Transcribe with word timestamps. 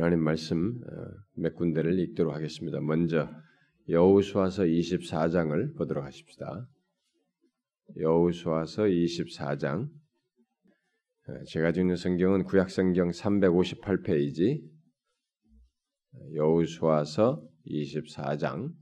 하나님 0.00 0.24
말씀 0.24 0.80
어, 0.82 1.04
몇 1.34 1.54
군데를 1.56 1.98
읽도록 1.98 2.34
하겠습니다. 2.34 2.80
먼저 2.80 3.28
여호수아서 3.86 4.62
24장을 4.62 5.76
보도록 5.76 6.02
하십시다. 6.06 6.66
여호수아서 7.98 8.84
24장 8.84 9.90
어, 11.28 11.44
제가 11.48 11.72
주는 11.72 11.94
성경은 11.96 12.44
구약 12.44 12.70
성경 12.70 13.10
358페이지 13.10 14.62
여호수아서 16.32 17.46
24장 17.66 18.72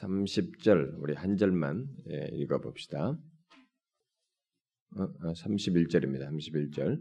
30절 0.00 0.94
우리 0.98 1.14
한 1.14 1.36
절만 1.36 1.86
예, 2.10 2.28
읽어 2.32 2.60
봅시다. 2.60 3.16
31절입니다. 4.96 6.22
어, 6.22 6.30
31절. 6.30 7.00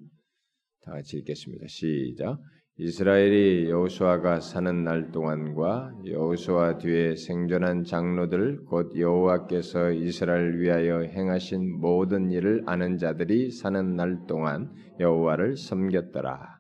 다 0.82 0.92
같이 0.92 1.18
읽겠습니다. 1.18 1.66
시작. 1.68 2.40
이스라엘이 2.82 3.70
여호수아가 3.70 4.40
사는 4.40 4.86
날 4.86 5.12
동안과 5.12 5.96
여호수아 6.06 6.78
뒤에 6.78 7.18
생존한 7.18 7.84
장로들 7.84 8.64
곧 8.64 8.98
여호와께서 8.98 9.92
이스라엘 9.92 10.58
위하여 10.62 11.02
행하신 11.02 11.78
모든 11.82 12.32
일을 12.32 12.64
아는 12.68 12.98
자들이 12.98 13.52
사는 13.52 13.98
날 13.98 14.26
동안 14.28 14.74
여호와를 14.98 15.58
섬겼더라. 15.58 16.58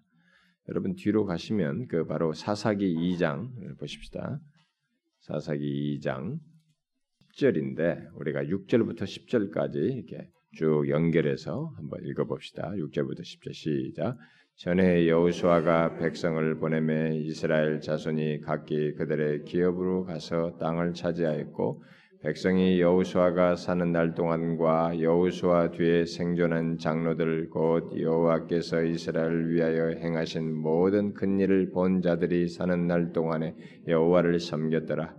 여러분 0.67 0.95
뒤로 0.95 1.25
가시면 1.25 1.87
그 1.87 2.05
바로 2.05 2.33
사사기 2.33 2.93
2장을 2.95 3.79
보십시다. 3.79 4.41
사사기 5.21 6.01
2장 6.01 6.37
10절인데 7.37 8.09
우리가 8.15 8.43
6절부터 8.43 9.03
10절까지 9.03 9.75
이렇게 9.75 10.29
쭉 10.57 10.89
연결해서 10.89 11.71
한번 11.77 12.01
읽어봅시다. 12.03 12.71
6절부터 12.71 13.21
10절 13.21 13.53
시작. 13.53 14.17
전에 14.59 15.07
여호수아가 15.07 15.95
백성을 15.99 16.59
보내매 16.59 17.15
이스라엘 17.15 17.79
자손이 17.79 18.41
각기 18.41 18.93
그들의 18.95 19.45
기업으로 19.45 20.03
가서 20.03 20.57
땅을 20.59 20.93
차지하였고 20.95 21.81
백성이 22.23 22.81
여호수아가 22.81 23.55
사는 23.55 23.89
날 23.93 24.15
동안과 24.15 24.99
여호수아 24.99 25.71
뒤에 25.71 26.03
생존한 26.03 26.77
장로들 26.77 27.49
곧 27.49 27.97
여호와께서 27.97 28.83
이스라엘을 28.83 29.49
위하여 29.53 29.97
행하신 29.97 30.53
모든 30.53 31.13
큰 31.13 31.39
일을 31.39 31.69
본 31.69 32.01
자들이 32.01 32.49
사는 32.49 32.85
날 32.85 33.13
동안에 33.13 33.55
여호와를 33.87 34.41
섬겼더라. 34.41 35.15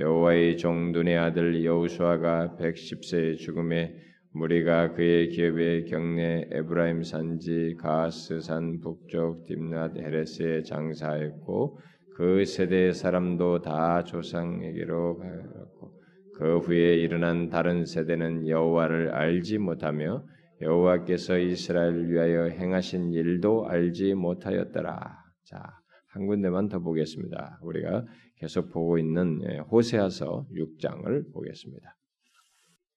여호와의 0.00 0.56
종둔의 0.56 1.16
아들 1.16 1.64
여호수아가 1.64 2.56
110세의 2.58 3.38
죽음에 3.38 4.09
무리가 4.32 4.92
그의 4.92 5.28
기업의 5.30 5.86
경내 5.86 6.48
에브라임 6.52 7.02
산지 7.02 7.76
가스 7.80 8.40
산 8.40 8.80
북쪽 8.80 9.44
딥낫 9.46 9.96
헤레스에 9.96 10.62
장사했고 10.62 11.78
그 12.14 12.44
세대의 12.44 12.94
사람도 12.94 13.62
다 13.62 14.04
조상에게로 14.04 15.18
가였고 15.18 16.00
그 16.36 16.58
후에 16.58 16.94
일어난 16.94 17.48
다른 17.48 17.84
세대는 17.84 18.48
여호와를 18.48 19.10
알지 19.10 19.58
못하며 19.58 20.24
여호와께서 20.60 21.38
이스라엘을 21.38 22.10
위하여 22.12 22.44
행하신 22.44 23.12
일도 23.12 23.66
알지 23.66 24.14
못하였더라. 24.14 25.18
자, 25.44 25.62
한 26.08 26.26
군데만 26.26 26.68
더 26.68 26.80
보겠습니다. 26.80 27.58
우리가 27.62 28.04
계속 28.36 28.70
보고 28.70 28.98
있는 28.98 29.40
예, 29.50 29.58
호세아서 29.58 30.46
6장을 30.52 31.32
보겠습니다. 31.32 31.96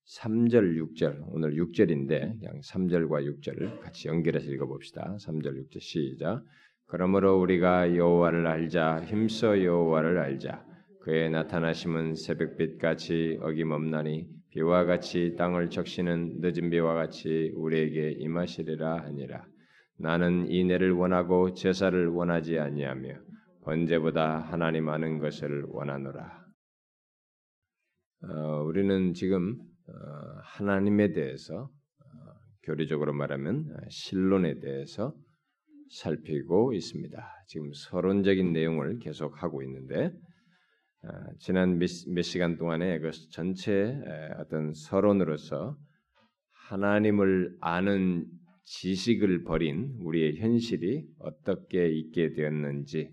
3절, 0.06 0.78
6절, 0.78 1.24
오늘 1.28 1.56
6절인데 1.56 2.40
그냥 2.40 2.60
3절과 2.60 3.26
6절을 3.26 3.80
같이 3.80 4.10
연결해서 4.10 4.52
읽어봅시다. 4.52 5.16
3절, 5.18 5.70
6절 5.70 5.80
시작. 5.80 6.44
그러므로 6.88 7.40
우리가 7.40 7.96
여호와를 7.96 8.46
알자, 8.46 9.04
힘써 9.06 9.64
여호와를 9.64 10.18
알자. 10.20 10.66
그의 11.02 11.30
나타나심은 11.32 12.16
새벽빛 12.16 12.80
같이 12.80 13.38
어김없나니 13.42 14.28
비와 14.52 14.86
같이 14.86 15.36
땅을 15.38 15.70
적시는 15.70 16.40
늦은 16.40 16.70
비와 16.70 16.94
같이 16.94 17.52
우리에게 17.56 18.12
임하시리라 18.20 19.04
하니라. 19.04 19.46
나는 19.98 20.50
이내를 20.50 20.92
원하고 20.92 21.54
제사를 21.54 22.08
원하지 22.08 22.60
아니하며 22.60 23.16
번제보다 23.64 24.40
하나님 24.40 24.90
아는 24.90 25.20
것을 25.20 25.66
원하노라. 25.70 26.44
어, 28.30 28.64
우리는 28.64 29.14
지금 29.14 29.58
어, 29.60 29.73
하나님에 30.44 31.14
대해서 31.14 31.64
어, 31.64 32.34
교리적으로 32.64 33.14
말하면 33.14 33.76
신론에 33.90 34.60
대해서 34.60 35.14
살피고 35.90 36.74
있습니다. 36.74 37.24
지금 37.48 37.72
서론적인 37.74 38.52
내용을 38.54 39.00
계속 39.00 39.44
하고 39.44 39.62
있는데 39.64 40.12
아, 41.04 41.28
지난 41.40 41.78
몇, 41.78 41.90
몇 42.14 42.22
시간 42.22 42.58
동안에 42.58 43.00
그 43.00 43.12
전체 43.32 44.00
어떤 44.40 44.74
서론으로서 44.74 45.78
하나님을 46.70 47.58
아는 47.60 48.26
지식을 48.64 49.44
버린 49.44 49.98
우리의 50.00 50.38
현실이 50.38 51.06
어떻게 51.20 51.90
있게 51.90 52.32
되었는지 52.34 53.12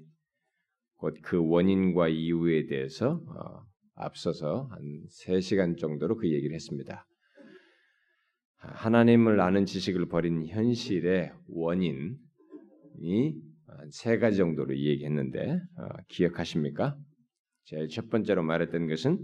곧 0.97 1.15
그 1.23 1.39
원인과 1.43 2.09
이유에 2.09 2.67
대해서 2.67 3.21
어, 3.27 3.70
앞서서 4.01 4.69
한 4.71 5.05
3시간 5.09 5.79
정도로 5.79 6.17
그 6.17 6.31
얘기를 6.31 6.55
했습니다. 6.55 7.07
하나님을 8.57 9.41
아는 9.41 9.65
지식을 9.65 10.09
버린 10.09 10.47
현실의 10.47 11.33
원인이 11.49 11.91
세 13.91 14.19
가지 14.19 14.37
정도로 14.37 14.77
얘기했는데 14.77 15.61
어, 15.79 15.89
기억하십니까? 16.09 16.97
제일 17.65 17.89
첫 17.89 18.11
번째로 18.11 18.43
말했던 18.43 18.89
것은 18.89 19.19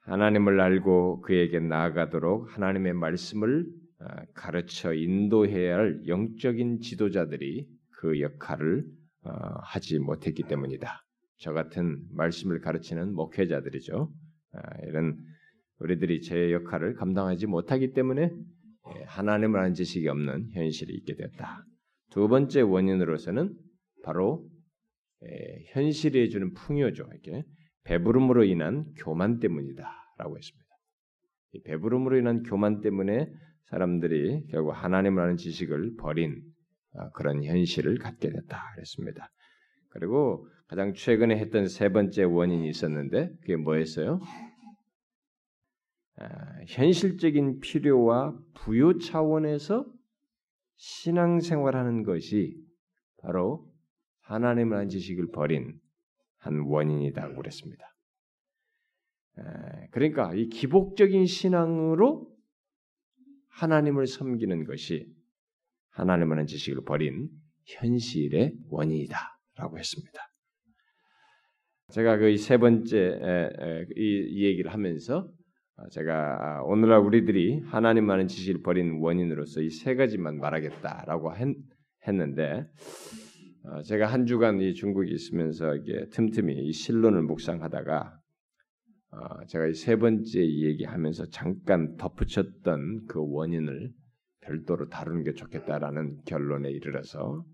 하나님을 0.00 0.60
알고 0.60 1.20
그에게 1.22 1.60
나아가도록 1.60 2.54
하나님의 2.54 2.92
말씀을 2.94 3.66
아, 4.00 4.24
가르쳐 4.34 4.92
인도해야 4.92 5.76
할 5.76 6.02
영적인 6.08 6.80
지도자들이 6.80 7.68
그 7.98 8.20
역할을 8.20 8.84
어, 9.24 9.30
하지 9.62 9.98
못했기 10.00 10.42
때문이다. 10.42 11.01
저 11.42 11.52
같은 11.52 12.00
말씀을 12.12 12.60
가르치는 12.60 13.14
목회자들이죠. 13.14 14.12
아, 14.52 14.78
이런 14.86 15.18
우리들이 15.80 16.20
제 16.20 16.52
역할을 16.52 16.94
감당하지 16.94 17.48
못하기 17.48 17.94
때문에 17.94 18.22
예, 18.22 19.02
하나님을 19.06 19.58
아는 19.58 19.74
지식이 19.74 20.06
없는 20.06 20.50
현실이 20.52 20.94
있게 20.94 21.16
되었다. 21.16 21.64
두 22.10 22.28
번째 22.28 22.60
원인으로서는 22.60 23.56
바로 24.04 24.48
예, 25.24 25.64
현실에 25.72 26.28
주는 26.28 26.52
풍요죠. 26.54 27.08
이렇게 27.10 27.44
배부름으로 27.84 28.44
인한 28.44 28.84
교만 28.98 29.40
때문이다라고 29.40 30.38
했습니다. 30.38 30.68
이 31.54 31.62
배부름으로 31.62 32.18
인한 32.18 32.44
교만 32.44 32.80
때문에 32.80 33.26
사람들이 33.64 34.46
결국 34.48 34.70
하나님을 34.70 35.20
아는 35.20 35.36
지식을 35.36 35.96
버린 35.96 36.40
아, 36.94 37.10
그런 37.10 37.42
현실을 37.42 37.98
갖게 37.98 38.30
됐다 38.30 38.74
그랬습니다. 38.76 39.28
그리고 39.92 40.48
가장 40.68 40.94
최근에 40.94 41.36
했던 41.36 41.68
세 41.68 41.90
번째 41.90 42.24
원인이 42.24 42.68
있었는데 42.68 43.34
그게 43.40 43.56
뭐였어요? 43.56 44.20
아, 46.16 46.26
현실적인 46.66 47.60
필요와 47.60 48.38
부요 48.54 48.98
차원에서 48.98 49.86
신앙생활하는 50.76 52.04
것이 52.04 52.56
바로 53.18 53.70
하나님을 54.22 54.76
한 54.76 54.88
지식을 54.88 55.30
버린 55.30 55.78
한 56.38 56.60
원인이라고 56.60 57.36
그랬습니다. 57.36 57.94
그러니까 59.90 60.34
이 60.34 60.48
기복적인 60.48 61.26
신앙으로 61.26 62.30
하나님을 63.48 64.06
섬기는 64.06 64.64
것이 64.64 65.06
하나님을 65.90 66.38
한 66.38 66.46
지식을 66.46 66.84
버린 66.84 67.30
현실의 67.64 68.56
원인이다 68.68 69.31
라고 69.56 69.78
했습니다. 69.78 70.18
제가 71.90 72.16
그 72.16 72.36
세 72.38 72.56
번째 72.56 73.86
이 73.96 74.44
얘기를 74.44 74.72
하면서 74.72 75.28
제가 75.90 76.62
오늘날 76.64 77.00
우리들이 77.00 77.60
하나님 77.66 78.06
많은 78.06 78.28
지식을 78.28 78.62
버린 78.62 79.00
원인으로서 79.00 79.60
이 79.60 79.70
세 79.70 79.94
가지만 79.94 80.38
말하겠다라고 80.38 81.32
했는데 82.06 82.66
어, 83.64 83.82
제가 83.82 84.06
한 84.06 84.26
주간 84.26 84.60
이 84.60 84.74
중국에 84.74 85.10
있으면서 85.12 85.76
이게 85.76 86.06
틈틈이 86.10 86.52
이 86.66 86.72
실론을 86.72 87.22
묵상하다가 87.22 88.18
어, 89.12 89.46
제가 89.46 89.66
이 89.66 89.74
세 89.74 89.96
번째 89.96 90.40
얘기하면서 90.40 91.26
잠깐 91.30 91.96
덧붙였던 91.96 93.06
그 93.06 93.20
원인을 93.20 93.92
별도로 94.40 94.88
다루는 94.88 95.22
게 95.24 95.34
좋겠다라는 95.34 96.22
결론에 96.26 96.70
이르러서 96.70 97.44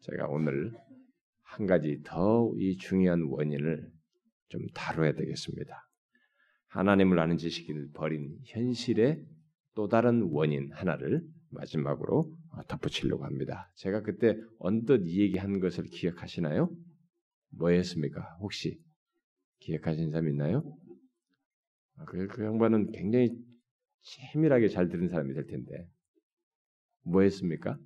제가 0.00 0.26
오늘 0.28 0.72
한 1.56 1.66
가지 1.66 2.02
더 2.04 2.52
이 2.58 2.76
중요한 2.76 3.22
원인을 3.22 3.90
좀 4.48 4.60
다뤄야 4.74 5.14
되겠습니다. 5.14 5.88
하나님을 6.68 7.18
아는 7.18 7.38
지식을 7.38 7.92
버린 7.94 8.38
현실의 8.44 9.24
또 9.74 9.88
다른 9.88 10.28
원인 10.30 10.70
하나를 10.72 11.22
마지막으로 11.50 12.30
덧붙이려고 12.68 13.24
합니다. 13.24 13.70
제가 13.76 14.02
그때 14.02 14.36
언뜻 14.58 15.02
이 15.06 15.20
얘기한 15.22 15.60
것을 15.60 15.84
기억하시나요? 15.84 16.70
뭐였습니까? 17.52 18.36
혹시 18.40 18.78
기억하시는 19.60 20.10
사람 20.10 20.28
있나요? 20.28 20.62
그, 22.06 22.26
그 22.26 22.44
양반은 22.44 22.92
굉장히 22.92 23.30
세밀하게 24.02 24.68
잘 24.68 24.88
들은 24.88 25.08
사람이 25.08 25.32
될 25.32 25.46
텐데 25.46 25.88
뭐였습니까? 27.04 27.78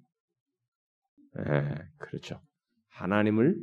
예, 1.39 1.75
그렇죠. 1.99 2.41
하나님을 3.01 3.57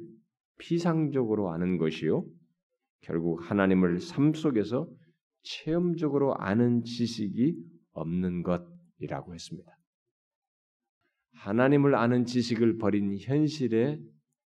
피상적으로 0.57 1.51
아는 1.51 1.78
것이요. 1.78 2.25
결국 3.01 3.39
하나님을 3.50 4.00
삶 4.00 4.34
속에서 4.34 4.89
체험적으로 5.44 6.36
아는 6.36 6.84
지식이 6.84 7.56
없는 7.92 8.42
것이라고 8.42 9.36
했습니다. 9.36 9.72
하나님을 11.34 11.94
아는 11.94 12.25
지식을 12.25 12.78
버린 12.78 13.16
현실의 13.19 14.01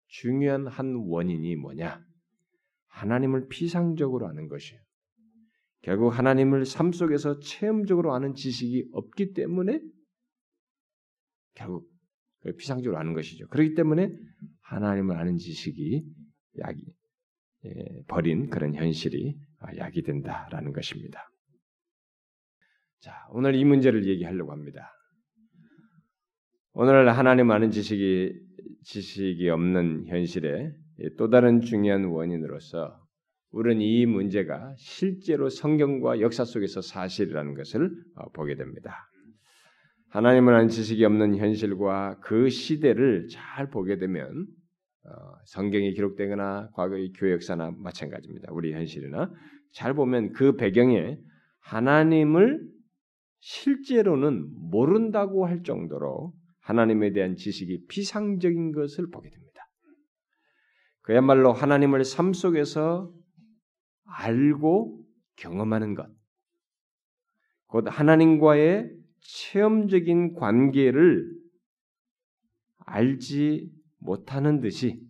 중요한 0.07 0.69
한 0.69 0.95
원인이 0.95 1.57
뭐냐? 1.57 2.01
하나님을 2.87 3.49
피상적으로 3.49 4.29
아는 4.29 4.47
것이에요. 4.47 4.81
결국 5.83 6.17
하나님을 6.17 6.65
삶 6.65 6.93
속에서 6.93 7.41
체험적으로 7.41 8.15
아는 8.15 8.35
지식이 8.35 8.91
없기 8.93 9.33
때문에 9.33 9.81
결국 11.55 11.91
피상적으로 12.57 12.99
아는 12.99 13.15
것이죠. 13.15 13.49
그렇기 13.49 13.75
때문에 13.75 14.09
하나님을 14.69 15.17
아는 15.17 15.37
지식이 15.37 16.05
약이 16.61 16.85
예, 17.65 18.03
버린 18.09 18.49
그런 18.51 18.75
현실이 18.75 19.37
약이 19.77 20.03
된다라는 20.03 20.73
것입니다. 20.73 21.29
자, 23.01 23.13
오늘 23.31 23.55
이 23.55 23.65
문제를 23.65 24.07
얘기하려고 24.07 24.53
합니다. 24.53 24.93
오늘 26.73 27.09
하나님 27.11 27.51
아는 27.51 27.71
지식이 27.71 28.33
지식이 28.85 29.49
없는 29.49 30.07
현실의 30.07 30.73
또 31.17 31.31
다른 31.31 31.61
중요한 31.61 32.05
원인으로서 32.05 33.01
우리는 33.51 33.81
이 33.81 34.07
문제가 34.07 34.75
실제로 34.77 35.49
성경과 35.49 36.21
역사 36.21 36.45
속에서 36.45 36.83
사실이라는 36.83 37.55
것을 37.55 37.91
어, 38.17 38.31
보게 38.33 38.55
됩니다. 38.55 39.09
하나님을 40.11 40.55
아는 40.55 40.69
지식이 40.69 41.05
없는 41.05 41.37
현실과 41.37 42.19
그 42.21 42.49
시대를 42.49 43.29
잘 43.29 43.71
보게 43.71 43.99
되면 43.99 44.29
어, 44.29 44.56
성경에 45.45 45.93
기록되거나 45.93 46.71
과거의 46.73 47.13
교회 47.13 47.33
역사나 47.33 47.73
마찬가지입니다. 47.77 48.53
우리 48.53 48.73
현실이나 48.73 49.33
잘 49.73 49.95
보면 49.95 50.33
그 50.33 50.57
배경에 50.57 51.19
하나님을 51.61 52.67
실제로는 53.41 54.49
모른다고 54.71 55.47
할 55.47 55.63
정도로 55.63 56.33
하나님에 56.61 57.13
대한 57.13 57.37
지식이 57.37 57.87
피상적인 57.87 58.73
것을 58.73 59.09
보게 59.11 59.31
됩니다. 59.31 59.69
그야말로 61.03 61.53
하나님을 61.53 62.05
삶 62.05 62.33
속에서 62.33 63.13
알고 64.05 65.05
경험하는 65.37 65.95
것, 65.95 66.11
곧 67.67 67.87
하나님과의 67.89 68.91
체험적인 69.21 70.35
관계를 70.35 71.31
알지 72.79 73.71
못하는 73.99 74.61
듯이 74.61 75.01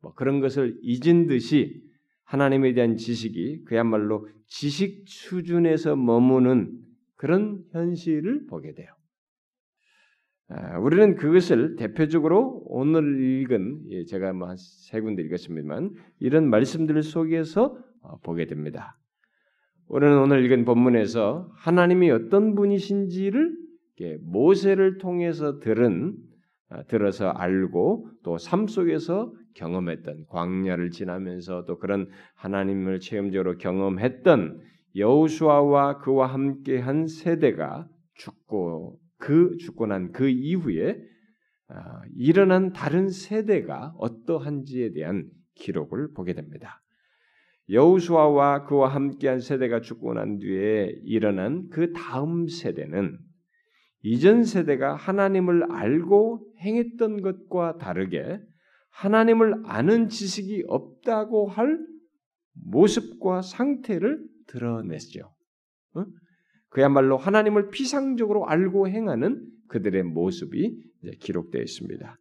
뭐 0.00 0.14
그런 0.14 0.40
것을 0.40 0.78
잊은 0.82 1.26
듯이 1.26 1.82
하나님에 2.24 2.72
대한 2.74 2.96
지식이 2.96 3.64
그야말로 3.64 4.26
지식 4.46 5.04
수준에서 5.06 5.96
머무는 5.96 6.72
그런 7.16 7.62
현실을 7.72 8.46
보게 8.46 8.74
돼요. 8.74 8.88
아, 10.48 10.78
우리는 10.78 11.14
그것을 11.16 11.76
대표적으로 11.76 12.62
오늘 12.66 13.20
읽은 13.22 13.84
예, 13.90 14.04
제가 14.04 14.32
뭐 14.32 14.48
한 14.48 14.56
세 14.58 15.00
군데 15.00 15.22
읽었습니다만 15.22 15.94
이런 16.20 16.50
말씀들 16.50 17.02
속에서 17.02 17.78
어, 18.02 18.18
보게 18.20 18.46
됩니다. 18.46 18.98
우리는 19.88 20.18
오늘 20.18 20.44
읽은 20.44 20.64
본문에서 20.64 21.50
하나님이 21.54 22.10
어떤 22.10 22.54
분이신지를 22.54 23.56
모세를 24.22 24.98
통해서 24.98 25.60
들은 25.60 26.16
아, 26.16 26.31
들어서 26.88 27.28
알고 27.28 28.08
또 28.22 28.36
삶 28.36 28.66
속에서 28.66 29.32
경험했던 29.54 30.26
광야를 30.28 30.90
지나면서 30.90 31.64
또 31.66 31.78
그런 31.78 32.08
하나님을 32.34 33.00
체험적으로 33.00 33.58
경험했던 33.58 34.60
여호수아와 34.96 35.98
그와 35.98 36.26
함께한 36.26 37.06
세대가 37.06 37.88
죽고 38.14 38.98
그 39.18 39.56
죽고 39.58 39.86
난 39.86 40.12
그 40.12 40.28
이후에 40.28 40.98
아, 41.68 42.02
일어난 42.16 42.72
다른 42.72 43.08
세대가 43.08 43.94
어떠한지에 43.98 44.92
대한 44.92 45.30
기록을 45.54 46.12
보게 46.12 46.34
됩니다. 46.34 46.82
여우수아와 47.70 48.64
그와 48.64 48.88
함께한 48.88 49.40
세대가 49.40 49.80
죽고 49.80 50.14
난 50.14 50.38
뒤에 50.38 50.92
일어난 51.04 51.68
그 51.70 51.92
다음 51.92 52.46
세대는 52.46 53.18
이전 54.02 54.44
세대가 54.44 54.94
하나님을 54.94 55.70
알고 55.70 56.54
행했던 56.58 57.22
것과 57.22 57.78
다르게 57.78 58.40
하나님을 58.90 59.62
아는 59.64 60.08
지식이 60.08 60.64
없다고 60.66 61.48
할 61.48 61.78
모습과 62.52 63.42
상태를 63.42 64.20
드러냈죠. 64.48 65.32
어? 65.94 66.04
그야말로 66.68 67.16
하나님을 67.16 67.70
피상적으로 67.70 68.46
알고 68.46 68.88
행하는 68.88 69.46
그들의 69.68 70.02
모습이 70.02 70.82
기록되어 71.20 71.62
있습니다. 71.62 72.18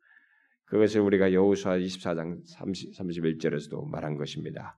그것을 0.66 1.02
우리가 1.02 1.34
여호수아 1.34 1.78
24장 1.78 2.40
30, 2.46 2.94
31절에서도 2.94 3.90
말한 3.90 4.18
것입니다. 4.18 4.78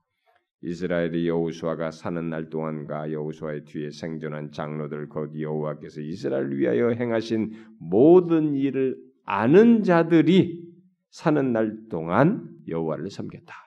이스라엘이 0.64 1.28
여호수아가 1.28 1.92
사는 1.92 2.30
날 2.30 2.50
동안과 2.50 3.12
여호수아의 3.12 3.66
뒤에 3.66 3.92
생존한 3.92 4.52
장로들 4.52 5.10
곧 5.10 5.38
여호와께서 5.40 6.02
이스라엘을 6.02 6.58
위하여 6.58 6.90
행하신 6.90 7.52
모든 7.80 8.56
일을 8.56 8.98
아는 9.26 9.84
자들이 9.84 10.64
사는 11.10 11.54
날 11.54 11.78
동안 11.90 12.50
여호와를 12.68 13.10
섬겼다. 13.10 13.64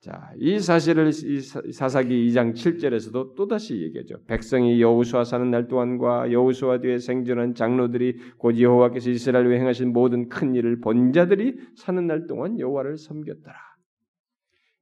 자, 0.00 0.32
이 0.38 0.60
사실을 0.60 1.12
사사기 1.12 2.30
2장 2.30 2.54
7절에서도 2.54 3.34
또다시 3.34 3.82
얘기하죠. 3.82 4.22
백성이 4.26 4.80
여호수아 4.80 5.24
사는 5.24 5.50
날 5.50 5.66
동안과 5.66 6.30
여호수아 6.30 6.78
뒤에 6.80 6.98
생존한 6.98 7.54
장로들이 7.54 8.16
곧 8.38 8.60
여호와께서 8.60 9.10
이스라엘 9.10 9.48
위에 9.48 9.58
행하신 9.58 9.92
모든 9.92 10.28
큰 10.28 10.54
일을 10.54 10.80
본 10.80 11.12
자들이 11.12 11.58
사는 11.74 12.06
날 12.06 12.28
동안 12.28 12.60
여호와를 12.60 12.96
섬겼더라. 12.96 13.67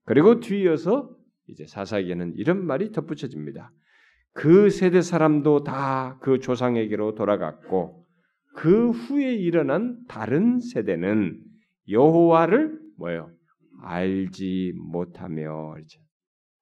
그리고 0.06 0.40
뒤이어서 0.40 1.14
이제 1.48 1.66
사사기에는 1.66 2.34
이런 2.36 2.64
말이 2.64 2.90
덧붙여집니다. 2.92 3.70
그 4.32 4.70
세대 4.70 5.02
사람도 5.02 5.64
다 5.64 6.18
그 6.20 6.40
조상에게로 6.40 7.14
돌아갔고 7.14 8.04
그 8.54 8.90
후에 8.90 9.34
일어난 9.34 9.98
다른 10.08 10.60
세대는 10.60 11.40
여호와를 11.88 12.80
뭐요? 12.98 13.30
알지 13.82 14.72
못하며 14.76 15.76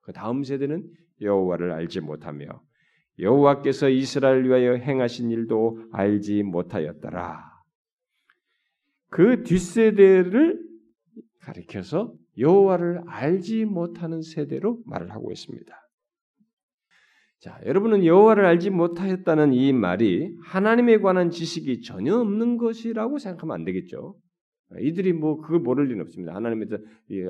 그 0.00 0.12
다음 0.12 0.42
세대는 0.42 0.86
여호와를 1.20 1.70
알지 1.72 2.00
못하며 2.00 2.46
여호와께서 3.18 3.88
이스라엘 3.88 4.44
위하여 4.44 4.72
행하신 4.74 5.30
일도 5.30 5.88
알지 5.92 6.42
못하였더라. 6.42 7.44
그 9.10 9.44
뒷세대를 9.44 10.60
가리켜서 11.40 12.12
여호와를 12.38 13.02
알지 13.06 13.64
못하는 13.64 14.22
세대로 14.22 14.80
말을 14.86 15.12
하고 15.12 15.30
있습니다. 15.30 15.74
자, 17.40 17.60
여러분은 17.66 18.04
여호와를 18.04 18.44
알지 18.46 18.70
못하였다는 18.70 19.52
이 19.52 19.72
말이 19.72 20.34
하나님에 20.42 20.98
관한 20.98 21.30
지식이 21.30 21.82
전혀 21.82 22.16
없는 22.16 22.56
것이라고 22.56 23.18
생각하면 23.18 23.54
안 23.54 23.64
되겠죠. 23.64 24.16
이들이 24.80 25.12
뭐 25.12 25.36
그걸 25.40 25.60
모를 25.60 25.86
리는 25.86 26.00
없습니다. 26.02 26.34
하나님에 26.34 26.66
대 26.66 26.78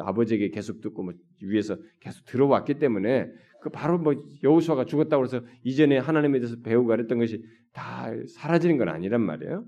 아버지에게 0.00 0.50
계속 0.50 0.80
듣고 0.80 1.02
뭐 1.02 1.14
위에서 1.42 1.76
계속 2.00 2.24
들어왔기 2.26 2.78
때문에 2.78 3.28
그 3.60 3.70
바로 3.70 3.98
뭐 3.98 4.14
여호수아가 4.42 4.84
죽었다고 4.84 5.24
해서 5.24 5.40
이전에 5.62 5.98
하나님에 5.98 6.38
대해서 6.38 6.56
배우고 6.62 6.86
그랬던 6.86 7.18
것이 7.18 7.42
다 7.72 8.10
사라지는 8.36 8.78
건 8.78 8.88
아니란 8.88 9.20
말이에요. 9.20 9.64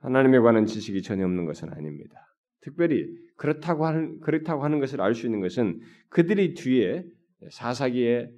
하나님에 0.00 0.40
관한 0.40 0.66
지식이 0.66 1.02
전혀 1.02 1.24
없는 1.24 1.46
것은 1.46 1.70
아닙니다. 1.70 2.35
특별히 2.66 3.06
그렇다고 3.36 3.86
하는 3.86 4.18
그렇다고 4.20 4.64
하는 4.64 4.80
것을 4.80 5.00
알 5.00 5.14
수 5.14 5.26
있는 5.26 5.40
것은 5.40 5.80
그들이 6.08 6.54
뒤에 6.54 7.04
사사기에 7.50 8.28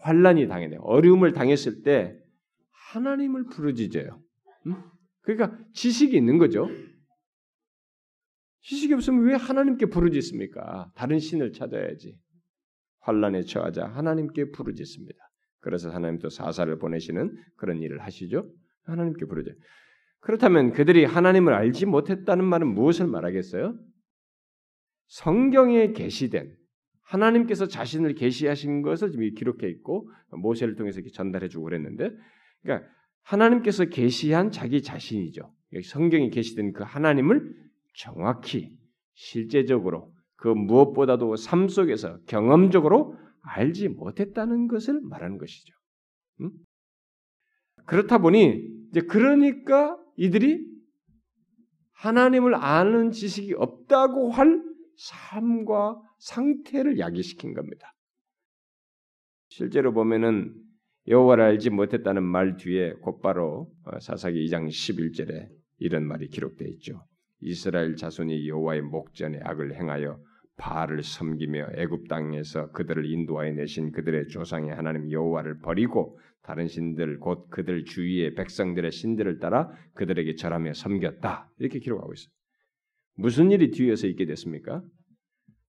환란이 0.00 0.48
당했네 0.48 0.78
어려움을 0.80 1.32
당했을 1.32 1.82
때 1.82 2.18
하나님을 2.90 3.44
부르짖어요. 3.46 4.20
음? 4.66 4.74
그러니까 5.20 5.56
지식이 5.74 6.16
있는 6.16 6.38
거죠. 6.38 6.68
지식이 8.62 8.94
없으면 8.94 9.24
왜 9.26 9.34
하나님께 9.34 9.86
부르짖습니까? 9.86 10.90
다른 10.96 11.20
신을 11.20 11.52
찾아야지. 11.52 12.18
환란에 13.00 13.42
처하자 13.42 13.86
하나님께 13.86 14.50
부르짖습니다. 14.50 15.16
그래서 15.60 15.90
하나님 15.90 16.18
또 16.18 16.28
사사를 16.28 16.76
보내시는 16.78 17.36
그런 17.56 17.80
일을 17.80 18.02
하시죠. 18.02 18.50
하나님께 18.84 19.26
부르죠. 19.26 19.52
그렇다면 20.20 20.72
그들이 20.72 21.04
하나님을 21.04 21.52
알지 21.52 21.86
못했다는 21.86 22.44
말은 22.44 22.74
무엇을 22.74 23.06
말하겠어요? 23.06 23.78
성경에 25.08 25.92
계시된 25.92 26.56
하나님께서 27.02 27.68
자신을 27.68 28.14
계시하신 28.14 28.82
것을 28.82 29.12
지금 29.12 29.32
기록해 29.34 29.68
있고 29.68 30.10
모세를 30.30 30.74
통해서 30.74 31.00
전달해 31.12 31.48
주고 31.48 31.64
그랬는데 31.64 32.10
그러니까 32.62 32.88
하나님께서 33.22 33.84
계시한 33.84 34.50
자기 34.50 34.82
자신이죠. 34.82 35.52
성경에 35.84 36.30
계시된 36.30 36.72
그 36.72 36.82
하나님을 36.82 37.54
정확히 37.94 38.76
실제적으로 39.14 40.12
그 40.36 40.48
무엇보다도 40.48 41.36
삶 41.36 41.68
속에서 41.68 42.18
경험적으로 42.26 43.16
알지 43.42 43.88
못했다는 43.88 44.68
것을 44.68 45.00
말하는 45.02 45.38
것이죠. 45.38 45.72
음? 46.40 46.50
그렇다 47.86 48.18
보니 48.18 48.62
이제 48.90 49.00
그러니까 49.02 49.96
이들이 50.16 50.64
하나님을 51.92 52.54
아는 52.54 53.10
지식이 53.10 53.54
없다고 53.54 54.30
할 54.30 54.62
삶과 54.96 56.00
상태를 56.18 56.98
야기시킨 56.98 57.54
겁니다. 57.54 57.94
실제로 59.48 59.92
보면은 59.92 60.54
여호와를 61.08 61.44
알지 61.44 61.70
못했다는 61.70 62.22
말 62.22 62.56
뒤에 62.56 62.94
곧바로 62.94 63.70
어, 63.84 64.00
사사기 64.00 64.44
2장 64.46 64.68
11절에 64.68 65.48
이런 65.78 66.04
말이 66.04 66.28
기록되어 66.28 66.66
있죠. 66.68 67.04
이스라엘 67.40 67.96
자손이 67.96 68.48
여호와의 68.48 68.82
목전에 68.82 69.38
악을 69.42 69.74
행하여 69.74 70.18
바알을 70.56 71.02
섬기며 71.02 71.68
애굽 71.76 72.08
땅에서 72.08 72.70
그들을 72.72 73.04
인도하여 73.04 73.52
내신 73.52 73.92
그들의 73.92 74.28
조상의 74.28 74.74
하나님 74.74 75.10
여호와를 75.10 75.60
버리고 75.60 76.18
다른 76.46 76.68
신들 76.68 77.18
곧 77.18 77.48
그들 77.50 77.84
주위의 77.84 78.34
백성들의 78.34 78.92
신들을 78.92 79.40
따라 79.40 79.68
그들에게 79.94 80.36
절하며 80.36 80.74
섬겼다 80.74 81.50
이렇게 81.58 81.80
기록하고 81.80 82.12
있어요. 82.12 82.30
무슨 83.16 83.50
일이 83.50 83.72
뒤에서 83.72 84.06
있게 84.06 84.26
됐습니까? 84.26 84.82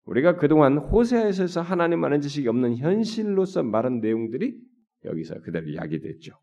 우리가 0.04 0.36
그동안 0.36 0.78
호세아에서 0.78 1.62
하나님 1.62 2.04
아는 2.04 2.20
지식이 2.20 2.48
없는 2.50 2.76
현실로서 2.78 3.64
말한 3.64 4.02
내용들이 4.02 4.54
여기서 5.06 5.40
그대로 5.42 5.68
이야기됐죠. 5.68 6.34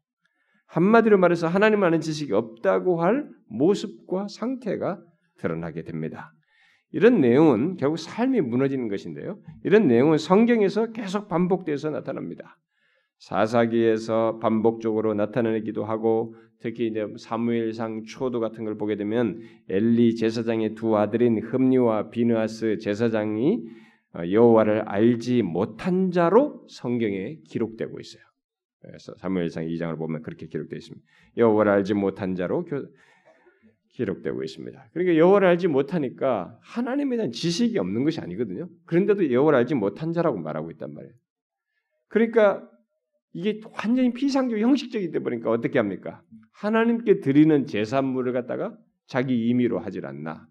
한마디로 0.66 1.18
말해서 1.18 1.48
하나님 1.48 1.84
아는 1.84 2.00
지식이 2.00 2.32
없다고 2.32 3.02
할 3.02 3.28
모습과 3.48 4.28
상태가 4.28 4.98
드러나게 5.38 5.82
됩니다. 5.82 6.32
이런 6.90 7.20
내용은 7.20 7.76
결국 7.76 7.98
삶이 7.98 8.40
무너지는 8.40 8.88
것인데요. 8.88 9.38
이런 9.64 9.88
내용은 9.88 10.16
성경에서 10.16 10.92
계속 10.92 11.28
반복돼서 11.28 11.90
나타납니다. 11.90 12.56
사사기에서 13.22 14.40
반복적으로 14.40 15.14
나타나기도 15.14 15.84
하고 15.84 16.34
특히 16.58 16.88
이제 16.88 17.06
사무엘상 17.16 18.02
초도 18.02 18.40
같은 18.40 18.64
걸 18.64 18.76
보게 18.76 18.96
되면 18.96 19.40
엘리 19.68 20.16
제사장의 20.16 20.74
두 20.74 20.96
아들인 20.96 21.38
흠리와 21.40 22.10
비느하스 22.10 22.78
제사장이 22.78 23.62
어, 24.14 24.22
여호와를 24.28 24.82
알지 24.88 25.42
못한 25.42 26.10
자로 26.10 26.66
성경에 26.68 27.36
기록되고 27.48 28.00
있어요. 28.00 28.22
그래서 28.80 29.14
사무엘상 29.16 29.66
2장을 29.66 29.96
보면 29.96 30.22
그렇게 30.22 30.48
기록되어 30.48 30.76
있습니다. 30.76 31.06
여호와를 31.36 31.72
알지 31.72 31.94
못한 31.94 32.34
자로 32.34 32.66
기록되고 33.90 34.42
있습니다. 34.42 34.88
그러니까 34.92 35.16
여호와를 35.16 35.46
알지 35.46 35.68
못하니까 35.68 36.58
하나님에 36.60 37.16
대한 37.16 37.30
지식이 37.30 37.78
없는 37.78 38.02
것이 38.02 38.20
아니거든요. 38.20 38.68
그런데도 38.86 39.30
여호와를 39.30 39.60
알지 39.60 39.76
못한 39.76 40.12
자라고 40.12 40.38
말하고 40.38 40.72
있단 40.72 40.92
말이에요. 40.92 41.14
그러니까 42.08 42.68
이게 43.32 43.60
완전히 43.82 44.12
피상적 44.12 44.58
형식적이 44.58 45.10
돼 45.10 45.20
버리니까 45.20 45.50
어떻게 45.50 45.78
합니까? 45.78 46.22
하나님께 46.52 47.20
드리는 47.20 47.66
제산물을 47.66 48.32
갖다가 48.32 48.76
자기 49.06 49.48
임의로 49.48 49.78
하질 49.78 50.06
않나. 50.06 50.46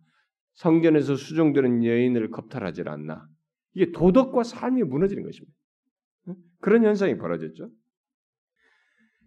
성전에서 0.54 1.16
수종되는 1.16 1.86
여인을 1.86 2.32
겁탈하질 2.32 2.90
않나. 2.90 3.28
이게 3.74 3.92
도덕과 3.92 4.44
삶이 4.44 4.84
무너지는 4.84 5.24
것입니다. 5.24 5.56
그런 6.60 6.84
현상이 6.84 7.18
벌어졌죠. 7.18 7.70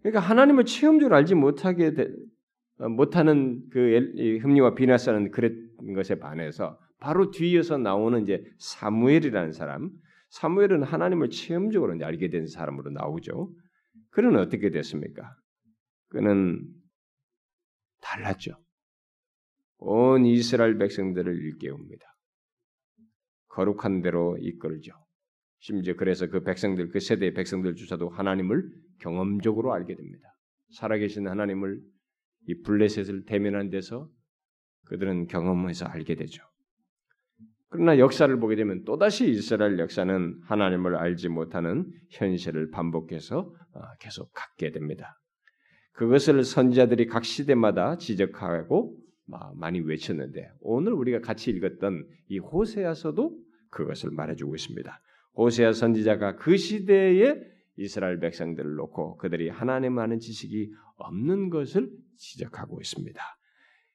그러니까 0.02 0.20
하나님을 0.20 0.64
체험적으로 0.64 1.16
알지 1.16 1.34
못하게 1.34 1.94
되, 1.94 2.08
어, 2.78 2.88
못하는 2.88 3.62
그 3.70 4.40
흠리와 4.42 4.74
비나스는 4.74 5.30
그랬던 5.30 5.94
것에 5.94 6.16
반해서 6.16 6.78
바로 7.00 7.30
뒤에서 7.30 7.78
나오는 7.78 8.22
이제 8.22 8.44
사무엘이라는 8.58 9.52
사람, 9.52 9.90
사무엘은 10.34 10.82
하나님을 10.82 11.30
체험적으로 11.30 11.96
알게 12.04 12.28
된 12.28 12.46
사람으로 12.48 12.90
나오죠. 12.90 13.54
그는 14.10 14.36
어떻게 14.36 14.70
됐습니까? 14.70 15.32
그는 16.08 16.60
달랐죠. 18.00 18.58
온 19.78 20.26
이스라엘 20.26 20.76
백성들을 20.78 21.32
일깨웁니다. 21.32 22.04
거룩한 23.48 24.02
대로 24.02 24.36
이끌죠. 24.40 24.92
심지어 25.60 25.94
그래서 25.94 26.26
그 26.26 26.42
백성들, 26.42 26.88
그 26.88 26.98
세대의 26.98 27.34
백성들조차도 27.34 28.08
하나님을 28.10 28.68
경험적으로 29.00 29.72
알게 29.72 29.94
됩니다. 29.94 30.28
살아계신 30.72 31.28
하나님을 31.28 31.80
이 32.48 32.62
블레셋을 32.62 33.24
대면한 33.26 33.70
데서 33.70 34.10
그들은 34.86 35.28
경험해서 35.28 35.86
알게 35.86 36.16
되죠. 36.16 36.42
그러나 37.74 37.98
역사를 37.98 38.38
보게 38.38 38.54
되면 38.54 38.84
또다시 38.84 39.28
이스라엘 39.28 39.80
역사는 39.80 40.42
하나님을 40.44 40.94
알지 40.94 41.28
못하는 41.28 41.90
현실을 42.10 42.70
반복해서 42.70 43.52
어, 43.72 43.80
계속 43.98 44.30
갖게 44.32 44.70
됩니다. 44.70 45.18
그것을 45.94 46.44
선지자들이 46.44 47.06
각 47.06 47.24
시대마다 47.24 47.96
지적하고 47.98 48.96
많이 49.56 49.80
외쳤는데 49.80 50.52
오늘 50.60 50.92
우리가 50.92 51.18
같이 51.18 51.50
읽었던 51.50 52.06
이 52.28 52.38
호세아서도 52.38 53.36
그것을 53.70 54.12
말해주고 54.12 54.54
있습니다. 54.54 55.00
호세아 55.36 55.72
선지자가 55.72 56.36
그 56.36 56.56
시대에 56.56 57.34
이스라엘 57.76 58.20
백성들을 58.20 58.76
놓고 58.76 59.16
그들이 59.16 59.48
하나님 59.48 59.98
아는 59.98 60.20
지식이 60.20 60.70
없는 60.94 61.50
것을 61.50 61.90
지적하고 62.18 62.80
있습니다. 62.80 63.20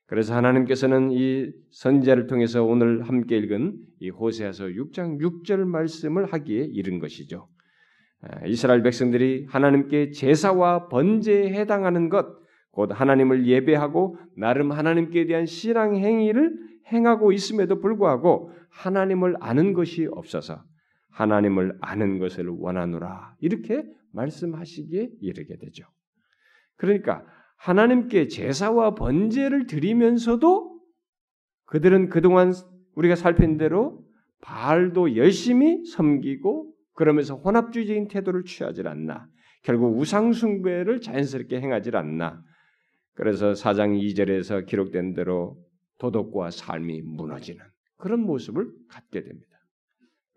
그래서 0.10 0.36
하나님께서는 0.36 1.12
이 1.12 1.52
선지자를 1.70 2.26
통해서 2.26 2.64
오늘 2.64 3.04
함께 3.04 3.38
읽은 3.38 3.78
이 4.00 4.10
호세아서 4.10 4.66
6장 4.66 5.20
6절 5.20 5.60
말씀을 5.66 6.34
하기에 6.34 6.64
이른 6.64 6.98
것이죠. 6.98 7.48
아, 8.22 8.44
이스라엘 8.48 8.82
백성들이 8.82 9.46
하나님께 9.48 10.10
제사와 10.10 10.88
번제에 10.88 11.54
해당하는 11.54 12.10
것, 12.10 12.26
곧 12.72 12.90
하나님을 12.92 13.46
예배하고 13.46 14.18
나름 14.36 14.72
하나님께 14.72 15.28
대한 15.28 15.46
신앙 15.46 15.96
행위를 15.96 16.58
행하고 16.92 17.32
있음에도 17.32 17.80
불구하고 17.80 18.52
하나님을 18.72 19.36
아는 19.42 19.74
것이 19.74 20.08
없어서 20.10 20.64
하나님을 21.12 21.78
아는 21.82 22.18
것을 22.18 22.48
원하노라 22.48 23.36
이렇게 23.42 23.84
말씀하시기에 24.14 25.10
이르게 25.22 25.58
되죠. 25.58 25.86
그러니까 26.78 27.24
하나님께 27.60 28.28
제사와 28.28 28.96
번제를 28.96 29.68
드리면서도 29.68 30.80
그들은 31.66 32.10
그동안 32.10 32.54
우리가 32.96 33.16
살핀 33.16 33.58
대로 33.58 34.04
바알도 34.42 35.18
열심히 35.18 35.84
섬기고 35.86 36.74
그러면서 36.94 37.36
혼합주의적인 37.36 38.08
태도를 38.08 38.44
취하지 38.46 38.82
않나. 38.86 39.28
결국 39.64 39.98
우상숭배를 39.98 41.02
자연스럽게 41.02 41.60
행하지 41.60 41.92
않나. 41.94 42.42
그래서 43.14 43.54
사장 43.54 43.94
2절에서 43.94 44.66
기록된 44.66 45.14
대로 45.14 45.58
도덕과 45.98 46.52
삶이 46.52 47.02
무너지는 47.02 47.62
그런 47.98 48.22
모습을 48.22 48.72
갖게 48.88 49.22
됩니다. 49.22 49.50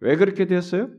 왜 0.00 0.17
그렇게 0.17 0.47
되었어요? 0.47 0.91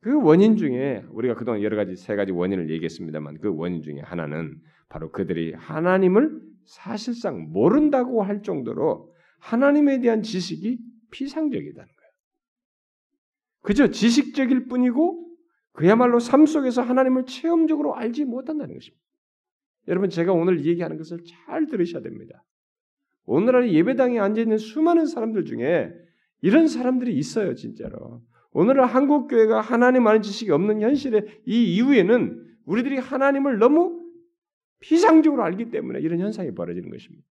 그 0.00 0.22
원인 0.22 0.56
중에 0.56 1.04
우리가 1.10 1.34
그동안 1.34 1.62
여러 1.62 1.76
가지 1.76 1.96
세 1.96 2.16
가지 2.16 2.32
원인을 2.32 2.70
얘기했습니다만 2.70 3.38
그 3.40 3.54
원인 3.54 3.82
중에 3.82 4.00
하나는 4.00 4.56
바로 4.88 5.10
그들이 5.10 5.52
하나님을 5.54 6.40
사실상 6.64 7.50
모른다고 7.50 8.22
할 8.22 8.42
정도로 8.42 9.14
하나님에 9.38 10.00
대한 10.00 10.22
지식이 10.22 10.78
피상적이다는 11.10 11.74
거예요. 11.74 12.10
그저 13.62 13.90
지식적일 13.90 14.68
뿐이고 14.68 15.26
그야말로 15.72 16.18
삶 16.18 16.46
속에서 16.46 16.82
하나님을 16.82 17.26
체험적으로 17.26 17.94
알지 17.94 18.24
못한다는 18.24 18.74
것입니다. 18.74 19.02
여러분 19.86 20.10
제가 20.10 20.32
오늘 20.32 20.64
얘기하는 20.64 20.98
것을 20.98 21.20
잘 21.24 21.66
들으셔야 21.66 22.02
됩니다. 22.02 22.44
오늘날 23.24 23.72
예배당에 23.72 24.18
앉아 24.18 24.40
있는 24.40 24.58
수많은 24.58 25.06
사람들 25.06 25.44
중에 25.44 25.92
이런 26.40 26.66
사람들이 26.66 27.14
있어요, 27.16 27.54
진짜로. 27.54 28.22
오늘날 28.52 28.86
한국 28.86 29.28
교회가 29.28 29.60
하나님 29.60 30.06
아는 30.06 30.22
지식이 30.22 30.50
없는 30.50 30.80
현실의 30.80 31.42
이 31.46 31.76
이후에는 31.76 32.44
우리들이 32.64 32.98
하나님을 32.98 33.58
너무 33.58 34.07
피상적으로 34.88 35.42
알기 35.44 35.70
때문에 35.70 36.00
이런 36.00 36.18
현상이 36.18 36.54
벌어지는 36.54 36.90
것입니다. 36.90 37.26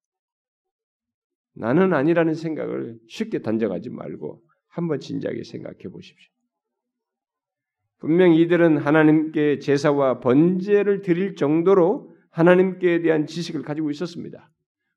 나는 1.54 1.94
아니라는 1.94 2.34
생각을 2.34 3.00
쉽게 3.08 3.42
던져가지 3.42 3.90
말고 3.90 4.42
한번 4.68 5.00
진지하게 5.00 5.46
생각해 5.46 5.84
보십시오. 5.90 6.30
분명 8.00 8.34
이들은 8.34 8.78
하나님께 8.78 9.60
제사와 9.60 10.20
번제를 10.20 11.02
드릴 11.02 11.36
정도로 11.36 12.14
하나님께 12.30 13.02
대한 13.02 13.26
지식을 13.26 13.62
가지고 13.62 13.90
있었습니다. 13.90 14.52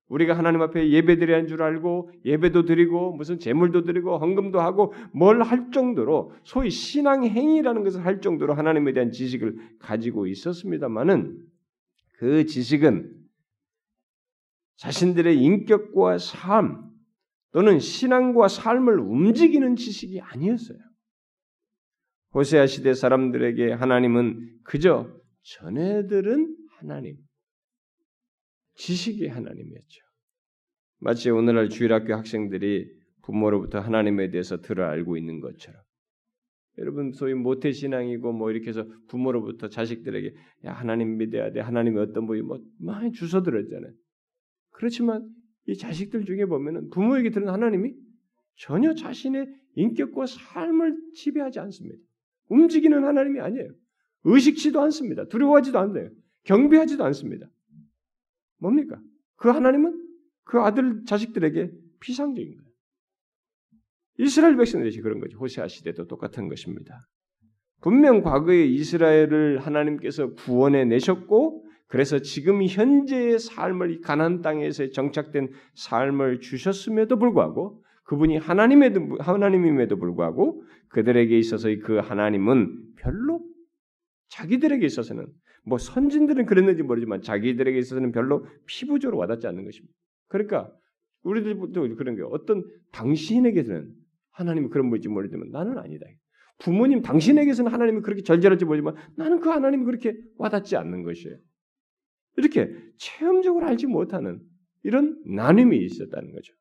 우리가 0.09 0.37
하나님 0.37 0.61
앞에 0.63 0.91
예배드려야 0.91 1.47
줄 1.47 1.63
알고 1.63 2.11
예배도 2.25 2.65
드리고 2.65 3.13
무슨 3.13 3.39
제물도 3.39 3.85
드리고 3.85 4.19
헌금도 4.19 4.59
하고 4.59 4.93
뭘 5.13 5.43
할 5.43 5.71
정도로 5.71 6.33
소위 6.43 6.71
신앙 6.71 7.25
행위라는 7.25 7.85
것을 7.85 8.05
할 8.05 8.21
정도로 8.21 8.55
하나님에 8.55 8.95
대한 8.95 9.13
지식을 9.13 9.77
가지고 9.79 10.27
있었습니다만은 10.27 11.39
그 12.19 12.47
지식은 12.47 13.17
자신들의 14.77 15.39
인격과 15.39 16.19
삶 16.19 16.91
또는 17.53 17.79
신앙과 17.79 18.49
삶을 18.49 18.99
움직이는 18.99 19.77
지식이 19.77 20.21
아니었어요. 20.21 20.79
호세아 22.35 22.67
시대 22.67 22.93
사람들에게 22.93 23.73
하나님은 23.73 24.61
그저 24.65 25.09
전해들은 25.43 26.57
하나님, 26.79 27.17
지식의 28.75 29.29
하나님이었죠. 29.29 30.05
마치 30.99 31.31
오늘날 31.31 31.69
주일학교 31.69 32.15
학생들이 32.15 32.99
부모로부터 33.23 33.79
하나님에 33.79 34.31
대해서 34.31 34.61
들어 34.61 34.87
알고 34.89 35.17
있는 35.17 35.41
것처럼. 35.41 35.81
여러분 36.79 37.13
소위 37.13 37.35
모태 37.35 37.73
신앙이고 37.73 38.33
뭐 38.33 38.51
이렇게 38.51 38.69
해서 38.69 38.87
부모로부터 39.09 39.69
자식들에게 39.69 40.35
야 40.65 40.73
하나님 40.73 41.17
믿어야 41.17 41.51
돼 41.53 41.61
하나님이 41.61 41.99
어떤 41.99 42.27
분이 42.27 42.43
뭐 42.43 42.61
많이 42.79 43.13
주워 43.13 43.43
들었잖아요. 43.43 43.93
그렇지만 44.71 45.29
이 45.67 45.77
자식들 45.77 46.25
중에 46.25 46.47
보면은 46.47 46.89
부모에게 46.91 47.31
들은 47.31 47.49
하나님이 47.49 47.95
전혀 48.57 48.95
자신의 48.95 49.49
인격과 49.75 50.27
삶을 50.27 50.97
지배하지 51.15 51.61
않습니다. 51.61 51.99
움직이는 52.49 53.05
하나님이 53.05 53.41
아니에요. 53.41 53.71
의식치도 54.25 54.81
않습니다. 54.81 55.27
두려워하지도 55.27 55.79
않아요. 55.79 56.11
경배하지도 56.45 57.05
않습니다. 57.05 57.49
뭡니까? 58.59 59.01
그 59.37 59.49
하나님은 59.49 60.09
그 60.45 60.59
아들 60.61 61.05
자식들에게 61.05 61.71
피상적인 62.01 62.57
거예요. 62.57 62.68
이스라엘 64.19 64.57
백성들이 64.57 65.01
그런 65.01 65.21
거죠. 65.21 65.39
호세아 65.39 65.69
시대도 65.69 66.07
똑같은 66.07 66.49
것입니다. 66.49 67.07
분명 67.81 68.23
과거에 68.23 68.65
이스라엘을 68.67 69.61
하나님께서 69.61 70.35
구원해 70.35 70.85
내셨고 70.85 71.65
그래서 71.87 72.19
지금 72.19 72.63
현재의 72.63 73.39
삶을 73.39 74.01
가난 74.01 74.43
땅에서 74.43 74.91
정착된 74.91 75.53
삶을 75.75 76.41
주셨음에도 76.41 77.19
불구하고 77.19 77.83
그분이 78.05 78.37
하나님에도 78.39 79.19
하나님임에도 79.21 79.97
불구하고 79.97 80.63
그들에게 80.89 81.39
있어서 81.39 81.69
그 81.83 81.99
하나님은 81.99 82.95
별로 82.97 83.41
자기들에게 84.31 84.85
있어서는 84.85 85.27
뭐 85.65 85.79
선진들은 85.79 86.47
그랬는지 86.47 86.83
모르지만 86.83 87.23
자기들에게 87.23 87.79
있어서는 87.79 88.13
별로 88.13 88.47
피부적으로 88.67 89.19
와닿지 89.19 89.47
않는 89.47 89.65
것입니다. 89.65 89.95
그러니까 90.29 90.73
우리들도 91.23 91.97
그런 91.97 92.17
게 92.17 92.23
어떤 92.23 92.65
당신에게서는 92.93 93.93
하나님이 94.39 94.69
그런 94.69 94.89
분인지 94.89 95.09
모르지만 95.09 95.51
나는 95.51 95.79
아니다. 95.79 96.07
부모님 96.59 97.03
당신에게서는 97.03 97.73
하나님이 97.73 98.03
그렇게 98.03 98.23
절절할지 98.23 98.65
모르지만 98.65 98.95
나는 99.17 99.41
그 99.41 99.49
하나님이 99.49 99.85
그렇게 99.85 100.17
와닿지 100.37 100.77
않는 100.77 101.03
것이에요. 101.03 101.37
이렇게 102.37 102.73
체험적으로 102.99 103.67
알지 103.67 103.89
못하는 103.89 104.41
이런 104.85 105.21
나눔이 105.27 105.77
있었다는 105.77 106.33
거죠. 106.33 106.55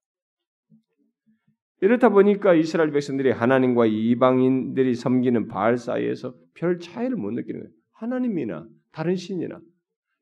이렇다 1.82 2.10
보니까 2.10 2.56
이스라엘 2.56 2.92
백성들이 2.92 3.30
하나님과 3.30 3.86
이방인들이 3.86 4.96
섬기는 4.96 5.48
바알 5.48 5.78
사이에서 5.78 6.36
별 6.56 6.80
차이를 6.80 7.16
못 7.16 7.32
느끼는 7.32 7.60
거예요. 7.60 7.74
하나님이나 7.92 8.68
다른 8.92 9.16
신이나 9.16 9.62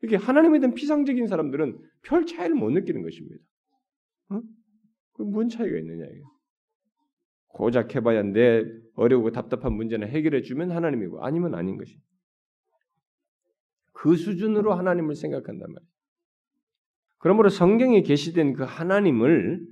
이렇게 0.02 0.18
하나님에 0.18 0.60
대한 0.60 0.74
피상적인 0.74 1.28
사람들은 1.28 1.80
별 2.02 2.26
차이를 2.26 2.56
못 2.56 2.72
느끼는 2.72 3.02
것입니다. 3.02 3.42
어? 4.32 4.42
그뭔 5.14 5.48
차이가 5.48 5.78
있느냐 5.78 6.04
이게. 6.04 6.35
고작 7.56 7.96
해봐야 7.96 8.22
내 8.22 8.66
어려우고 8.96 9.32
답답한 9.32 9.72
문제는 9.74 10.10
해결해 10.10 10.42
주면 10.42 10.72
하나님이고 10.72 11.24
아니면 11.24 11.56
아닌 11.56 11.78
것이. 11.78 11.98
그 13.94 14.18
수준으로 14.18 14.74
하나님을 14.74 15.16
생각한단 15.16 15.72
말이에요. 15.72 15.90
그러므로 17.18 17.48
성경에 17.48 18.02
계시된 18.02 18.54
그 18.54 18.64
하나님을 18.64 19.66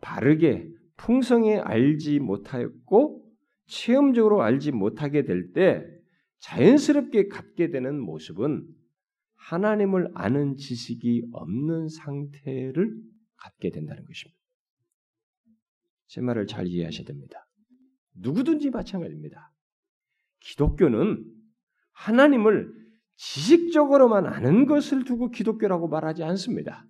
바르게 0.00 0.68
풍성히 0.96 1.54
알지 1.54 2.18
못하였고 2.18 3.24
체험적으로 3.66 4.42
알지 4.42 4.72
못하게 4.72 5.22
될 5.22 5.52
때 5.52 5.84
자연스럽게 6.40 7.28
갖게 7.28 7.70
되는 7.70 7.98
모습은 8.00 8.66
하나님을 9.36 10.10
아는 10.14 10.56
지식이 10.56 11.28
없는 11.32 11.88
상태를 11.88 12.92
갖게 13.36 13.70
된다는 13.70 14.04
것입니다. 14.04 14.33
제 16.06 16.20
말을 16.20 16.46
잘 16.46 16.66
이해하셔야 16.66 17.04
됩니다. 17.04 17.46
누구든지 18.14 18.70
마찬가지입니다. 18.70 19.52
기독교는 20.40 21.24
하나님을 21.92 22.72
지식적으로만 23.16 24.26
아는 24.26 24.66
것을 24.66 25.04
두고 25.04 25.30
기독교라고 25.30 25.88
말하지 25.88 26.22
않습니다. 26.24 26.84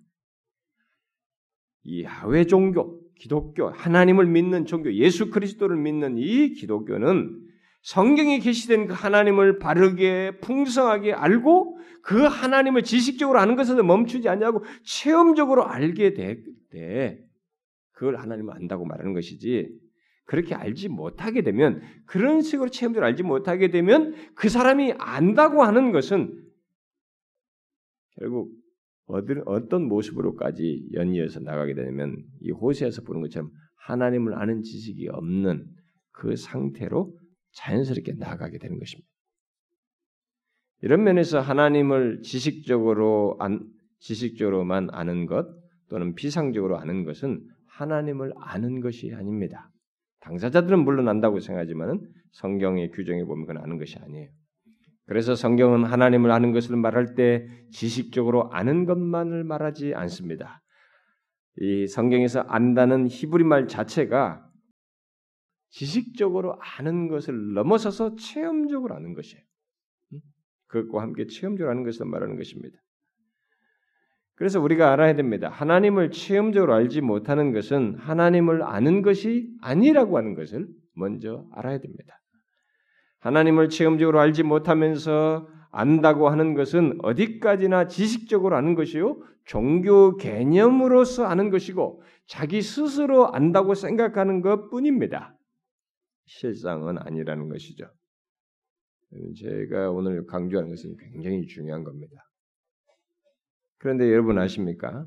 이 1.83 2.03
야외 2.03 2.45
종교, 2.45 2.99
기독교, 3.15 3.69
하나님을 3.69 4.25
믿는 4.25 4.65
종교, 4.65 4.93
예수 4.93 5.29
그리스도를 5.29 5.77
믿는 5.77 6.17
이 6.17 6.53
기독교는 6.53 7.43
성경에 7.83 8.39
계시된 8.39 8.87
그 8.87 8.93
하나님을 8.93 9.59
바르게 9.59 10.39
풍성하게 10.41 11.13
알고 11.13 11.77
그 12.01 12.23
하나님을 12.23 12.81
지식적으로 12.81 13.39
아는 13.39 13.55
것에서 13.55 13.83
멈추지 13.83 14.27
않냐고 14.27 14.63
체험적으로 14.83 15.67
알게 15.67 16.13
될 16.13 16.43
때 16.75 17.24
그걸 17.95 18.17
하나님을 18.17 18.53
안다고 18.53 18.85
말하는 18.85 19.13
것이지 19.13 19.69
그렇게 20.25 20.55
알지 20.55 20.89
못하게 20.89 21.41
되면 21.41 21.81
그런 22.05 22.41
식으로 22.41 22.69
체험적으로 22.69 23.05
알지 23.07 23.23
못하게 23.23 23.69
되면 23.69 24.15
그 24.35 24.49
사람이 24.49 24.93
안다고 24.97 25.63
하는 25.63 25.91
것은 25.91 26.43
결국 28.17 28.51
어떤 29.07 29.87
모습으로까지 29.87 30.89
연이어서 30.93 31.39
나가게 31.41 31.75
되면 31.75 32.15
이 32.41 32.51
호세에서 32.51 33.03
보는 33.03 33.21
것처럼 33.21 33.51
하나님을 33.75 34.33
아는 34.33 34.63
지식이 34.63 35.09
없는 35.09 35.65
그 36.11 36.35
상태로 36.35 37.15
자연스럽게 37.51 38.13
나아가게 38.13 38.57
되는 38.57 38.79
것입니다. 38.79 39.07
이런 40.81 41.03
면에서 41.03 41.39
하나님을 41.39 42.21
지식적으로 42.23 43.37
안, 43.39 43.67
지식적으로만 43.99 44.89
아는 44.91 45.27
것 45.27 45.47
또는 45.89 46.15
비상적으로 46.15 46.77
아는 46.77 47.03
것은 47.03 47.41
하나님을 47.75 48.33
아는 48.39 48.81
것이 48.81 49.13
아닙니다. 49.13 49.71
당사자들은 50.21 50.83
물론 50.83 51.07
안다고 51.07 51.39
생각하지만 51.39 52.01
성경의 52.31 52.91
규정에 52.91 53.23
보면 53.23 53.45
그건 53.45 53.63
아는 53.63 53.77
것이 53.77 53.97
아니에요. 53.99 54.29
그래서 55.05 55.35
성경은 55.35 55.83
하나님을 55.83 56.31
아는 56.31 56.51
것을 56.51 56.75
말할 56.77 57.13
때 57.13 57.47
지식적으로 57.71 58.49
아는 58.51 58.85
것만을 58.85 59.43
말하지 59.43 59.93
않습니다. 59.93 60.61
이 61.57 61.87
성경에서 61.87 62.41
안다는 62.41 63.07
히브리 63.07 63.43
말 63.43 63.67
자체가 63.67 64.43
지식적으로 65.69 66.57
아는 66.59 67.07
것을 67.07 67.53
넘어서서 67.53 68.15
체험적으로 68.15 68.95
아는 68.95 69.13
것이에요. 69.13 69.43
그것과 70.67 71.03
함께 71.03 71.27
체험적으로 71.27 71.69
아는 71.69 71.83
것을 71.83 72.05
말하는 72.07 72.35
것입니다. 72.35 72.79
그래서 74.35 74.59
우리가 74.61 74.91
알아야 74.91 75.15
됩니다. 75.15 75.49
하나님을 75.49 76.11
체험적으로 76.11 76.73
알지 76.73 77.01
못하는 77.01 77.53
것은 77.53 77.95
하나님을 77.95 78.63
아는 78.63 79.01
것이 79.01 79.49
아니라고 79.61 80.17
하는 80.17 80.35
것을 80.35 80.67
먼저 80.93 81.45
알아야 81.53 81.79
됩니다. 81.79 82.19
하나님을 83.19 83.69
체험적으로 83.69 84.19
알지 84.19 84.43
못하면서 84.43 85.47
안다고 85.71 86.29
하는 86.29 86.53
것은 86.53 86.99
어디까지나 87.01 87.87
지식적으로 87.87 88.55
아는 88.55 88.75
것이요, 88.75 89.21
종교 89.45 90.15
개념으로서 90.15 91.25
아는 91.25 91.49
것이고, 91.49 92.01
자기 92.27 92.61
스스로 92.61 93.33
안다고 93.33 93.73
생각하는 93.73 94.41
것 94.41 94.69
뿐입니다. 94.69 95.35
실상은 96.25 96.97
아니라는 96.97 97.49
것이죠. 97.49 97.85
제가 99.37 99.91
오늘 99.91 100.25
강조하는 100.25 100.69
것은 100.69 100.95
굉장히 100.97 101.45
중요한 101.45 101.83
겁니다. 101.83 102.24
그런데 103.85 104.11
여러분 104.11 104.39
아십니까? 104.39 105.05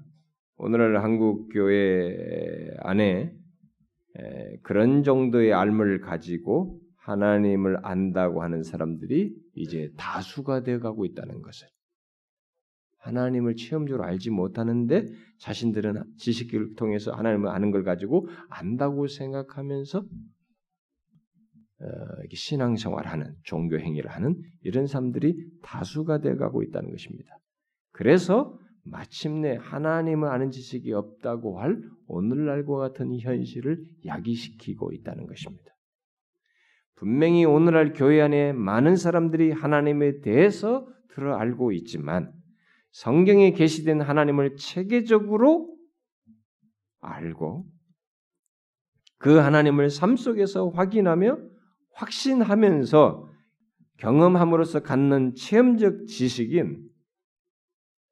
오늘날 0.57 1.03
한국 1.03 1.49
교회 1.53 2.71
안에 2.79 3.35
그런 4.63 5.03
정도의 5.03 5.53
알을 5.53 6.01
가지고 6.01 6.79
하나님을 6.99 7.85
안다고 7.85 8.41
하는 8.41 8.63
사람들이 8.63 9.35
이제 9.57 9.91
다수가 9.97 10.63
되어 10.63 10.79
가고 10.79 11.05
있다는 11.07 11.43
것을. 11.43 11.67
하나님을 12.99 13.57
체험적으로 13.57 14.05
알지 14.05 14.31
못하는데 14.31 15.07
자신들은 15.41 16.01
지식을 16.19 16.77
통해서 16.77 17.11
하나님을 17.11 17.49
아는 17.49 17.73
걸 17.73 17.83
가지고 17.83 18.29
안다고 18.49 19.09
생각하면서 19.09 19.99
어, 19.99 21.85
신앙생활하는 22.33 23.35
종교 23.43 23.77
행위를 23.81 24.09
하는 24.09 24.41
이런 24.63 24.87
사람들이 24.87 25.35
다수가 25.65 26.21
되어가고 26.21 26.63
있다는 26.63 26.93
것입니다. 26.93 27.37
그래서 27.91 28.57
마침내 28.91 29.57
하나님을 29.61 30.29
아는 30.29 30.51
지식이 30.51 30.93
없다고 30.93 31.61
할 31.61 31.81
오늘날과 32.07 32.77
같은 32.77 33.19
현실을 33.19 33.85
야기시키고 34.07 34.93
있다는 34.93 35.27
것입니다. 35.27 35.73
분명히 36.97 37.45
오늘날 37.45 37.93
교회 37.93 38.21
안에 38.21 38.53
많은 38.53 38.97
사람들이 38.97 39.53
하나님에 39.53 40.21
대해서 40.21 40.89
들어 41.11 41.37
알고 41.37 41.73
있지만 41.73 42.33
성경에 42.91 43.53
계시된 43.53 44.01
하나님을 44.01 44.57
체계적으로 44.57 45.77
알고 47.01 47.67
그 49.19 49.37
하나님을 49.37 49.91
삶 49.91 50.17
속에서 50.17 50.71
확인하며 50.71 51.39
확신하면서 51.93 53.29
경험함으로써 53.99 54.81
갖는 54.81 55.35
체험적 55.35 56.07
지식인 56.07 56.89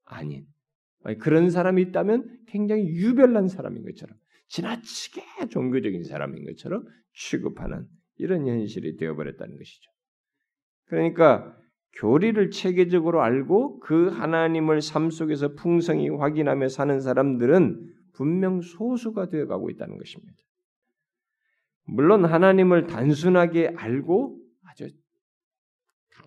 아닌 0.05 0.47
그런 1.14 1.51
사람이 1.51 1.83
있다면 1.83 2.40
굉장히 2.49 2.87
유별난 2.87 3.49
사람인 3.49 3.85
것처럼 3.85 4.16
지나치게 4.49 5.49
종교적인 5.51 6.05
사람인 6.05 6.45
것처럼 6.45 6.85
취급하는 7.14 7.87
이런 8.19 8.47
현실이 8.47 8.97
되어버렸다는 8.97 9.57
것이죠. 9.57 9.90
그러니까 10.87 11.57
교리를 11.99 12.51
체계적으로 12.51 13.23
알고 13.23 13.81
그 13.81 14.09
하나님을 14.09 14.83
삶 14.83 15.11
속에서 15.11 15.55
풍성히 15.55 16.09
확인하며 16.09 16.69
사는 16.69 17.01
사람들은 17.01 17.95
분명 18.14 18.61
소수가 18.61 19.29
되어가고 19.29 19.71
있다는 19.71 19.99
것입니다. 19.99 20.35
물론 21.85 22.25
하나님을 22.25 22.87
단순하게 22.87 23.75
알고 23.77 24.38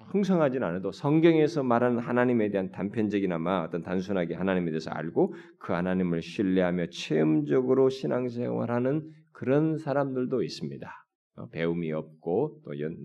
아주 0.10 0.12
풍성하진 0.12 0.64
않아도 0.64 0.92
성경에서 0.92 1.64
말하는 1.64 2.00
하나님에 2.00 2.50
대한 2.50 2.72
단편적이나마 2.72 3.62
어떤 3.62 3.84
단순하게 3.84 4.36
하나님에 4.36 4.72
대해서 4.72 4.90
알고 4.92 5.34
그 5.60 5.74
하나님을 5.74 6.22
신뢰하며 6.22 6.88
체험적으로 6.88 7.90
신앙생활하는 7.90 9.10
그런 9.32 9.78
사람들도 9.78 10.44
있습니다. 10.44 10.92
어, 11.38 11.50
배움이 11.50 11.92
없고 11.94 12.62
또 12.66 12.80
연, 12.80 12.98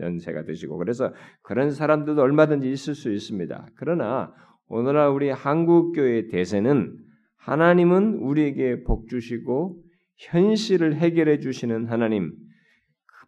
연세가 0.00 0.44
드시고 0.44 0.78
그래서 0.78 1.12
그런 1.42 1.70
사람들도 1.70 2.22
얼마든지 2.22 2.70
있을 2.70 2.94
수 2.94 3.12
있습니다. 3.12 3.68
그러나 3.76 4.32
오늘날 4.68 5.10
우리 5.10 5.28
한국 5.30 5.92
교회의 5.92 6.28
대세는 6.28 6.96
하나님은 7.36 8.14
우리에게 8.14 8.82
복 8.84 9.08
주시고 9.08 9.82
현실을 10.16 10.94
해결해 10.94 11.40
주시는 11.40 11.86
하나님 11.86 12.32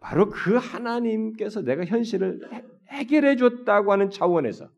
바로 0.01 0.31
그 0.31 0.55
하나님께서 0.55 1.63
내가 1.63 1.85
현실을 1.85 2.41
해결해 2.89 3.37
줬다고 3.37 3.93
하는 3.93 4.11
차원에서 4.11 4.71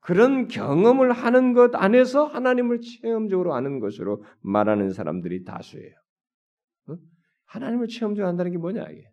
그런 0.00 0.48
경험을 0.48 1.12
하는 1.12 1.52
것 1.52 1.74
안에서 1.74 2.26
하나님을 2.26 2.80
체험적으로 2.80 3.54
아는 3.54 3.80
것으로 3.80 4.22
말하는 4.40 4.90
사람들이 4.90 5.44
다수예요. 5.44 5.94
하나님을 7.46 7.88
체험적으로 7.88 8.28
한다는 8.28 8.52
게 8.52 8.58
뭐냐 8.58 8.84
이게? 8.90 9.10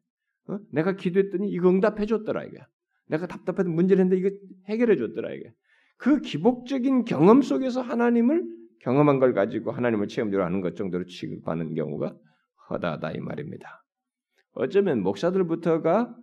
내가 0.72 0.96
기도했더니 0.96 1.50
이거 1.50 1.70
응답해 1.70 2.06
줬더라 2.06 2.44
이게. 2.44 2.60
내가 3.08 3.28
답답해도 3.28 3.70
문제를 3.70 4.04
했는데 4.04 4.20
이거 4.20 4.36
해결해 4.68 4.98
줬더라 4.98 5.32
이게. 5.34 5.52
그 5.98 6.20
기복적인 6.20 7.06
경험 7.06 7.42
속에서 7.42 7.82
하나님을 7.82 8.44
경험한 8.82 9.20
걸 9.20 9.34
가지고 9.34 9.72
하나님을 9.72 10.08
체험적으로 10.08 10.44
하는 10.44 10.62
것 10.62 10.76
정도로 10.76 11.06
취급하는 11.06 11.74
경우가 11.74 12.16
허다하다 12.70 13.12
이 13.14 13.20
말입니다. 13.20 13.84
어쩌면 14.54 15.02
목사들부터가 15.02 16.14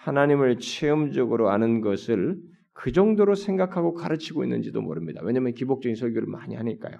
하나님을 0.00 0.58
체험적으로 0.58 1.50
아는 1.50 1.80
것을 1.80 2.40
그 2.72 2.92
정도로 2.92 3.34
생각하고 3.34 3.92
가르치고 3.94 4.44
있는지도 4.44 4.80
모릅니다. 4.80 5.20
왜냐하면 5.22 5.52
기복적인 5.52 5.94
설교를 5.94 6.26
많이 6.26 6.54
하니까요. 6.54 6.96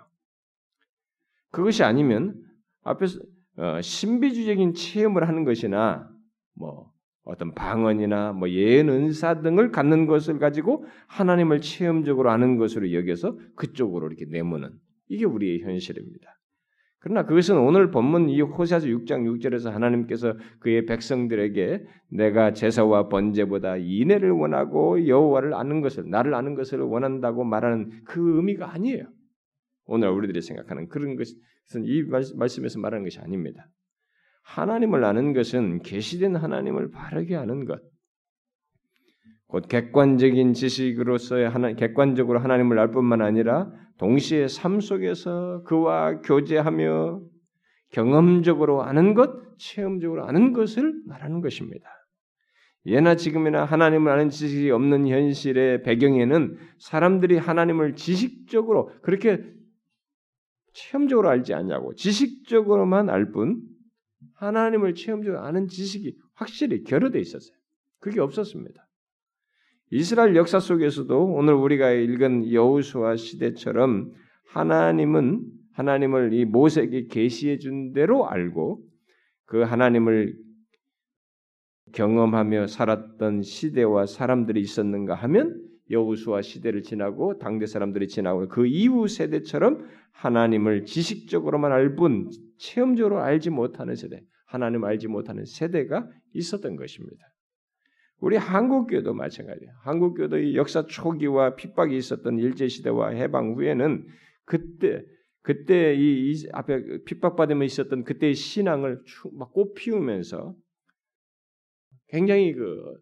그것이 1.51 1.83
아니면 1.83 2.43
앞에서 2.83 3.21
어, 3.57 3.81
신비주의적인 3.81 4.75
체험을 4.75 5.27
하는 5.27 5.45
것이나 5.45 6.09
뭐 6.55 6.93
어떤 7.25 7.55
방언이나 7.55 8.33
뭐 8.33 8.51
예언 8.51 8.89
은사 8.89 9.41
등을 9.41 9.71
갖는 9.71 10.07
것을 10.07 10.39
가지고 10.39 10.87
하나님을 11.07 11.61
체험적으로 11.61 12.31
아는 12.31 12.57
것으로 12.59 12.93
여겨서 12.93 13.39
그쪽으로 13.57 14.09
이렇게 14.09 14.27
내모는 14.27 14.73
이게 15.09 15.25
우리의 15.25 15.63
현실입니다. 15.63 16.40
그러나 17.01 17.25
그것은 17.25 17.57
오늘 17.57 17.91
본문 17.91 18.29
이 18.29 18.43
호세아서 18.43 18.87
6장 18.87 19.25
6절에서 19.25 19.71
하나님께서 19.71 20.35
그의 20.59 20.85
백성들에게 20.85 21.87
내가 22.11 22.53
제사와 22.53 23.09
번제보다 23.09 23.77
인애를 23.79 24.31
원하고 24.33 25.07
여호와를 25.07 25.55
아는 25.55 25.81
것을 25.81 26.11
나를 26.11 26.35
아는 26.35 26.55
것을 26.55 26.81
원한다고 26.81 27.45
말하는 27.45 28.03
그 28.05 28.37
의미가 28.37 28.73
아니에요. 28.73 29.05
오늘 29.87 30.11
우리들이 30.11 30.43
생각하는 30.43 30.89
그런 30.89 31.17
것은 31.17 31.85
이 31.85 32.03
말씀에서 32.37 32.79
말하는 32.79 33.05
것이 33.05 33.19
아닙니다. 33.19 33.67
하나님을 34.43 35.03
아는 35.03 35.33
것은 35.33 35.81
계시된 35.83 36.37
하나님을 36.37 36.91
바르게 36.91 37.35
아는 37.35 37.65
것. 37.65 37.81
곧 39.47 39.67
객관적인 39.69 40.53
지식으로서의 40.53 41.49
하나, 41.49 41.73
객관적으로 41.73 42.39
하나님을 42.41 42.79
알 42.79 42.91
뿐만 42.91 43.21
아니라 43.21 43.73
동시에 44.01 44.49
삶 44.49 44.81
속에서 44.81 45.63
그와 45.65 46.23
교제하며 46.23 47.21
경험적으로 47.91 48.83
아는 48.83 49.13
것, 49.13 49.59
체험적으로 49.59 50.27
아는 50.27 50.55
것을 50.55 51.03
말하는 51.07 51.43
것입니다. 51.43 51.87
예나 52.87 53.15
지금이나 53.17 53.67
하나님을 53.67 54.11
아는 54.11 54.31
지식이 54.31 54.71
없는 54.71 55.07
현실의 55.07 55.83
배경에는 55.83 56.57
사람들이 56.79 57.37
하나님을 57.37 57.95
지식적으로 57.95 58.91
그렇게 59.03 59.45
체험적으로 60.73 61.29
알지 61.29 61.53
않냐고 61.53 61.95
지식적으로만 61.95 63.11
알 63.11 63.33
뿐 63.33 63.61
하나님을 64.37 64.95
체험적으로 64.95 65.43
아는 65.43 65.69
지식이 65.69 66.17
확실히 66.33 66.85
결여돼 66.85 67.21
있었어요. 67.21 67.55
그게 67.99 68.21
없었습니다. 68.21 68.83
이스라엘 69.93 70.37
역사 70.37 70.61
속에서도 70.61 71.33
오늘 71.35 71.55
우리가 71.55 71.91
읽은 71.91 72.53
여우수아 72.53 73.17
시대처럼 73.17 74.13
하나님은 74.47 75.45
하나님을 75.73 76.33
이 76.33 76.45
모세에게 76.45 77.07
계시해 77.07 77.59
준 77.59 77.93
대로 77.93 78.29
알고 78.29 78.83
그 79.47 79.63
하나님을 79.63 80.37
경험하며 81.93 82.69
살았던 82.69 83.43
시대와 83.43 84.07
사람들이 84.07 84.61
있었는가 84.61 85.15
하면 85.15 85.61
여우수아 85.91 86.41
시대를 86.41 86.83
지나고 86.83 87.39
당대 87.39 87.67
사람들이 87.67 88.07
지나고 88.07 88.47
그 88.47 88.69
이후 88.69 89.09
세대처럼 89.09 89.89
하나님을 90.13 90.85
지식적으로만 90.85 91.73
알 91.73 91.97
뿐 91.97 92.31
체험적으로 92.59 93.21
알지 93.21 93.51
못하는 93.51 93.97
세대, 93.97 94.23
하나님 94.47 94.85
알지 94.85 95.09
못하는 95.09 95.45
세대가 95.45 96.09
있었던 96.33 96.77
것입니다. 96.77 97.30
우리 98.21 98.37
한국교도 98.37 99.15
마찬가지예요. 99.15 99.73
한국교도 99.83 100.55
역사 100.55 100.87
초기와 100.87 101.57
핍박이 101.57 101.97
있었던 101.97 102.39
일제 102.39 102.69
시대와 102.69 103.11
해방 103.11 103.55
후에는 103.55 104.07
그때 104.45 105.03
그때 105.43 105.95
이, 105.95 106.33
이 106.33 106.49
앞에 106.53 107.03
핍박받으며 107.05 107.65
있었던 107.65 108.05
그때의 108.05 108.35
신앙을 108.35 109.03
막 109.33 109.53
꽃피우면서 109.53 110.55
굉장히 112.09 112.53
그 112.53 112.95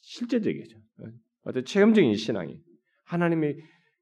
실제적이죠. 0.00 0.76
어떤 1.42 1.64
체험적인 1.64 2.14
신앙이 2.16 2.60
하나님의 3.04 3.58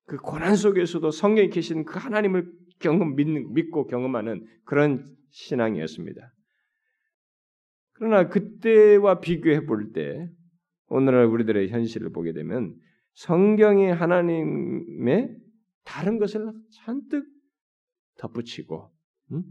그 0.06 0.16
고난 0.16 0.56
속에서도 0.56 1.10
성경에 1.10 1.48
계신 1.48 1.84
그 1.84 1.98
하나님을 1.98 2.50
경험 2.78 3.14
믿는 3.14 3.52
믿고 3.52 3.86
경험하는 3.86 4.46
그런 4.64 5.04
신앙이었습니다. 5.30 6.32
그러나 7.92 8.28
그때와 8.28 9.20
비교해 9.20 9.66
볼 9.66 9.92
때 9.92 10.30
오늘날 10.88 11.26
우리들의 11.26 11.68
현실을 11.68 12.10
보게 12.10 12.32
되면 12.32 12.74
성경의 13.14 13.94
하나님의 13.94 15.36
다른 15.84 16.18
것을 16.18 16.52
잔뜩 16.70 17.26
덧붙이고 18.18 18.90
음? 19.32 19.42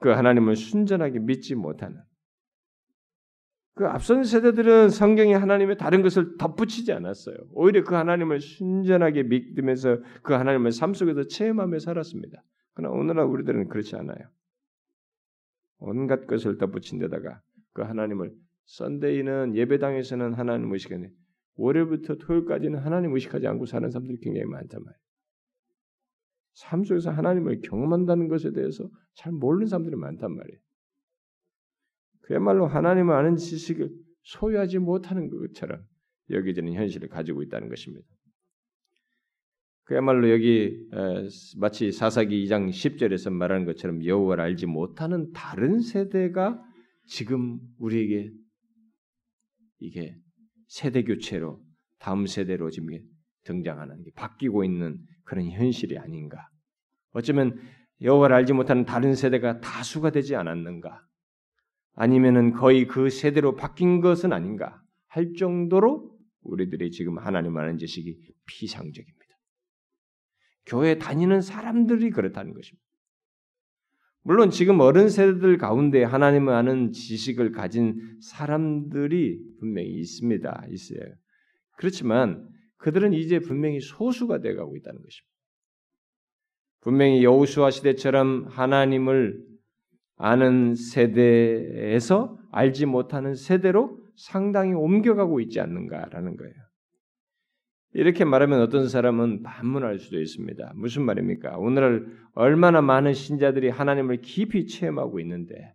그 0.00 0.10
하나님을 0.10 0.56
순전하게 0.56 1.20
믿지 1.20 1.54
못하는 1.54 2.00
그 3.74 3.86
앞선 3.86 4.24
세대들은 4.24 4.90
성경의 4.90 5.38
하나님의 5.38 5.78
다른 5.78 6.02
것을 6.02 6.36
덧붙이지 6.36 6.92
않았어요. 6.92 7.36
오히려 7.52 7.82
그 7.84 7.94
하나님을 7.94 8.40
순전하게 8.40 9.22
믿으면서 9.22 9.98
그 10.22 10.34
하나님을 10.34 10.72
삶 10.72 10.92
속에서 10.92 11.26
체험하며 11.26 11.78
살았습니다. 11.78 12.42
그러나 12.74 12.94
오늘날 12.94 13.24
우리들은 13.26 13.68
그렇지 13.68 13.96
않아요. 13.96 14.28
온갖 15.78 16.26
것을 16.26 16.58
덧붙인 16.58 16.98
데다가 16.98 17.40
그 17.72 17.82
하나님을 17.82 18.32
썬데이는 18.64 19.56
예배당에서는 19.56 20.34
하나님 20.34 20.72
의식하네. 20.72 21.10
월요일부터 21.56 22.16
토요일까지는 22.16 22.78
하나님 22.78 23.14
의식하지 23.14 23.46
않고 23.46 23.66
사는 23.66 23.90
사람들이 23.90 24.18
굉장히 24.20 24.46
많단 24.46 24.82
말이에요. 24.82 24.98
삶 26.54 26.84
속에서 26.84 27.10
하나님을 27.10 27.60
경험한다는 27.62 28.28
것에 28.28 28.52
대해서 28.52 28.88
잘 29.14 29.32
모르는 29.32 29.66
사람들이 29.66 29.96
많단 29.96 30.34
말이에요. 30.34 30.58
그야말로 32.22 32.66
하나님을 32.66 33.14
아는 33.14 33.36
지식을 33.36 33.90
소유하지 34.22 34.78
못하는 34.78 35.28
것처럼 35.28 35.82
여기저는 36.30 36.74
현실을 36.74 37.08
가지고 37.08 37.42
있다는 37.42 37.68
것입니다. 37.68 38.06
그야말로 39.84 40.30
여기 40.30 40.88
마치 41.58 41.90
사사기 41.90 42.44
2장 42.46 42.68
10절에서 42.70 43.30
말하는 43.30 43.66
것처럼 43.66 44.04
여호와를 44.04 44.44
알지 44.44 44.66
못하는 44.66 45.32
다른 45.32 45.80
세대가 45.80 46.62
지금 47.04 47.58
우리에게 47.78 48.30
이게 49.82 50.16
세대 50.68 51.02
교체로 51.02 51.60
다음 51.98 52.26
세대로 52.26 52.70
지금 52.70 52.98
등장하는 53.44 54.02
게 54.02 54.10
바뀌고 54.14 54.64
있는 54.64 54.98
그런 55.24 55.50
현실이 55.50 55.98
아닌가. 55.98 56.48
어쩌면 57.10 57.60
여호와를 58.00 58.34
알지 58.36 58.52
못하는 58.52 58.84
다른 58.84 59.14
세대가 59.14 59.60
다수가 59.60 60.10
되지 60.10 60.36
않았는가? 60.36 61.04
아니면은 61.94 62.52
거의 62.52 62.86
그 62.86 63.10
세대로 63.10 63.54
바뀐 63.54 64.00
것은 64.00 64.32
아닌가 64.32 64.80
할 65.08 65.34
정도로 65.34 66.16
우리들이 66.42 66.90
지금 66.90 67.18
하나님 67.18 67.56
아는 67.56 67.76
지식이 67.76 68.16
피상적입니다. 68.46 69.20
교회 70.66 70.98
다니는 70.98 71.42
사람들이 71.42 72.10
그렇다는 72.10 72.54
것입니다. 72.54 72.82
물론 74.24 74.50
지금 74.50 74.78
어른 74.80 75.08
세대들 75.08 75.58
가운데 75.58 76.04
하나님을 76.04 76.52
아는 76.54 76.92
지식을 76.92 77.52
가진 77.52 78.18
사람들이 78.20 79.40
분명히 79.58 79.88
있습니다. 79.88 80.66
있어요. 80.70 81.00
그렇지만 81.76 82.48
그들은 82.78 83.12
이제 83.12 83.40
분명히 83.40 83.80
소수가 83.80 84.40
되어가고 84.40 84.76
있다는 84.76 85.02
것입니다. 85.02 85.32
분명히 86.80 87.24
여우수아 87.24 87.70
시대처럼 87.70 88.46
하나님을 88.48 89.40
아는 90.16 90.74
세대에서 90.74 92.38
알지 92.52 92.86
못하는 92.86 93.34
세대로 93.34 93.98
상당히 94.16 94.72
옮겨가고 94.72 95.40
있지 95.40 95.58
않는가라는 95.60 96.36
거예요. 96.36 96.54
이렇게 97.94 98.24
말하면 98.24 98.60
어떤 98.60 98.88
사람은 98.88 99.42
반문할 99.42 99.98
수도 99.98 100.20
있습니다. 100.20 100.72
무슨 100.76 101.02
말입니까? 101.02 101.58
오늘날 101.58 102.06
얼마나 102.34 102.80
많은 102.80 103.12
신자들이 103.12 103.68
하나님을 103.68 104.22
깊이 104.22 104.66
체험하고 104.66 105.20
있는데, 105.20 105.74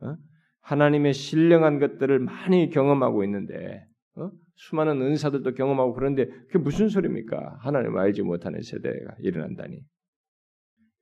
어? 0.00 0.16
하나님의 0.60 1.12
신령한 1.12 1.78
것들을 1.78 2.18
많이 2.18 2.68
경험하고 2.70 3.22
있는데, 3.24 3.86
어? 4.16 4.30
수많은 4.56 5.00
은사들도 5.00 5.54
경험하고 5.54 5.94
그런데 5.94 6.26
그게 6.26 6.58
무슨 6.58 6.88
소리입니까? 6.88 7.58
하나님을 7.60 7.98
알지 8.00 8.22
못하는 8.22 8.60
세대가 8.60 9.14
일어난다니. 9.20 9.80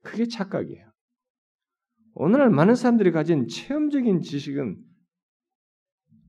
그게 0.03 0.25
착각이에요. 0.27 0.91
오늘날 2.13 2.49
많은 2.49 2.75
사람들이 2.75 3.11
가진 3.11 3.47
체험적인 3.47 4.21
지식은 4.21 4.77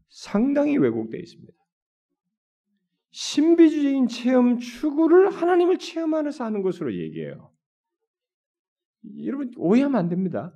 상당히 0.08 0.76
왜곡되어 0.78 1.20
있습니다. 1.20 1.52
신비주의인 3.12 4.08
체험 4.08 4.58
추구를 4.58 5.30
하나님을 5.30 5.78
체험하면서 5.78 6.44
하는 6.44 6.62
것으로 6.62 6.94
얘기해요. 6.94 7.52
여러분 9.24 9.50
오해하면 9.56 9.98
안 9.98 10.08
됩니다. 10.08 10.54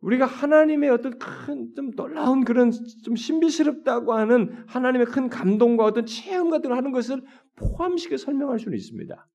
우리가 0.00 0.26
하나님의 0.26 0.90
어떤 0.90 1.18
큰 1.18 1.74
좀 1.74 1.90
놀라운 1.92 2.44
그런 2.44 2.70
좀 3.04 3.16
신비스럽다고 3.16 4.14
하는 4.14 4.64
하나님의 4.66 5.06
큰 5.06 5.28
감동과 5.28 5.84
어떤 5.84 6.06
체험 6.06 6.50
같은 6.50 6.70
걸 6.70 6.76
하는 6.76 6.92
것을 6.92 7.22
포함시켜 7.56 8.16
설명할 8.16 8.58
수는 8.58 8.76
있습니다. 8.76 9.28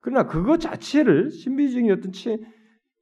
그러나 0.00 0.26
그것 0.26 0.58
자체를 0.58 1.30
신비적인 1.30 1.90
어떤 1.90 2.12
체, 2.12 2.38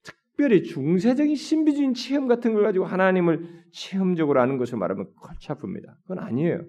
특별히 0.03 0.63
중세적인 0.63 1.35
신비적인 1.35 1.95
체험 1.95 2.27
같은 2.27 2.55
걸 2.55 2.63
가지고 2.63 2.85
하나님을 2.85 3.65
체험적으로 3.73 4.41
아는 4.41 4.59
것을 4.59 4.79
말하면 4.79 5.13
골치 5.15 5.49
아픕니다. 5.49 5.95
그건 6.03 6.19
아니에요. 6.21 6.65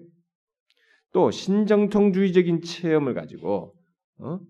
또 1.12 1.30
신정통주의적인 1.30 2.62
체험을 2.62 3.14
가지고 3.14 3.74
어? 4.18 4.40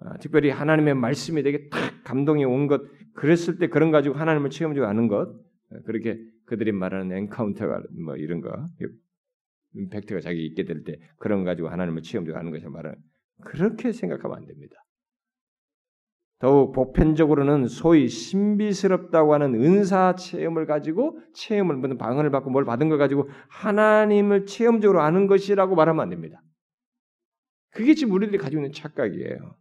아, 0.00 0.16
특별히 0.18 0.50
하나님의 0.50 0.94
말씀이 0.94 1.42
되게 1.42 1.68
탁 1.68 2.02
감동이 2.04 2.44
온 2.44 2.66
것 2.68 2.82
그랬을 3.14 3.58
때 3.58 3.68
그런 3.68 3.90
가지고 3.90 4.14
하나님을 4.16 4.50
체험적으로 4.50 4.88
아는 4.88 5.08
것 5.08 5.28
어, 5.28 5.80
그렇게 5.84 6.18
그들이 6.46 6.72
말하는 6.72 7.12
엔카운터가 7.16 7.82
뭐 8.04 8.16
이런 8.16 8.40
거 8.40 8.50
임팩트가 9.74 10.20
자기 10.20 10.44
있게 10.46 10.64
될 10.64 10.82
때 10.84 10.98
그런 11.18 11.44
가지고 11.44 11.68
하나님을 11.68 12.02
체험적으로 12.02 12.38
아는 12.40 12.50
것을 12.50 12.70
말하는 12.70 12.98
그렇게 13.44 13.92
생각하면 13.92 14.36
안 14.38 14.46
됩니다. 14.46 14.79
더욱 16.40 16.72
보편적으로는 16.72 17.66
소위 17.66 18.08
신비스럽다고 18.08 19.34
하는 19.34 19.54
은사 19.54 20.14
체험을 20.14 20.64
가지고 20.64 21.20
체험을 21.34 21.76
무슨 21.76 21.98
방언을 21.98 22.30
받고 22.30 22.50
뭘 22.50 22.64
받은 22.64 22.88
걸 22.88 22.96
가지고 22.96 23.28
하나님을 23.48 24.46
체험적으로 24.46 25.02
아는 25.02 25.26
것이라고 25.26 25.74
말하면 25.74 26.02
안 26.02 26.08
됩니다. 26.08 26.42
그게 27.72 27.94
지금 27.94 28.14
우리들이 28.14 28.38
가지고 28.38 28.62
있는 28.62 28.72
착각이에요. 28.72 29.54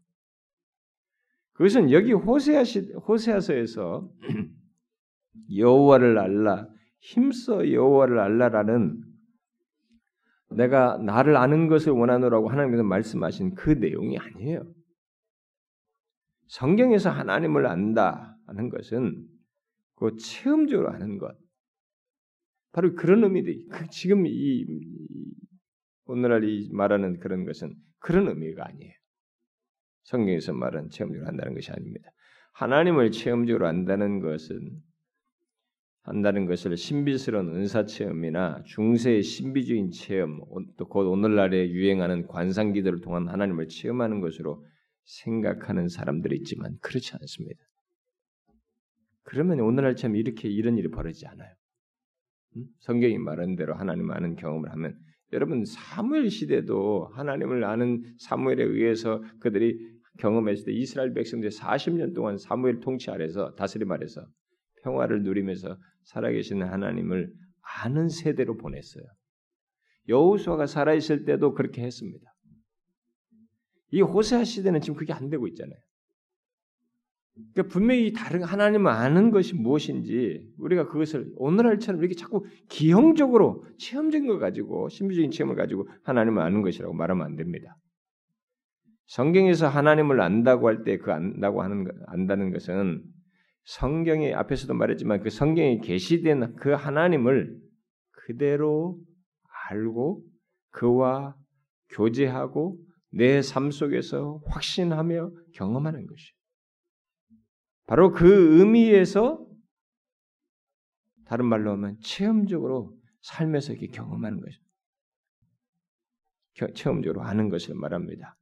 그것은 1.53 1.91
여기 1.91 2.13
호세아 2.13 2.63
시, 2.63 2.93
호세아서에서 3.07 4.09
여호와를 5.57 6.17
알라 6.17 6.65
힘써 7.01 7.69
여호와를 7.69 8.19
알라라는 8.19 9.03
내가 10.51 10.97
나를 10.97 11.35
아는 11.35 11.67
것을 11.67 11.91
원하노라고 11.91 12.47
하나님께서 12.49 12.83
말씀하신 12.83 13.55
그 13.55 13.71
내용이 13.71 14.17
아니에요. 14.17 14.63
성경에서 16.49 17.12
하나님을 17.12 17.65
안다 17.67 18.38
하는 18.47 18.69
것은 18.69 19.25
그 19.95 20.15
체험적으로 20.17 20.91
하는 20.91 21.17
것. 21.17 21.38
바로 22.71 22.95
그런 22.95 23.23
의미들이 23.23 23.67
그 23.67 23.88
지금 23.89 24.25
이 24.25 24.65
오늘날 26.05 26.43
이 26.43 26.69
말하는 26.71 27.19
그런 27.19 27.45
것은 27.45 27.75
그런 27.99 28.27
의미가 28.27 28.67
아니에요. 28.67 28.93
성경에서 30.03 30.53
말하는 30.53 30.89
체험적으로 30.89 31.27
한다는 31.27 31.53
것이 31.53 31.71
아닙니다. 31.71 32.09
하나님을 32.53 33.12
체험적으로 33.12 33.67
안다는 33.67 34.19
것은 34.19 34.81
한다는 36.01 36.47
것을 36.47 36.75
신비스러운 36.75 37.55
은사 37.55 37.85
체험이나 37.85 38.63
중세의 38.65 39.21
신비주의 39.21 39.91
체험, 39.91 40.39
또 40.77 40.85
곧 40.85 41.07
오늘날에 41.07 41.69
유행하는 41.69 42.25
관상기들을 42.25 43.01
통한 43.01 43.27
하나님을 43.27 43.67
체험하는 43.67 44.19
것으로 44.21 44.65
생각하는 45.10 45.88
사람들이 45.88 46.38
있지만 46.38 46.78
그렇지 46.82 47.13
않습니다. 47.19 47.62
그러면 49.24 49.60
오늘날처럼 49.60 50.15
이렇게 50.15 50.48
이런 50.50 50.78
일이 50.78 50.89
벌어지지 50.89 51.28
않아요. 51.28 51.54
성경이 52.80 53.17
말하는 53.17 53.56
대로 53.56 53.76
하나님 53.76 54.10
아는 54.12 54.36
경험을 54.36 54.72
하면 54.72 54.98
여러분 55.34 55.63
사무엘 55.65 56.30
시대도 56.30 57.12
하나님을 57.13 57.63
아는 57.63 58.04
사무엘에 58.17 58.63
의해서 58.63 59.24
그들이 59.39 59.78
경험했을 60.17 60.65
때 60.65 60.72
이스라엘 60.74 61.13
백성들이 61.13 61.52
40년 61.56 62.15
동안 62.15 62.38
사무엘 62.38 62.80
통치 62.80 63.12
아래서 63.12 63.54
다스림 63.56 63.91
아래서 63.91 64.26
평화를 64.84 65.24
누리면서 65.24 65.78
살아계시는 66.06 66.67
하나님을 66.67 67.32
아는 67.84 68.10
세대로 68.10 68.58
보냈어요. 68.58 69.04
여호수아가 70.08 70.65
살아 70.65 70.93
있을 70.95 71.26
때도 71.26 71.54
그렇게 71.54 71.84
했습니다. 71.84 72.34
이 73.91 74.02
호세아 74.02 74.43
시대는 74.43 74.82
지금 74.82 74.97
그게 74.97 75.13
안 75.13 75.30
되고 75.30 75.47
있잖아요. 75.47 75.78
그러니까 77.54 77.73
분명히 77.73 78.12
다른 78.12 78.43
하나님을 78.43 78.91
아는 78.91 79.32
것이 79.32 79.56
무엇인지 79.56 80.45
우리가 80.58 80.88
그것을 80.88 81.32
오늘날처럼 81.38 82.02
이렇게 82.02 82.13
자꾸 82.15 82.45
기형적으로 82.67 83.65
체험적인 83.78 84.28
걸 84.28 84.39
가지고 84.39 84.89
신비적인 84.89 85.32
체험을 85.32 85.56
가지고 85.56 85.88
하나님을 86.04 86.41
아는 86.41 86.62
것이라고 86.62 86.93
말하면 86.93 87.25
안 87.25 87.36
됩니다. 87.38 87.78
성경에서 89.08 89.67
하나님을 89.67 90.21
안다고 90.21 90.67
할 90.67 90.84
때 90.84 90.97
그 90.97 91.12
안다고 91.12 91.63
하는 91.63 91.88
안다는 92.08 92.52
것은 92.52 93.02
성경에 93.63 94.34
앞에서도 94.34 94.73
말했지만 94.73 95.21
그 95.23 95.30
성경에 95.30 95.80
계시된 95.80 96.56
그 96.56 96.71
하나님을 96.71 97.56
그대로 98.12 98.99
알고 99.69 100.23
그와 100.71 101.36
교제하고 101.91 102.78
내 103.12 103.41
삶 103.41 103.72
속에서 103.72 104.41
확신하며 104.45 105.32
경험하는 105.54 106.06
것이 106.06 106.34
바로 107.86 108.12
그 108.12 108.60
의미에서 108.60 109.48
다른 111.26 111.45
말로 111.45 111.72
하면 111.72 111.98
체험적으로 112.02 112.95
삶에서 113.22 113.74
이렇게 113.74 113.88
경험하는 113.88 114.41
것이 114.41 114.60
체험적으로 116.76 117.22
아는 117.24 117.50
것을 117.50 117.76
말합니다. 117.76 118.36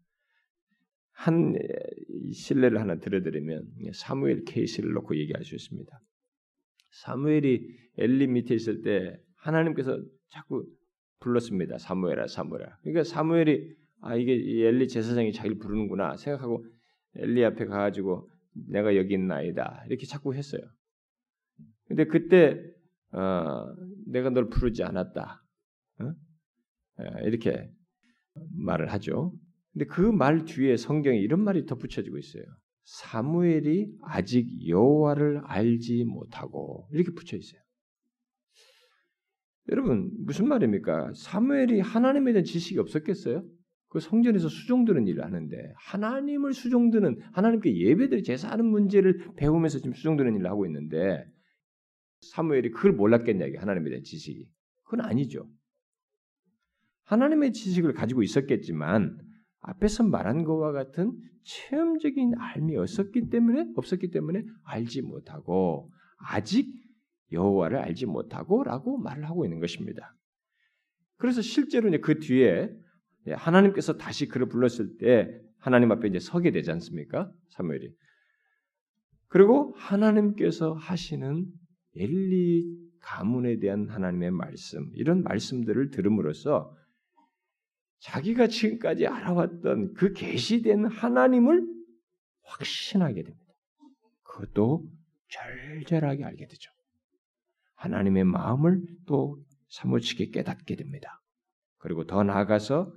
한 1.11 1.55
신뢰를 2.33 2.79
하나 2.79 2.99
들어드리면 2.99 3.91
사무엘 3.93 4.43
케이스를 4.43 4.91
놓고 4.93 5.17
얘기할 5.17 5.43
수 5.43 5.55
있습니다. 5.55 5.99
사무엘이 6.91 7.77
엘리 7.97 8.27
밑에 8.27 8.55
있을 8.55 8.81
때 8.81 9.17
하나님께서 9.35 10.01
자꾸 10.29 10.65
불렀습니다. 11.19 11.77
사무엘아, 11.77 12.27
사무엘아. 12.27 12.77
그러니까 12.81 13.03
사무엘이 13.03 13.75
아 14.01 14.15
이게 14.15 14.33
엘리 14.67 14.87
제사장이 14.87 15.33
자기를 15.33 15.57
부르는구나 15.57 16.17
생각하고 16.17 16.65
엘리 17.15 17.43
앞에 17.45 17.65
가가지고 17.65 18.29
내가 18.69 18.95
여기 18.95 19.13
있나이다 19.15 19.85
이렇게 19.87 20.05
자꾸 20.05 20.33
했어요. 20.33 20.61
근데 21.87 22.05
그때 22.05 22.59
어, 23.11 23.73
내가 24.07 24.29
널 24.29 24.49
부르지 24.49 24.83
않았다 24.83 25.43
어? 26.01 26.13
이렇게 27.23 27.69
말을 28.55 28.91
하죠. 28.93 29.33
근데 29.73 29.85
그 29.85 30.11
말 30.11 30.45
뒤에 30.45 30.75
성경에 30.77 31.17
이런 31.19 31.41
말이 31.43 31.65
덧붙여지고 31.65 32.17
있어요. 32.17 32.43
사무엘이 32.85 33.91
아직 34.03 34.47
여호와를 34.67 35.41
알지 35.43 36.05
못하고 36.05 36.87
이렇게 36.91 37.11
붙여 37.11 37.37
있어요. 37.37 37.61
여러분 39.69 40.09
무슨 40.25 40.47
말입니까? 40.47 41.11
사무엘이 41.15 41.81
하나님에 41.81 42.31
대한 42.33 42.45
지식이 42.45 42.79
없었겠어요? 42.79 43.43
그 43.89 43.99
성전에서 43.99 44.49
수종드는 44.49 45.07
일을 45.07 45.23
하는데 45.23 45.73
하나님을 45.77 46.53
수종드는 46.53 47.21
하나님께 47.31 47.75
예배드리 47.77 48.23
제사하는 48.23 48.65
문제를 48.65 49.33
배우면서 49.35 49.79
지금 49.79 49.93
수종드는 49.93 50.35
일을 50.35 50.49
하고 50.49 50.65
있는데 50.65 51.25
사무엘이 52.33 52.71
그걸 52.71 52.93
몰랐겠냐 52.93 53.45
이게 53.45 53.57
하나님에 53.57 53.89
대한 53.89 54.03
지식이 54.03 54.47
그건 54.83 55.01
아니죠. 55.01 55.49
하나님의 57.03 57.53
지식을 57.53 57.93
가지고 57.93 58.23
있었겠지만 58.23 59.17
앞에서 59.61 60.03
말한 60.03 60.43
것과 60.43 60.71
같은 60.73 61.13
체험적인 61.43 62.33
알미 62.37 62.75
없었기 62.77 63.29
때문에 63.29 63.71
없었기 63.75 64.11
때문에 64.11 64.43
알지 64.63 65.01
못하고 65.01 65.91
아직 66.17 66.73
여호와를 67.31 67.77
알지 67.77 68.05
못하고라고 68.05 68.97
말을 68.97 69.25
하고 69.25 69.45
있는 69.45 69.59
것입니다. 69.59 70.15
그래서 71.17 71.41
실제로 71.41 71.87
이제 71.87 71.99
그 71.99 72.19
뒤에 72.19 72.69
하나님께서 73.33 73.97
다시 73.97 74.27
그를 74.27 74.47
불렀을 74.47 74.97
때 74.97 75.41
하나님 75.59 75.91
앞에 75.91 76.07
이제 76.07 76.19
서게 76.19 76.51
되지 76.51 76.71
않습니까? 76.71 77.31
사무엘이. 77.49 77.93
그리고 79.27 79.73
하나님께서 79.77 80.73
하시는 80.73 81.45
엘리 81.95 82.65
가문에 83.01 83.59
대한 83.59 83.87
하나님의 83.89 84.31
말씀, 84.31 84.89
이런 84.93 85.23
말씀들을 85.23 85.91
들음으로써 85.91 86.75
자기가 87.99 88.47
지금까지 88.47 89.07
알아왔던 89.07 89.93
그 89.93 90.13
계시된 90.13 90.85
하나님을 90.85 91.65
확신하게 92.43 93.23
됩니다. 93.23 93.53
그것도 94.23 94.87
절절하게 95.29 96.23
알게 96.23 96.47
되죠. 96.47 96.71
하나님의 97.75 98.23
마음을 98.23 98.81
또 99.05 99.43
사무치게 99.69 100.29
깨닫게 100.29 100.75
됩니다. 100.75 101.21
그리고 101.77 102.05
더 102.05 102.23
나아가서 102.23 102.93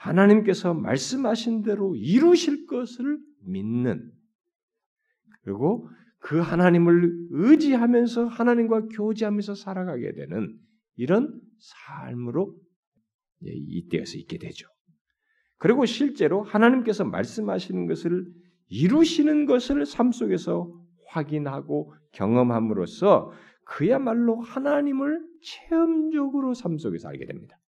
하나님께서 0.00 0.72
말씀하신 0.72 1.62
대로 1.62 1.94
이루실 1.94 2.66
것을 2.66 3.18
믿는 3.44 4.10
그리고 5.42 5.88
그 6.18 6.38
하나님을 6.38 7.28
의지하면서 7.30 8.26
하나님과 8.26 8.88
교제하면서 8.88 9.54
살아가게 9.54 10.12
되는 10.12 10.58
이런 10.96 11.40
삶으로 11.58 12.56
이때에서 13.42 14.18
있게 14.18 14.38
되죠. 14.38 14.68
그리고 15.58 15.84
실제로 15.84 16.42
하나님께서 16.42 17.04
말씀하시는 17.04 17.86
것을 17.86 18.26
이루시는 18.68 19.44
것을 19.44 19.84
삶 19.84 20.12
속에서 20.12 20.72
확인하고 21.08 21.94
경험함으로써 22.12 23.32
그야말로 23.64 24.40
하나님을 24.40 25.26
체험적으로 25.42 26.54
삶 26.54 26.78
속에서 26.78 27.08
알게 27.08 27.26
됩니다. 27.26 27.60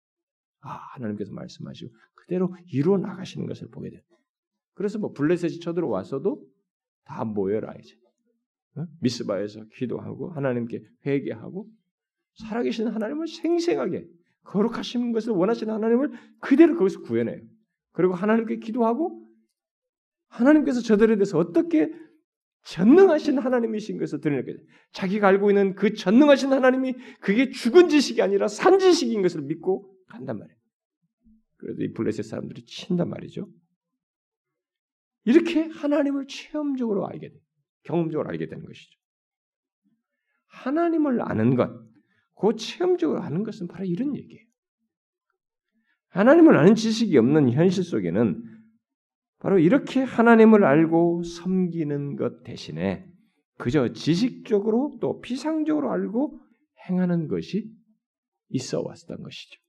아, 0.62 0.70
하나님께서 0.94 1.32
말씀하시고 1.32 1.92
그대로 2.22 2.54
이루어 2.72 2.98
나가시는 2.98 3.46
것을 3.46 3.68
보게 3.68 3.90
돼요. 3.90 4.00
그래서 4.74 4.98
뭐 4.98 5.12
블레셋이 5.12 5.60
쳐들어와서도 5.60 6.42
다 7.04 7.24
모여라 7.24 7.74
이제. 7.78 7.94
어? 8.76 8.86
미스바에서 9.00 9.64
기도하고 9.76 10.30
하나님께 10.30 10.82
회개하고 11.04 11.68
살아계신 12.34 12.88
하나님을 12.88 13.26
생생하게 13.26 14.06
거룩하신 14.44 15.12
것을 15.12 15.32
원하시는 15.32 15.72
하나님을 15.72 16.12
그대로 16.40 16.76
거기서 16.76 17.02
구해내요. 17.02 17.42
그리고 17.92 18.14
하나님께 18.14 18.56
기도하고 18.56 19.22
하나님께서 20.28 20.80
저들에 20.80 21.16
대해서 21.16 21.38
어떻게 21.38 21.92
전능하신 22.64 23.38
하나님이신 23.38 23.98
것을 23.98 24.20
드러내게 24.20 24.54
돼. 24.54 24.58
자기가 24.92 25.28
알고 25.28 25.50
있는 25.50 25.74
그 25.74 25.92
전능하신 25.92 26.52
하나님이 26.52 26.94
그게 27.20 27.50
죽은 27.50 27.88
지식이 27.88 28.22
아니라 28.22 28.48
산 28.48 28.78
지식인 28.78 29.20
것을 29.20 29.42
믿고 29.42 29.92
간단 30.08 30.38
말이에요. 30.38 30.61
그래도 31.62 31.84
이 31.84 31.92
블레셋 31.92 32.24
사람들이 32.24 32.64
친단 32.64 33.08
말이죠. 33.08 33.48
이렇게 35.24 35.62
하나님을 35.62 36.26
체험적으로 36.26 37.06
알게 37.06 37.28
돼. 37.30 37.36
경험적으로 37.84 38.28
알게 38.28 38.46
되는 38.46 38.64
것이죠. 38.66 38.98
하나님을 40.48 41.22
아는 41.22 41.54
것, 41.54 41.70
그 42.34 42.56
체험적으로 42.56 43.22
아는 43.22 43.44
것은 43.44 43.68
바로 43.68 43.84
이런 43.84 44.16
얘기예요. 44.16 44.44
하나님을 46.08 46.56
아는 46.56 46.74
지식이 46.74 47.16
없는 47.16 47.52
현실 47.52 47.84
속에는 47.84 48.42
바로 49.38 49.58
이렇게 49.58 50.02
하나님을 50.02 50.64
알고 50.64 51.22
섬기는 51.22 52.16
것 52.16 52.42
대신에 52.42 53.08
그저 53.58 53.92
지식적으로 53.92 54.98
또 55.00 55.20
피상적으로 55.20 55.92
알고 55.92 56.40
행하는 56.88 57.28
것이 57.28 57.72
있어 58.48 58.82
왔던 58.82 59.22
것이죠. 59.22 59.60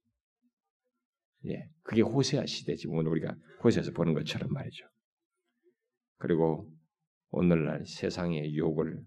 예, 1.46 1.70
그게 1.84 2.02
호세아 2.02 2.46
시대지 2.46 2.88
오늘 2.88 3.12
우리가 3.12 3.36
호세에서 3.64 3.92
보는 3.92 4.14
것처럼 4.14 4.52
말이죠. 4.52 4.86
그리고 6.18 6.70
오늘날 7.32 7.86
세상의 7.86 8.54
유혹을 8.56 9.02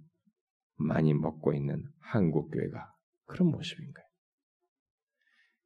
많이 0.76 1.14
먹고 1.14 1.54
있는 1.54 1.82
한국 1.98 2.50
교회가 2.50 2.92
그런 3.24 3.50
모습인 3.50 3.92
가요 3.92 4.06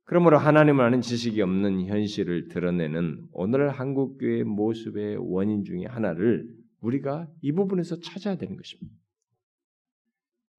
그러므로 0.05 0.39
하나님을 0.39 0.85
아는 0.85 1.01
지식이 1.01 1.41
없는 1.41 1.87
현실을 1.87 2.49
드러내는 2.49 3.29
오늘 3.33 3.71
한국 3.71 4.19
교회의 4.19 4.45
모습의 4.45 5.17
원인 5.19 5.65
중의 5.65 5.85
하나를 5.87 6.49
우리가 6.81 7.29
이 7.43 7.53
부분에서 7.53 8.01
찾아야 8.01 8.37
되는 8.37 8.57
것입니다. 8.57 8.97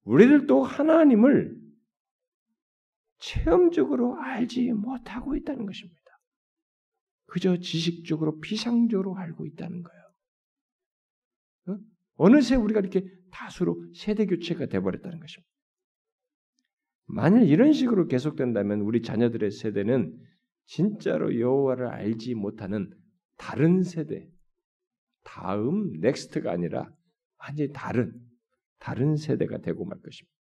우리들도 0.04 0.62
하나님을 0.62 1.56
체험적으로 3.18 4.16
알지 4.20 4.72
못하고 4.72 5.36
있다는 5.36 5.66
것입니다. 5.66 6.01
그저 7.32 7.56
지식적으로 7.56 8.40
피상적으로 8.40 9.16
알고 9.16 9.46
있다는 9.46 9.82
거예요. 9.82 10.02
어? 11.68 11.78
어느새 12.16 12.56
우리가 12.56 12.80
이렇게 12.80 13.06
다수로 13.30 13.82
세대 13.94 14.26
교체가 14.26 14.66
돼버렸다는 14.66 15.18
것입니다. 15.18 15.50
만일 17.06 17.48
이런 17.48 17.72
식으로 17.72 18.06
계속된다면 18.06 18.82
우리 18.82 19.00
자녀들의 19.00 19.50
세대는 19.50 20.14
진짜로 20.66 21.40
여호와를 21.40 21.86
알지 21.86 22.34
못하는 22.34 22.90
다른 23.38 23.82
세대, 23.82 24.28
다음 25.22 26.00
next가 26.00 26.52
아니라 26.52 26.94
완전히 27.38 27.72
다른 27.72 28.12
다른 28.78 29.16
세대가 29.16 29.56
되고 29.62 29.86
말 29.86 29.98
것입니다. 30.02 30.36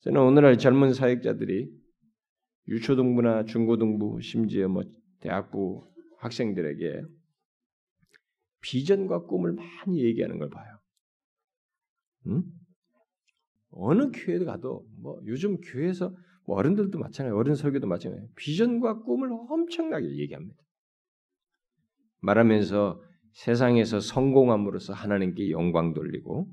저는 0.00 0.20
오늘날 0.20 0.58
젊은 0.58 0.92
사역자들이 0.92 1.70
유초등부나 2.66 3.44
중고등부 3.44 4.20
심지어 4.20 4.66
뭐 4.66 4.82
대학부 5.20 5.90
학생들에게 6.18 7.02
비전과 8.60 9.26
꿈을 9.26 9.52
많이 9.52 10.02
얘기하는 10.04 10.38
걸 10.38 10.48
봐요. 10.48 10.78
응? 12.28 12.42
어느 13.70 14.10
교회에 14.10 14.44
가도 14.44 14.86
뭐 15.00 15.20
요즘 15.26 15.60
교회에서 15.60 16.14
뭐 16.46 16.56
어른들도 16.56 16.98
마찬가지, 16.98 17.34
어른 17.34 17.54
설교도 17.54 17.86
마찬가지. 17.86 18.26
비전과 18.36 19.02
꿈을 19.02 19.30
엄청나게 19.32 20.18
얘기합니다. 20.18 20.62
말하면서 22.20 23.02
세상에서 23.32 24.00
성공함으로써 24.00 24.92
하나님께 24.92 25.50
영광 25.50 25.92
돌리고 25.92 26.48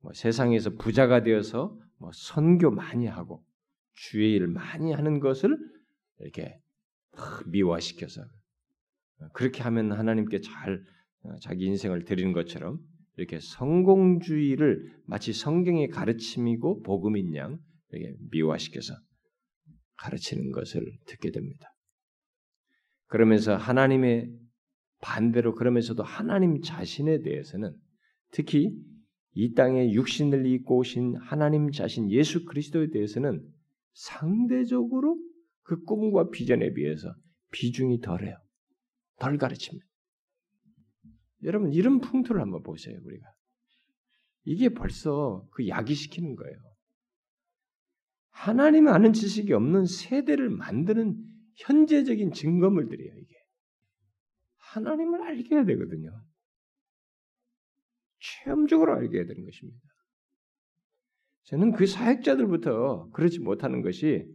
뭐 0.00 0.12
세상에서 0.12 0.70
부자가 0.70 1.22
되어서 1.22 1.76
뭐 1.98 2.10
선교 2.12 2.70
많이 2.70 3.06
하고 3.06 3.42
주의 3.94 4.34
일 4.34 4.48
많이 4.48 4.92
하는 4.92 5.18
것을 5.18 5.56
이렇게 6.18 6.60
미화시켜서 7.46 8.22
그렇게 9.32 9.62
하면 9.62 9.92
하나님께 9.92 10.40
잘 10.40 10.82
어, 11.22 11.36
자기 11.40 11.64
인생을 11.66 12.04
드리는 12.04 12.32
것처럼 12.32 12.78
이렇게 13.16 13.38
성공주의를 13.40 14.92
마치 15.06 15.32
성경의 15.32 15.88
가르침이고 15.88 16.82
복음인 16.82 17.34
양 17.36 17.58
이렇게 17.90 18.14
미화시켜서 18.30 18.94
가르치는 19.96 20.50
것을 20.50 20.82
듣게 21.06 21.30
됩니다. 21.30 21.68
그러면서 23.06 23.56
하나님의 23.56 24.30
반대로 25.00 25.54
그러면서도 25.54 26.02
하나님 26.02 26.60
자신에 26.60 27.20
대해서는 27.22 27.74
특히 28.32 28.70
이 29.32 29.54
땅에 29.54 29.92
육신을 29.92 30.46
입고 30.46 30.78
오신 30.78 31.16
하나님 31.16 31.70
자신 31.70 32.10
예수 32.10 32.44
그리스도에 32.44 32.88
대해서는 32.90 33.46
상대적으로 33.92 35.16
그 35.64 35.82
꿈과 35.82 36.30
비전에 36.30 36.72
비해서 36.72 37.14
비중이 37.50 38.00
덜해요. 38.00 38.36
덜 39.18 39.38
가르칩니다. 39.38 39.84
여러분 41.42 41.72
이런 41.72 42.00
풍토를 42.00 42.40
한번 42.40 42.62
보세요 42.62 42.98
우리가. 43.04 43.26
이게 44.44 44.68
벌써 44.68 45.46
그 45.52 45.68
야기시키는 45.68 46.36
거예요. 46.36 46.56
하나님 48.30 48.88
아는 48.88 49.12
지식이 49.12 49.52
없는 49.52 49.86
세대를 49.86 50.50
만드는 50.50 51.16
현재적인 51.56 52.32
증거물들이에요 52.32 53.14
이게. 53.14 53.34
하나님을 54.56 55.22
알게 55.22 55.54
해야 55.54 55.64
되거든요. 55.64 56.10
체험적으로 58.20 58.94
알게 58.94 59.18
해야 59.18 59.26
되는 59.26 59.44
것입니다. 59.44 59.80
저는 61.44 61.72
그 61.72 61.86
사역자들부터 61.86 63.10
그렇지 63.10 63.38
못하는 63.40 63.82
것이 63.82 64.26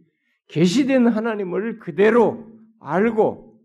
계시된 0.50 1.06
하나님을 1.06 1.78
그대로 1.78 2.46
알고 2.80 3.58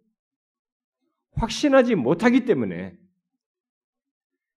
확신하지 1.32 1.96
못하기 1.96 2.46
때문에 2.46 2.98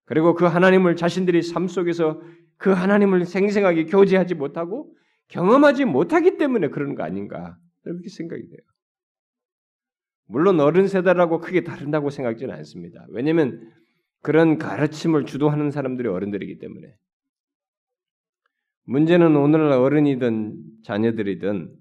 그리고 0.05 0.33
그 0.33 0.45
하나님을 0.45 0.95
자신들이 0.95 1.41
삶 1.41 1.67
속에서 1.67 2.21
그 2.57 2.71
하나님을 2.71 3.25
생생하게 3.25 3.85
교제하지 3.85 4.35
못하고 4.35 4.95
경험하지 5.27 5.85
못하기 5.85 6.37
때문에 6.37 6.69
그런 6.69 6.95
거 6.95 7.03
아닌가 7.03 7.57
이렇게 7.85 8.09
생각이 8.09 8.47
돼요. 8.47 8.59
물론 10.25 10.59
어른 10.59 10.87
세대라고 10.87 11.39
크게 11.39 11.63
다른다고 11.63 12.09
생각지는 12.09 12.53
않습니다. 12.55 13.05
왜냐하면 13.09 13.71
그런 14.21 14.57
가르침을 14.57 15.25
주도하는 15.25 15.71
사람들이 15.71 16.07
어른들이기 16.07 16.59
때문에 16.59 16.95
문제는 18.85 19.35
오늘날 19.35 19.73
어른이든 19.73 20.55
자녀들이든 20.83 21.75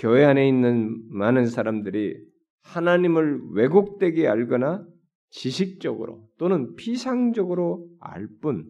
교회 0.00 0.24
안에 0.24 0.48
있는 0.48 0.98
많은 1.10 1.44
사람들이 1.44 2.16
하나님을 2.62 3.38
왜곡되게 3.52 4.26
알거나 4.26 4.82
지식적으로 5.28 6.26
또는 6.38 6.74
피상적으로 6.74 7.86
알 8.00 8.26
뿐 8.40 8.64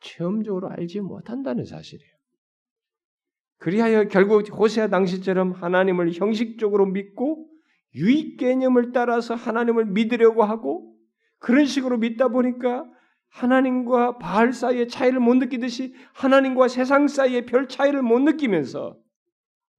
체험적으로 0.00 0.68
알지 0.68 1.02
못한다는 1.02 1.64
사실이에요. 1.64 2.10
그리하여 3.58 4.08
결국 4.08 4.42
호세아 4.58 4.88
당시처럼 4.88 5.52
하나님을 5.52 6.10
형식적으로 6.12 6.86
믿고 6.86 7.48
유익 7.94 8.36
개념을 8.36 8.90
따라서 8.90 9.36
하나님을 9.36 9.86
믿으려고 9.86 10.42
하고 10.42 10.96
그런 11.38 11.64
식으로 11.64 11.98
믿다 11.98 12.26
보니까 12.26 12.84
하나님과 13.28 14.18
바알 14.18 14.52
사이의 14.52 14.88
차이를 14.88 15.20
못 15.20 15.34
느끼듯이 15.34 15.94
하나님과 16.12 16.66
세상 16.66 17.06
사이의 17.06 17.46
별 17.46 17.68
차이를 17.68 18.02
못 18.02 18.18
느끼면서 18.18 18.98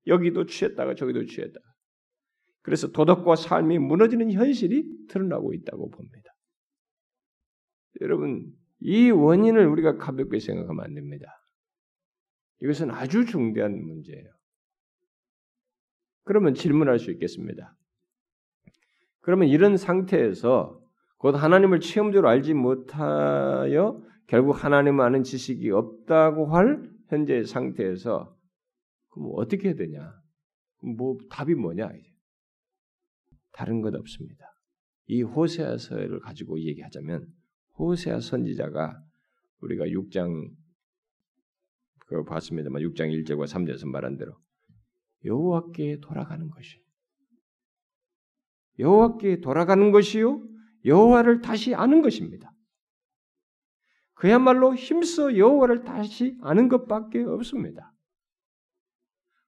여기도 0.08 0.46
취했다가 0.46 0.96
저기도 0.96 1.26
취했다. 1.26 1.60
그래서 2.62 2.92
도덕과 2.92 3.36
삶이 3.36 3.80
무너지는 3.80 4.32
현실이 4.32 5.08
드러나고 5.08 5.54
있다고 5.54 5.90
봅니다. 5.90 6.36
여러분, 8.02 8.46
이 8.80 9.10
원인을 9.10 9.66
우리가 9.68 9.98
가볍게 9.98 10.40
생각하면 10.40 10.84
안 10.84 10.94
됩니다. 10.94 11.28
이것은 12.62 12.92
아주 12.92 13.26
중대한 13.26 13.74
문제예요. 13.82 14.30
그러면 16.24 16.54
질문할 16.54 17.00
수 17.00 17.12
있겠습니다. 17.12 17.76
그러면 19.22 19.48
이런 19.48 19.78
상태에서 19.78 20.82
곧 21.18 21.36
하나님을 21.36 21.80
체험적으로 21.80 22.30
알지 22.30 22.54
못하여 22.54 24.02
결국 24.28 24.64
하나님 24.64 25.00
아는 25.00 25.24
지식이 25.24 25.72
없다고 25.72 26.48
할 26.48 26.90
현재 27.08 27.44
상태에서 27.44 28.37
그럼 29.18 29.32
어떻게 29.36 29.70
해야 29.70 29.76
되냐? 29.76 30.14
뭐 30.82 31.18
답이 31.30 31.56
뭐냐? 31.56 31.90
다른 33.52 33.82
것 33.82 33.96
없습니다. 33.96 34.46
이 35.08 35.22
호세아서를 35.24 36.20
가지고 36.20 36.60
얘기하자면 36.60 37.28
호세아 37.80 38.20
선지자가 38.20 39.04
우리가 39.62 39.86
6장 39.86 40.52
그 42.08 42.24
봤습니다만 42.24 42.82
6장 42.84 43.12
1절과 43.12 43.46
3절에서 43.48 43.88
말한 43.88 44.18
대로 44.18 44.38
여호와께 45.26 46.00
돌아가는 46.02 46.50
것이 46.50 46.82
여호와께 48.80 49.42
돌아가는 49.42 49.92
것이요 49.92 50.48
여호와를 50.86 51.42
다시 51.42 51.74
아는 51.74 52.02
것입니다. 52.02 52.54
그야말로 54.14 54.74
힘써 54.76 55.36
여호와를 55.36 55.84
다시 55.84 56.38
아는 56.42 56.70
것밖에 56.70 57.24
없습니다. 57.24 57.94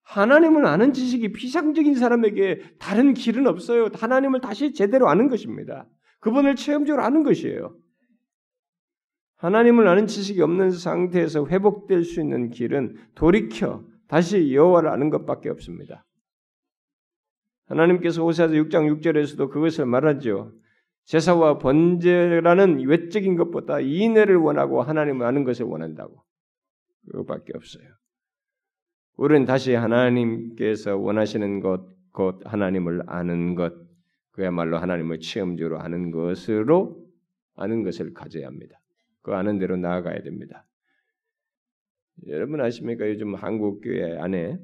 하나님을 0.09 0.65
아는 0.65 0.91
지식이 0.91 1.33
피상적인 1.33 1.93
사람에게 1.93 2.77
다른 2.79 3.13
길은 3.13 3.45
없어요. 3.45 3.89
하나님을 3.93 4.41
다시 4.41 4.73
제대로 4.73 5.07
아는 5.07 5.29
것입니다. 5.29 5.85
그분을 6.19 6.55
체험적으로 6.55 7.03
아는 7.03 7.23
것이에요. 7.23 7.75
하나님을 9.35 9.87
아는 9.87 10.07
지식이 10.07 10.41
없는 10.41 10.71
상태에서 10.71 11.45
회복될 11.45 12.03
수 12.03 12.21
있는 12.21 12.49
길은 12.49 12.97
돌이켜 13.13 13.85
다시 14.07 14.53
여호와를 14.53 14.89
아는 14.89 15.11
것밖에 15.11 15.49
없습니다. 15.49 16.03
하나님께서 17.67 18.23
호세아서 18.23 18.55
6장 18.55 18.99
6절에서도 18.99 19.51
그것을 19.51 19.85
말하죠. 19.85 20.53
제사와 21.05 21.59
번제라는 21.59 22.79
외적인 22.87 23.37
것보다 23.37 23.79
이내를 23.79 24.37
원하고 24.37 24.81
하나님을 24.81 25.25
아는 25.25 25.43
것을 25.43 25.67
원한다고. 25.67 26.23
그것밖에 27.11 27.53
없어요. 27.55 27.87
우리는 29.19 29.43
다시 29.43 29.73
하나님께서 29.73 30.95
원하시는 30.95 31.59
것, 31.59 31.85
곧 32.13 32.41
하나님을 32.45 33.03
아는 33.07 33.53
것, 33.53 33.73
그야말로 34.31 34.77
하나님을 34.77 35.19
체험적으로 35.19 35.77
아는 35.81 36.11
것으로 36.11 37.05
아는 37.55 37.83
것을 37.83 38.13
가져야 38.13 38.47
합니다. 38.47 38.79
그 39.21 39.33
아는 39.33 39.59
대로 39.59 39.75
나아가야 39.75 40.21
됩니다. 40.23 40.65
여러분 42.27 42.61
아십니까? 42.61 43.09
요즘 43.09 43.35
한국 43.35 43.81
교회 43.81 44.17
안에 44.17 44.57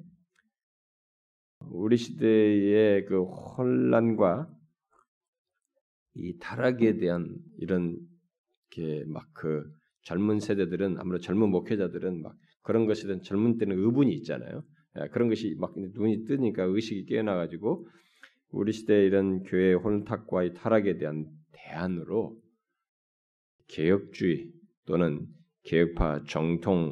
우리 1.60 1.98
시대의 1.98 3.04
그 3.08 3.24
혼란과 3.24 4.50
이 6.14 6.38
타락에 6.40 6.96
대한 6.96 7.36
이런 7.58 7.98
게막 8.70 9.34
그 9.34 9.70
젊은 10.04 10.40
세대들은 10.40 10.98
아무래도 10.98 11.22
젊은 11.22 11.50
목회자들은 11.50 12.22
막 12.22 12.38
그런 12.66 12.86
대한 13.08 13.22
젊은 13.22 13.58
때는 13.58 13.78
의분이 13.78 14.14
있잖아요. 14.16 14.64
예, 15.00 15.08
그런 15.10 15.30
것이 15.30 15.56
막 15.58 15.74
눈이 15.78 16.26
뜨니까 16.26 16.64
의식이 16.64 17.06
깨어나 17.06 17.36
가지고 17.36 17.88
우리 18.52 18.74
시대 18.74 19.06
이런 19.06 19.44
교회 19.44 19.74
혼탁과 19.74 20.44
이 20.44 20.54
타락에 20.54 20.98
대한 20.98 21.28
대안으로 21.52 22.36
개혁주의 23.68 24.50
또는 24.86 25.28
개혁파 25.64 26.24
정통주의의 26.28 26.90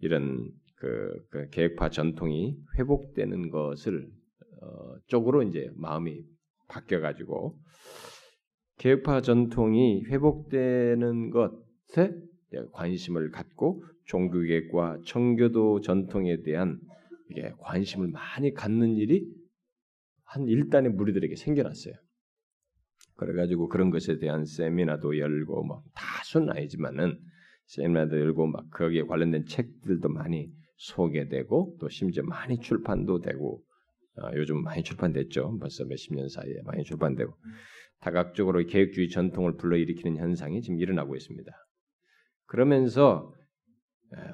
이런 0.00 0.50
그, 0.76 1.24
그 1.30 1.48
개혁파 1.50 1.90
전통이 1.90 2.56
회복되는 2.78 3.50
것을 3.50 4.08
어, 4.60 4.96
쪽으로 5.06 5.42
이제 5.42 5.70
마음이 5.74 6.22
바뀌어 6.68 7.00
가지고 7.00 7.58
개혁파 8.78 9.20
전통이 9.22 10.04
회복되는 10.04 11.30
것에 11.30 12.27
관심을 12.72 13.30
갖고 13.30 13.84
종교개혁과 14.06 15.00
청교도 15.04 15.80
전통에 15.80 16.42
대한 16.42 16.78
관심을 17.58 18.08
많이 18.08 18.52
갖는 18.54 18.96
일이 18.96 19.26
한 20.24 20.46
일단의 20.46 20.92
무리들에게 20.92 21.36
생겨났어요. 21.36 21.94
그래가지고 23.16 23.68
그런 23.68 23.90
것에 23.90 24.18
대한 24.18 24.44
세미나도 24.44 25.18
열고 25.18 25.64
뭐 25.64 25.82
다수는 25.94 26.50
아니지만은 26.50 27.18
세미나도 27.66 28.18
열고 28.18 28.46
막 28.46 28.70
거기에 28.70 29.02
관련된 29.02 29.44
책들도 29.46 30.08
많이 30.08 30.50
소개되고 30.76 31.76
또 31.80 31.88
심지어 31.88 32.22
많이 32.22 32.60
출판도 32.60 33.20
되고 33.20 33.62
어, 34.16 34.30
요즘 34.36 34.62
많이 34.62 34.82
출판됐죠. 34.82 35.58
벌써 35.58 35.84
몇십 35.84 36.14
년 36.14 36.28
사이에 36.28 36.62
많이 36.64 36.84
출판되고 36.84 37.32
다각적으로 38.00 38.64
개혁주의 38.64 39.08
전통을 39.08 39.56
불러일으키는 39.56 40.16
현상이 40.16 40.62
지금 40.62 40.78
일어나고 40.78 41.16
있습니다. 41.16 41.52
그러면서 42.48 43.32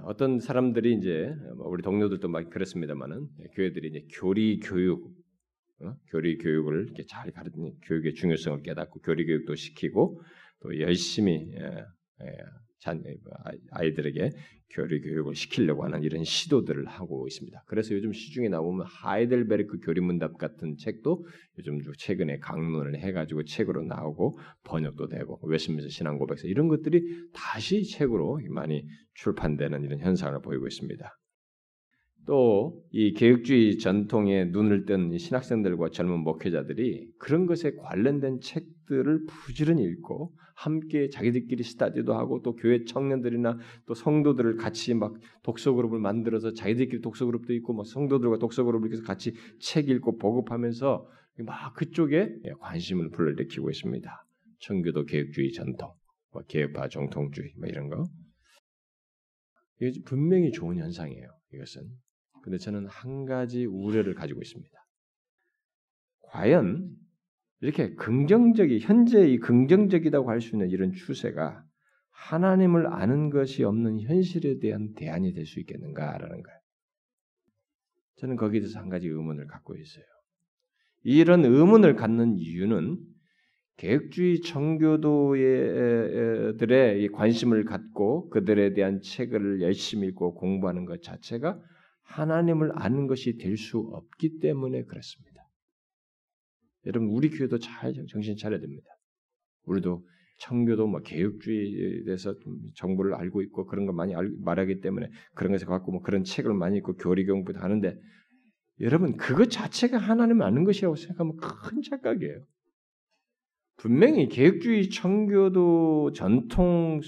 어떤 0.04 0.38
사람들이 0.38 0.94
이제 0.94 1.34
뭐 1.56 1.66
우리 1.68 1.82
동료들도 1.82 2.28
막 2.28 2.48
그렇습니다만은 2.48 3.26
교회들이 3.54 3.88
이제 3.88 4.06
교리 4.12 4.60
교육, 4.60 5.12
어? 5.80 5.94
교리 6.10 6.38
교육을 6.38 6.84
이렇게 6.86 7.04
잘 7.06 7.32
가르치는 7.32 7.80
교육의 7.82 8.14
중요성을 8.14 8.62
깨닫고 8.62 9.00
교리 9.00 9.26
교육도 9.26 9.56
시키고 9.56 10.22
또 10.60 10.80
열심히 10.80 11.52
예, 11.54 11.84
예, 12.22 12.36
아이들에게 13.70 14.30
교리 14.70 15.01
교육을 15.01 15.35
시키려고 15.35 15.85
하는 15.85 16.03
이런 16.03 16.24
시도들을 16.24 16.87
하고 16.87 17.26
있습니다. 17.28 17.62
그래서 17.66 17.95
요즘 17.95 18.12
시중에 18.12 18.49
나오면 18.49 18.87
하이델베르크 18.89 19.78
교리문답 19.80 20.37
같은 20.37 20.76
책도 20.76 21.26
요즘 21.59 21.80
최근에 21.97 22.39
강론을 22.39 22.99
해가지고 22.99 23.45
책으로 23.45 23.82
나오고 23.82 24.39
번역도 24.64 25.09
되고 25.09 25.39
웨스트민스터 25.45 25.90
신앙고백서 25.91 26.49
이런 26.49 26.68
것들이 26.68 27.03
다시 27.32 27.85
책으로 27.85 28.41
많이 28.51 28.85
출판되는 29.14 29.85
이런 29.85 30.01
현상을 30.01 30.41
보이고 30.43 30.66
있습니다. 30.66 31.18
또 32.27 32.85
이 32.97 33.12
개혁주의 33.12 33.79
전통에 33.79 34.45
눈을 34.45 34.85
뜬 34.87 35.18
신학생들과 35.18 35.91
젊은 35.91 36.20
목회자들이 36.20 37.11
그런 37.18 37.45
것에 37.45 37.75
관련된 37.75 38.39
책들을 38.41 39.27
부지런히 39.27 39.83
읽고 39.83 40.33
함께 40.55 41.09
자기들끼리 41.09 41.64
스터디도 41.64 42.14
하고 42.14 42.41
또 42.43 42.55
교회 42.55 42.85
청년들이나 42.85 43.59
또 43.87 43.95
성도들을 43.95 44.59
같이 44.59 44.95
막 44.95 45.14
독서 45.43 45.72
그룹을 45.72 45.99
만들어서 45.99 46.53
자기들끼리 46.53 47.01
독서 47.01 47.27
그룹도 47.27 47.53
있고 47.55 47.72
막 47.75 47.85
성도들과 47.85 48.39
독서 48.39 48.62
그룹을 48.62 48.93
해서 48.93 49.03
같이 49.03 49.35
책 49.59 49.89
읽고 49.89 50.18
보급하면서 50.18 51.09
막 51.39 51.75
그쪽에 51.75 52.31
관심을 52.61 53.11
불러일으키고 53.11 53.70
있습니다. 53.70 54.27
청교도 54.61 55.07
개혁주의 55.07 55.51
전통, 55.51 55.93
뭐 56.31 56.43
개혁파 56.47 56.87
정통주의 56.91 57.55
뭐 57.59 57.68
이런 57.68 57.89
거. 57.89 58.05
이게 59.81 60.01
분명히 60.05 60.53
좋은 60.53 60.79
현상이에요. 60.79 61.27
이것은. 61.55 62.03
근데 62.45 62.59
저는 62.59 62.86
한 62.88 63.24
가지 63.24 63.64
우려를 63.64 64.14
가지고 64.14 64.42
있습니다. 64.42 64.78
과연 66.20 66.95
이렇게 67.61 67.95
긍정적이 67.95 68.80
현재 68.80 69.26
이 69.26 69.38
긍정적이라고 69.38 70.28
할 70.28 70.42
수 70.42 70.55
있는 70.55 70.68
이런 70.68 70.92
추세가 70.92 71.64
하나님을 72.11 72.86
아는 72.86 73.30
것이 73.30 73.64
없는 73.64 74.01
현실에 74.01 74.59
대한 74.59 74.92
대안이 74.92 75.32
될 75.32 75.47
수 75.47 75.59
있겠는가라는 75.61 76.42
거예요. 76.42 76.59
저는 78.16 78.36
거기에 78.36 78.61
대해서 78.61 78.78
한 78.78 78.90
가지 78.90 79.09
의문을 79.09 79.47
갖고 79.47 79.74
있어요. 79.74 80.05
이런 81.03 81.47
의문을 81.47 81.97
갖는 81.97 82.36
이유는 82.36 82.99
개혁주의 83.78 84.42
청교도들의 84.42 85.38
관심을 87.09 87.64
갖고 87.64 88.28
그들에 88.28 88.74
대한 88.74 89.01
책을 89.01 89.62
열심히 89.62 90.09
읽고 90.09 90.34
공부하는 90.34 90.84
것 90.84 91.03
자체가 91.03 91.59
하나님을 92.05 92.72
아는 92.74 93.07
것이 93.07 93.36
될 93.36 93.57
수 93.57 93.78
없기 93.78 94.38
때문에 94.38 94.84
그렇습니다. 94.84 95.42
여러분 96.86 97.09
우리 97.09 97.30
교회도 97.30 97.59
잘 97.59 97.94
정신 98.09 98.36
차려야 98.36 98.61
됩니다. 98.61 98.86
우리도 99.64 100.07
청교도 100.40 100.86
뭐 100.86 101.00
개혁주의에 101.00 102.05
대해서 102.05 102.34
정보를 102.74 103.14
알고 103.14 103.42
있고 103.42 103.66
그런 103.66 103.86
거 103.86 103.92
많이 103.92 104.14
알, 104.14 104.30
말하기 104.40 104.80
때문에 104.80 105.09
그런 105.34 105.52
것에 105.52 105.64
갖고 105.64 105.92
뭐 105.92 106.02
그런 106.02 106.24
책을 106.24 106.52
많이 106.52 106.78
읽고 106.78 106.96
교리 106.96 107.24
공부도 107.24 107.61
하는데 107.61 107.98
여러분 108.80 109.16
그것 109.16 109.50
자체가 109.50 109.96
하나님을 109.96 110.44
아는 110.44 110.64
것이라고 110.64 110.96
생각하면 110.96 111.36
큰 111.36 111.82
착각이에요. 111.82 112.44
분명히 113.76 114.28
개혁주의 114.28 114.90
청교도 114.90 116.12
전통이 116.12 117.00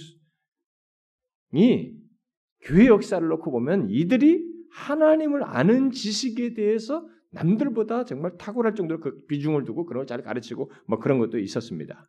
교회 2.63 2.87
역사를 2.87 3.27
놓고 3.27 3.51
보면 3.51 3.91
이들이 3.91 4.46
하나님을 4.77 5.43
아는 5.43 5.91
지식에 5.91 6.55
대해서 6.55 7.07
남들보다 7.33 8.05
정말 8.05 8.37
탁월할 8.39 8.75
정도로 8.75 9.01
그 9.01 9.25
비중을 9.27 9.65
두고 9.65 9.87
그런 9.87 10.01
걸 10.01 10.07
잘 10.07 10.23
가르치고 10.23 10.71
뭐 10.87 10.99
그런 10.99 11.19
것도 11.19 11.39
있었습니다. 11.39 12.09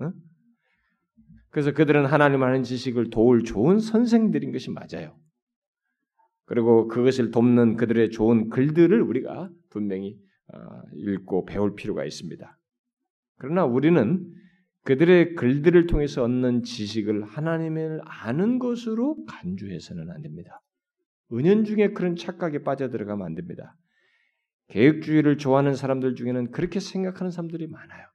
어? 0.00 0.12
그래서 1.50 1.72
그들은 1.72 2.06
하나님 2.06 2.42
아는 2.42 2.62
지식을 2.62 3.10
도울 3.10 3.44
좋은 3.44 3.78
선생들인 3.78 4.52
것이 4.52 4.70
맞아요. 4.70 5.16
그리고 6.44 6.88
그것을 6.88 7.30
돕는 7.30 7.76
그들의 7.76 8.10
좋은 8.10 8.48
글들을 8.50 9.00
우리가 9.00 9.50
분명히 9.70 10.16
어, 10.52 10.58
읽고 10.94 11.44
배울 11.46 11.74
필요가 11.74 12.04
있습니다. 12.04 12.58
그러나 13.38 13.64
우리는 13.64 14.26
그들의 14.84 15.34
글들을 15.34 15.86
통해서 15.86 16.24
얻는 16.24 16.62
지식을 16.62 17.24
하나님을 17.24 18.00
아는 18.04 18.58
것으로 18.58 19.24
간주해서는 19.26 20.10
안 20.10 20.22
됩니다. 20.22 20.62
은연중에 21.32 21.88
그런 21.88 22.16
착각에 22.16 22.62
빠져들어가면 22.62 23.26
안 23.26 23.34
됩니다. 23.34 23.74
개혁주의를 24.68 25.38
좋아하는 25.38 25.74
사람들 25.74 26.14
중에는 26.14 26.50
그렇게 26.50 26.80
생각하는 26.80 27.30
사람들이 27.30 27.66
많아요. 27.66 28.06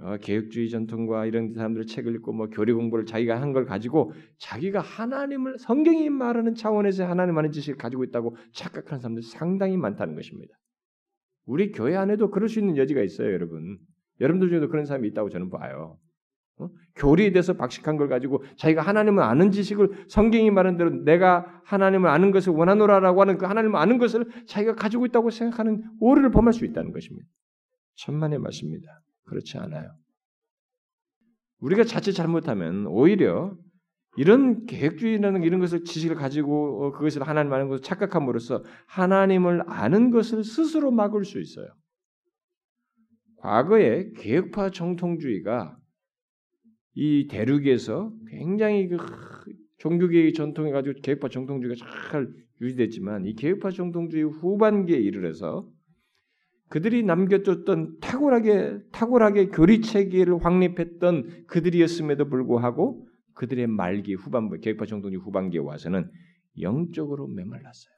어, 0.00 0.16
개혁주의 0.18 0.70
전통과 0.70 1.24
이런 1.26 1.52
사람들의 1.54 1.86
책을 1.86 2.14
읽고 2.16 2.32
뭐 2.32 2.48
교리 2.48 2.72
공부를 2.72 3.06
자기가 3.06 3.40
한 3.40 3.52
걸 3.52 3.64
가지고 3.64 4.12
자기가 4.38 4.80
하나님을 4.80 5.58
성경이 5.58 6.10
말하는 6.10 6.54
차원에서 6.54 7.06
하나님 7.06 7.38
하는 7.38 7.52
지식을 7.52 7.78
가지고 7.78 8.02
있다고 8.04 8.36
착각하는 8.52 9.00
사람들이 9.00 9.24
상당히 9.26 9.76
많다는 9.76 10.16
것입니다. 10.16 10.54
우리 11.46 11.70
교회 11.70 11.94
안에도 11.94 12.30
그럴 12.30 12.48
수 12.48 12.58
있는 12.58 12.76
여지가 12.76 13.02
있어요, 13.02 13.32
여러분. 13.32 13.78
여러분들 14.20 14.48
중에도 14.48 14.68
그런 14.68 14.84
사람이 14.84 15.08
있다고 15.08 15.28
저는 15.28 15.50
봐요. 15.50 15.98
어? 16.58 16.68
교리에 16.94 17.32
대해서 17.32 17.54
박식한 17.54 17.96
걸 17.96 18.08
가지고 18.08 18.44
자기가 18.56 18.82
하나님을 18.82 19.22
아는 19.22 19.50
지식을 19.50 20.06
성경이 20.08 20.50
말하는 20.50 20.78
대로 20.78 20.90
내가 20.90 21.60
하나님을 21.64 22.08
아는 22.08 22.30
것을 22.30 22.52
원하노라라고 22.52 23.20
하는 23.20 23.38
그 23.38 23.46
하나님을 23.46 23.78
아는 23.78 23.98
것을 23.98 24.26
자기가 24.46 24.74
가지고 24.74 25.06
있다고 25.06 25.30
생각하는 25.30 25.82
오류를 26.00 26.30
범할 26.30 26.52
수 26.52 26.64
있다는 26.64 26.92
것입니다. 26.92 27.28
천만의 27.96 28.38
말씀입니다. 28.38 29.00
그렇지 29.24 29.58
않아요. 29.58 29.90
우리가 31.60 31.84
자칫 31.84 32.12
잘못하면 32.12 32.86
오히려 32.86 33.56
이런 34.16 34.66
계획주의라는 34.66 35.42
이런 35.42 35.58
것을 35.60 35.82
지식을 35.82 36.16
가지고 36.16 36.84
어, 36.84 36.92
그것을 36.92 37.26
하나님 37.26 37.52
아는 37.52 37.68
것을 37.68 37.82
착각함으로써 37.82 38.62
하나님을 38.86 39.64
아는 39.66 40.10
것을 40.10 40.44
스스로 40.44 40.92
막을 40.92 41.24
수 41.24 41.40
있어요. 41.40 41.66
과거에 43.38 44.12
계획파 44.16 44.70
정통주의가 44.70 45.76
이 46.94 47.26
대륙에서 47.28 48.12
굉장히 48.28 48.88
그 48.88 48.96
종교계의 49.78 50.32
전통에 50.32 50.70
가지고 50.70 51.00
계획파 51.00 51.28
정통주의가 51.28 51.74
잘 52.10 52.28
유지됐지만 52.60 53.26
이 53.26 53.34
계획파 53.34 53.70
정통주의 53.70 54.24
후반기에 54.24 54.96
이르러서 54.96 55.68
그들이 56.68 57.02
남겨줬던 57.02 57.98
탁월하게 58.00 58.78
탁월하게 58.92 59.48
교리 59.48 59.80
체계를 59.80 60.44
확립했던 60.44 61.46
그들이었음에도 61.46 62.28
불구하고 62.28 63.06
그들의 63.34 63.66
말기 63.66 64.14
후반부 64.14 64.60
계획파 64.60 64.86
정통주의 64.86 65.20
후반기에 65.20 65.60
와서는 65.60 66.10
영적으로 66.60 67.26
메말랐어요. 67.26 67.92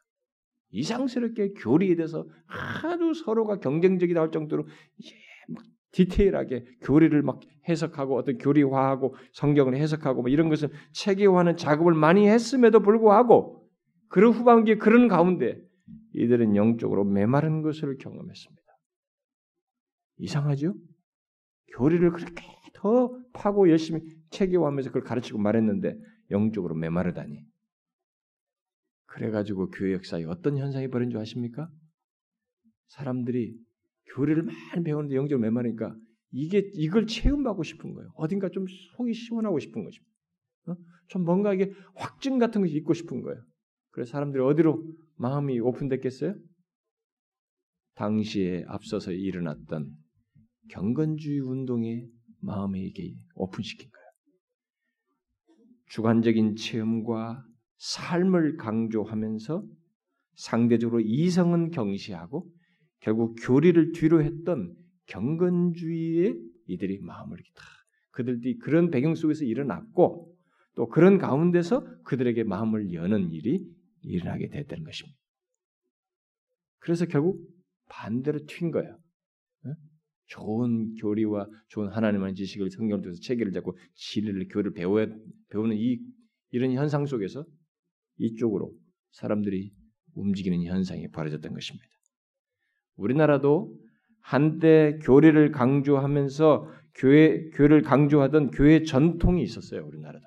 이상스럽게 0.71 1.53
교리에 1.53 1.95
대해서 1.95 2.27
아주 2.47 3.13
서로가 3.15 3.61
경쟁적이다 3.61 4.21
할 4.21 4.31
정도로 4.31 4.67
디테일하게 5.97 6.67
교리를 6.83 7.23
막 7.23 7.41
해석하고 7.67 8.19
어떤 8.19 8.37
교리화하고 8.37 9.15
성경을 9.33 9.77
해석하고 9.77 10.23
뭐 10.23 10.31
이런 10.31 10.51
것을 10.51 10.69
체계화하는 10.93 11.57
작업을 11.57 11.95
많이 11.95 12.29
했음에도 12.29 12.81
불구하고 12.81 13.67
그런 14.09 14.35
후반기에 14.35 14.77
그런 14.77 15.09
가운데 15.09 15.59
이들은 16.13 16.55
영적으로 16.55 17.05
메마른 17.05 17.63
것을 17.63 17.97
경험했습니다. 17.97 18.63
이상하죠? 20.19 20.75
교리를 21.75 22.11
그렇게 22.13 22.45
더 22.75 23.19
파고 23.33 23.71
열심히 23.71 24.03
체계화하면서 24.31 24.91
그걸 24.91 25.03
가르치고 25.03 25.39
말했는데 25.39 25.99
영적으로 26.31 26.75
메마르다니. 26.75 27.43
그래가지고 29.07 29.71
교회 29.71 29.95
역사에 29.95 30.25
어떤 30.25 30.59
현상이 30.59 30.89
벌어진 30.89 31.11
줄 31.11 31.21
아십니까? 31.21 31.71
사람들이 32.89 33.57
교리를 34.15 34.43
많이 34.43 34.85
배우는데 34.85 35.17
영적으로 35.17 35.41
메마르니까 35.41 35.97
이게 36.33 36.71
이걸 36.75 37.07
체험하고 37.07 37.63
싶은 37.63 37.95
거예요. 37.95 38.11
어딘가 38.15 38.49
좀 38.49 38.67
속이 38.97 39.13
시원하고 39.15 39.59
싶은 39.59 39.85
것입니다. 39.85 40.13
어? 40.69 40.77
좀 41.09 41.25
뭔가 41.25 41.55
이게 41.55 41.73
확증 41.95 42.39
같은 42.39 42.61
것이 42.61 42.75
있고 42.77 42.95
싶은 42.95 43.23
거예요. 43.23 43.41
그래서 43.91 44.13
사람들이 44.13 44.43
어디로 44.43 44.85
마음이 45.17 45.61
오픈됐겠어요? 45.61 46.35
당시에 47.95 48.65
앞서서 48.69 49.13
일어났던 49.13 49.91
경건주의 50.71 51.41
운동에 51.41 52.07
마음에 52.41 52.81
이게 52.81 53.15
오픈시킨 53.35 53.89
거예요. 53.91 54.07
주관적인 55.87 56.57
체험과 56.57 57.45
삶을 57.79 58.57
강조하면서 58.57 59.65
상대적으로 60.35 61.01
이성은 61.01 61.71
경시하고 61.71 62.51
결국 63.07 63.37
교리를 63.41 63.93
뒤로 63.93 64.21
했던 64.21 64.75
경건주의에 65.07 66.35
이들이 66.67 66.99
마음을 66.99 67.39
다 67.55 67.65
그들이 68.11 68.59
그런 68.59 68.91
배경 68.91 69.15
속에서 69.15 69.45
일어났고 69.45 70.37
또 70.75 70.89
그런 70.89 71.17
가운데서 71.17 72.03
그들에게 72.03 72.43
마음을 72.43 72.93
여는 72.93 73.31
일이 73.31 73.65
일어나게 74.03 74.49
됐다는 74.49 74.83
것입니다. 74.83 75.17
그래서 76.81 77.07
결국 77.07 77.49
반대로 77.89 78.41
튄 78.41 78.73
거예요. 78.73 78.99
좋은 80.25 80.97
교리와 80.97 81.47
좋은 81.69 81.87
하나님의 81.87 82.35
지식을 82.35 82.73
성경을 82.73 83.03
통해서 83.03 83.21
체계를 83.21 83.53
잡고 83.53 83.79
진리를 83.95 84.49
교리를 84.49 84.73
배워 84.73 85.07
배우는 85.51 85.77
이 85.77 86.01
이런 86.51 86.73
현상 86.73 87.07
속에서 87.07 87.45
이쪽으로 88.19 88.75
사람들이 89.13 89.73
움직이는 90.15 90.65
현상이 90.65 91.07
벌어졌던 91.13 91.53
것입니다. 91.53 91.96
우리나라도 92.97 93.75
한때 94.21 94.99
교리를 95.03 95.53
강조하면서 95.53 96.69
교회 96.95 97.51
교회를 97.51 97.83
강조하던 97.83 98.51
교회 98.51 98.83
전통이 98.83 99.43
있었어요. 99.43 99.87
우리나라도. 99.87 100.25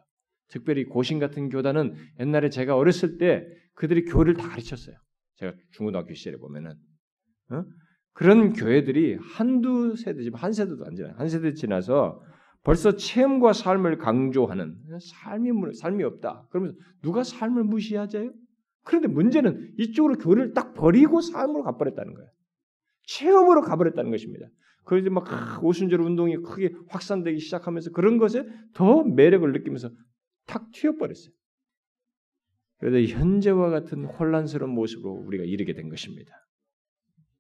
특별히 0.50 0.86
고신 0.86 1.20
같은 1.20 1.50
교단은 1.50 1.96
옛날에 2.20 2.50
제가 2.50 2.76
어렸을 2.76 3.18
때 3.18 3.46
그들이 3.76 4.06
교리를 4.06 4.36
다 4.36 4.48
가르쳤어요. 4.48 4.96
제가 5.36 5.54
중고등학교 5.72 6.14
시절에 6.14 6.38
보면은 6.38 6.72
어? 7.52 7.64
그런 8.14 8.54
교회들이 8.54 9.18
한두 9.22 9.96
세대지만 9.96 10.42
한 10.42 10.52
세대도 10.52 10.86
안 10.86 10.96
지나 10.96 11.14
한 11.16 11.30
세대 11.30 11.54
지나서 11.54 12.22
벌써 12.64 12.96
체험과 12.96 13.54
삶을 13.54 13.98
강조하는 13.98 14.76
삶이 15.00 15.52
삶이 15.76 16.04
없다. 16.04 16.48
그러면서 16.50 16.78
누가 17.02 17.24
삶을 17.24 17.64
무시하자요? 17.64 18.32
그런데 18.84 19.08
문제는 19.08 19.76
이쪽으로 19.78 20.16
교회를 20.16 20.54
딱 20.54 20.74
버리고 20.74 21.22
삶으로 21.22 21.64
가버렸다는 21.64 22.14
거예요. 22.14 22.30
체험으로 23.10 23.62
가버렸다는 23.62 24.12
것입니다. 24.12 24.48
그래서 24.86 25.10
막 25.10 25.64
오순절 25.64 26.02
운동이 26.02 26.38
크게 26.38 26.74
확산되기 26.88 27.40
시작하면서 27.40 27.92
그런 27.92 28.18
것에 28.18 28.46
더 28.74 29.04
매력을 29.04 29.52
느끼면서 29.52 29.92
탁 30.46 30.72
튀어버렸어요. 30.72 31.34
그래도 32.80 33.02
현재와 33.02 33.70
같은 33.70 34.06
혼란스러운 34.06 34.72
모습으로 34.74 35.12
우리가 35.12 35.44
이르게 35.44 35.74
된 35.74 35.90
것입니다. 35.90 36.32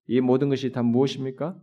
이 0.08 0.22
모든 0.22 0.50
것이 0.50 0.72
다 0.72 0.84
무엇입니까? 0.84 1.60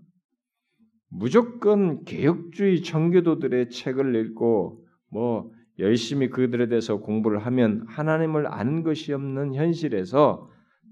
무조건 1.09 2.05
개혁주의 2.05 2.83
청교도들의 2.83 3.71
책을 3.71 4.15
읽고 4.17 4.85
뭐 5.11 5.53
열심히 5.79 6.31
그들에 6.31 6.69
대해서 6.69 6.99
공부를 6.99 7.39
하면 7.47 7.85
하나님을 7.87 8.47
아는 8.53 8.83
것이 8.83 9.13
없는 9.13 9.55
현실에서 9.55 10.51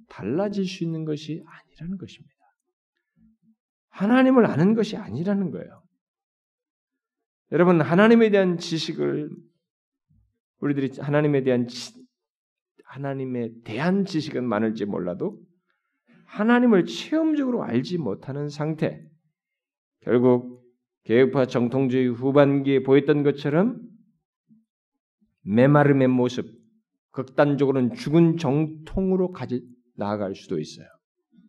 달라질 0.09 0.67
수 0.67 0.85
있는 0.85 1.05
것이 1.05 1.43
아니라는 1.47 1.97
것입니다. 1.97 2.34
하나님을 3.95 4.47
아는 4.47 4.75
것이 4.75 4.97
아니라는 4.97 5.51
거예요. 5.51 5.83
여러분 7.53 7.81
하나님에 7.81 8.31
대한 8.31 8.59
지식을 8.59 9.31
우리들이 10.59 11.01
하나님에 11.01 11.43
대한 11.45 11.69
지, 11.69 11.95
하나님에 12.85 13.51
대한 13.65 14.05
지식은 14.05 14.45
많을지 14.45 14.85
몰라도 14.85 15.41
하나님을 16.27 16.87
체험적으로 16.87 17.63
알지 17.63 17.99
못하는 17.99 18.49
상태, 18.49 19.01
결국 20.01 20.65
개혁파 21.05 21.47
정통주의 21.47 22.09
후반기에 22.09 22.83
보였던 22.83 23.23
것처럼 23.23 23.81
메마름의 25.43 26.09
모습, 26.09 26.51
극단적으로는 27.13 27.95
죽은 27.95 28.39
정통으로 28.39 29.31
가지 29.31 29.63
나아갈 29.97 30.35
수도 30.35 30.59
있어요. 30.59 30.89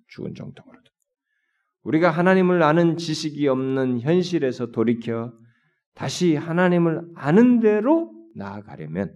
죽은 0.09 0.35
정통으로도. 0.35 0.94
우리가 1.85 2.09
하나님을 2.09 2.63
아는 2.63 2.97
지식이 2.97 3.47
없는 3.47 4.01
현실에서 4.01 4.71
돌이켜 4.71 5.31
다시 5.93 6.35
하나님을 6.35 7.11
아는 7.15 7.59
대로 7.59 8.11
나아가려면 8.35 9.15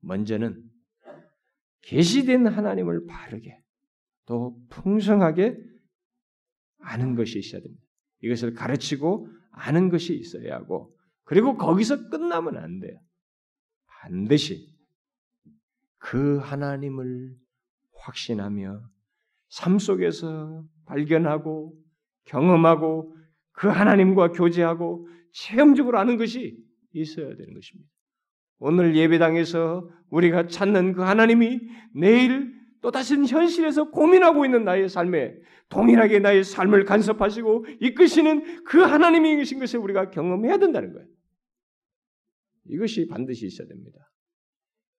먼저는 0.00 0.62
계시된 1.82 2.48
하나님을 2.48 3.06
바르게 3.06 3.56
또 4.26 4.56
풍성하게 4.68 5.56
아는 6.80 7.14
것이 7.14 7.38
있어야 7.38 7.62
됩니다. 7.62 7.84
이것을 8.20 8.54
가르치고 8.54 9.28
아는 9.52 9.90
것이 9.90 10.14
있어야 10.14 10.56
하고 10.56 10.96
그리고 11.22 11.56
거기서 11.56 12.08
끝나면 12.08 12.56
안 12.56 12.80
돼요. 12.80 12.98
반드시 13.86 14.74
그 15.98 16.38
하나님을 16.38 17.36
확신하며 17.94 18.82
삶 19.50 19.78
속에서 19.78 20.64
발견하고 20.86 21.74
경험하고 22.24 23.14
그 23.52 23.68
하나님과 23.68 24.32
교제하고 24.32 25.08
체험적으로 25.32 25.98
아는 25.98 26.16
것이 26.16 26.56
있어야 26.92 27.34
되는 27.36 27.54
것입니다. 27.54 27.90
오늘 28.58 28.94
예배당에서 28.96 29.88
우리가 30.10 30.46
찾는 30.46 30.92
그 30.92 31.02
하나님이 31.02 31.60
내일 31.94 32.52
또 32.80 32.90
다시 32.90 33.16
현실에서 33.16 33.90
고민하고 33.90 34.44
있는 34.44 34.64
나의 34.64 34.88
삶에 34.88 35.34
동일하게 35.68 36.18
나의 36.18 36.44
삶을 36.44 36.84
간섭하시고 36.84 37.66
이끄시는 37.80 38.64
그 38.64 38.80
하나님이 38.80 39.36
계신 39.36 39.58
것을 39.58 39.80
우리가 39.80 40.10
경험해야 40.10 40.58
된다는 40.58 40.92
거예요. 40.92 41.06
이것이 42.66 43.06
반드시 43.08 43.46
있어야 43.46 43.68
됩니다. 43.68 43.98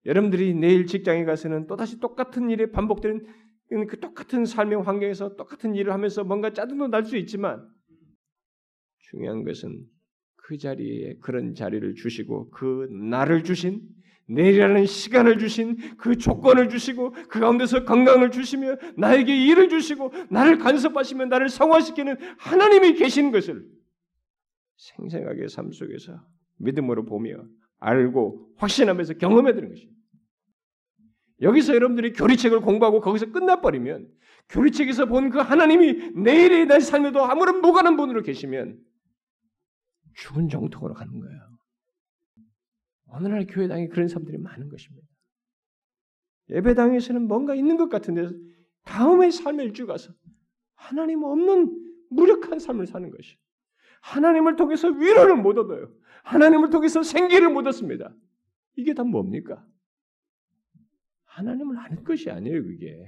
여러분들이 0.05 0.53
내일 0.53 0.85
직장에 0.85 1.23
가서는 1.23 1.67
또다시 1.67 1.99
똑같은 1.99 2.49
일이 2.49 2.71
반복되는 2.71 3.25
그 3.89 3.99
똑같은 3.99 4.45
삶의 4.45 4.83
환경에서 4.83 5.35
똑같은 5.35 5.75
일을 5.75 5.93
하면서 5.93 6.23
뭔가 6.23 6.53
짜증도 6.53 6.87
날 6.87 7.05
수 7.05 7.17
있지만 7.17 7.67
중요한 8.99 9.43
것은 9.43 9.85
그 10.35 10.57
자리에 10.57 11.17
그런 11.21 11.53
자리를 11.55 11.95
주시고 11.95 12.49
그 12.51 12.87
나를 12.91 13.43
주신 13.43 13.81
내일이라는 14.27 14.85
시간을 14.85 15.37
주신 15.39 15.75
그 15.97 16.17
조건을 16.17 16.69
주시고 16.69 17.11
그 17.29 17.39
가운데서 17.39 17.83
건강을 17.85 18.31
주시며 18.31 18.75
나에게 18.97 19.35
일을 19.47 19.69
주시고 19.69 20.11
나를 20.29 20.57
간섭하시며 20.59 21.25
나를 21.25 21.49
성화시키는 21.49 22.17
하나님이 22.37 22.93
계신 22.93 23.31
것을 23.31 23.65
생생하게 24.77 25.47
삶 25.47 25.71
속에서 25.71 26.25
믿음으로 26.57 27.05
보며 27.05 27.35
알고 27.79 28.53
확신하면서 28.57 29.15
경험해야 29.15 29.53
되는 29.55 29.69
것입니다. 29.69 29.92
여기서 31.43 31.75
여러분들이 31.75 32.13
교리책을 32.13 32.61
공부하고 32.61 33.01
거기서 33.01 33.31
끝나버리면 33.31 34.09
교리책에서 34.49 35.05
본 35.05 35.29
그 35.29 35.39
하나님이 35.39 36.11
내일의 36.15 36.65
내 36.67 36.79
삶에도 36.79 37.23
아무런 37.23 37.61
무관한 37.61 37.95
분으로 37.95 38.21
계시면 38.21 38.79
죽은 40.15 40.49
정통으로 40.49 40.93
가는 40.93 41.19
거예요. 41.19 41.39
오늘날 43.07 43.45
교회당에 43.45 43.87
그런 43.87 44.07
사람들이 44.07 44.37
많은 44.37 44.69
것입니다. 44.69 45.07
예배당에서는 46.49 47.27
뭔가 47.27 47.55
있는 47.55 47.77
것 47.77 47.89
같은데 47.89 48.29
다음의 48.83 49.31
삶의 49.31 49.67
일주 49.67 49.85
가서 49.85 50.11
하나님 50.75 51.23
없는 51.23 51.71
무력한 52.09 52.59
삶을 52.59 52.85
사는 52.87 53.09
것이 53.09 53.37
하나님을 54.01 54.55
통해서 54.55 54.89
위로를 54.89 55.37
못 55.37 55.57
얻어요. 55.57 55.91
하나님을 56.23 56.69
통해서 56.69 57.01
생기를 57.03 57.49
못 57.49 57.65
얻습니다. 57.65 58.13
이게 58.75 58.93
다 58.93 59.03
뭡니까? 59.03 59.65
하나님을 61.33 61.77
아는 61.77 62.03
것이 62.03 62.29
아니에요, 62.29 62.63
그게. 62.63 63.07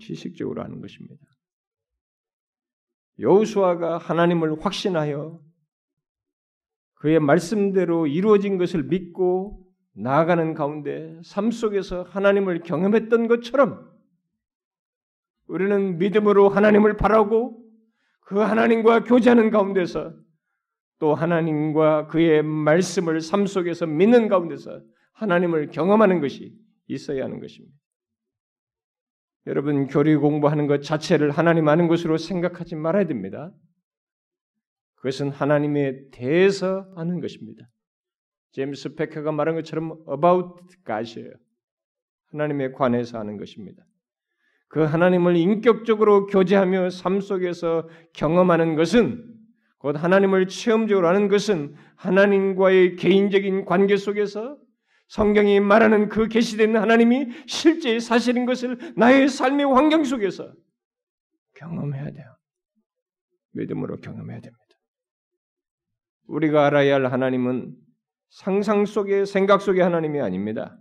지식적으로 0.00 0.62
아는 0.62 0.80
것입니다. 0.80 1.24
여호수아가 3.18 3.98
하나님을 3.98 4.60
확신하여 4.60 5.40
그의 6.94 7.20
말씀대로 7.20 8.08
이루어진 8.08 8.58
것을 8.58 8.82
믿고 8.84 9.64
나아가는 9.92 10.54
가운데 10.54 11.20
삶 11.22 11.52
속에서 11.52 12.02
하나님을 12.02 12.62
경험했던 12.62 13.28
것처럼 13.28 13.88
우리는 15.46 15.98
믿음으로 15.98 16.48
하나님을 16.48 16.96
바라고 16.96 17.62
그 18.20 18.38
하나님과 18.38 19.04
교제하는 19.04 19.50
가운데서 19.50 20.14
또 20.98 21.14
하나님과 21.14 22.08
그의 22.08 22.42
말씀을 22.42 23.20
삶 23.20 23.46
속에서 23.46 23.86
믿는 23.86 24.28
가운데서 24.28 24.80
하나님을 25.14 25.68
경험하는 25.68 26.20
것이 26.20 26.54
있어야 26.86 27.24
하는 27.24 27.40
것입니다. 27.40 27.74
여러분 29.46 29.86
교리 29.86 30.16
공부하는 30.16 30.66
것 30.66 30.82
자체를 30.82 31.30
하나님 31.30 31.68
아는 31.68 31.88
것으로 31.88 32.16
생각하지 32.16 32.76
말아야 32.76 33.06
됩니다. 33.06 33.52
그것은 34.96 35.30
하나님에 35.30 36.10
대해서 36.10 36.90
아는 36.96 37.20
것입니다. 37.20 37.68
제임스 38.52 38.94
페커가 38.94 39.32
말한 39.32 39.54
것처럼 39.56 39.98
about 40.10 40.54
God이에요. 40.86 41.32
하나님에 42.28 42.72
관해서 42.72 43.18
아는 43.18 43.36
것입니다. 43.36 43.84
그 44.68 44.80
하나님을 44.80 45.36
인격적으로 45.36 46.26
교제하며 46.26 46.90
삶 46.90 47.20
속에서 47.20 47.88
경험하는 48.14 48.76
것은 48.76 49.30
곧 49.78 50.02
하나님을 50.02 50.48
체험적으로 50.48 51.06
아는 51.06 51.28
것은 51.28 51.74
하나님과의 51.96 52.96
개인적인 52.96 53.66
관계 53.66 53.96
속에서 53.96 54.56
성경이 55.08 55.60
말하는 55.60 56.08
그 56.08 56.28
계시된 56.28 56.76
하나님이 56.76 57.28
실제 57.46 57.98
사실인 58.00 58.46
것을 58.46 58.78
나의 58.96 59.28
삶의 59.28 59.66
환경 59.66 60.04
속에서 60.04 60.52
경험해야 61.54 62.10
돼요. 62.10 62.36
믿음으로 63.52 63.98
경험해야 63.98 64.40
됩니다. 64.40 64.60
우리가 66.26 66.66
알아야 66.66 66.94
할 66.94 67.06
하나님은 67.06 67.76
상상 68.30 68.86
속의 68.86 69.26
생각 69.26 69.62
속의 69.62 69.82
하나님이 69.82 70.20
아닙니다. 70.20 70.76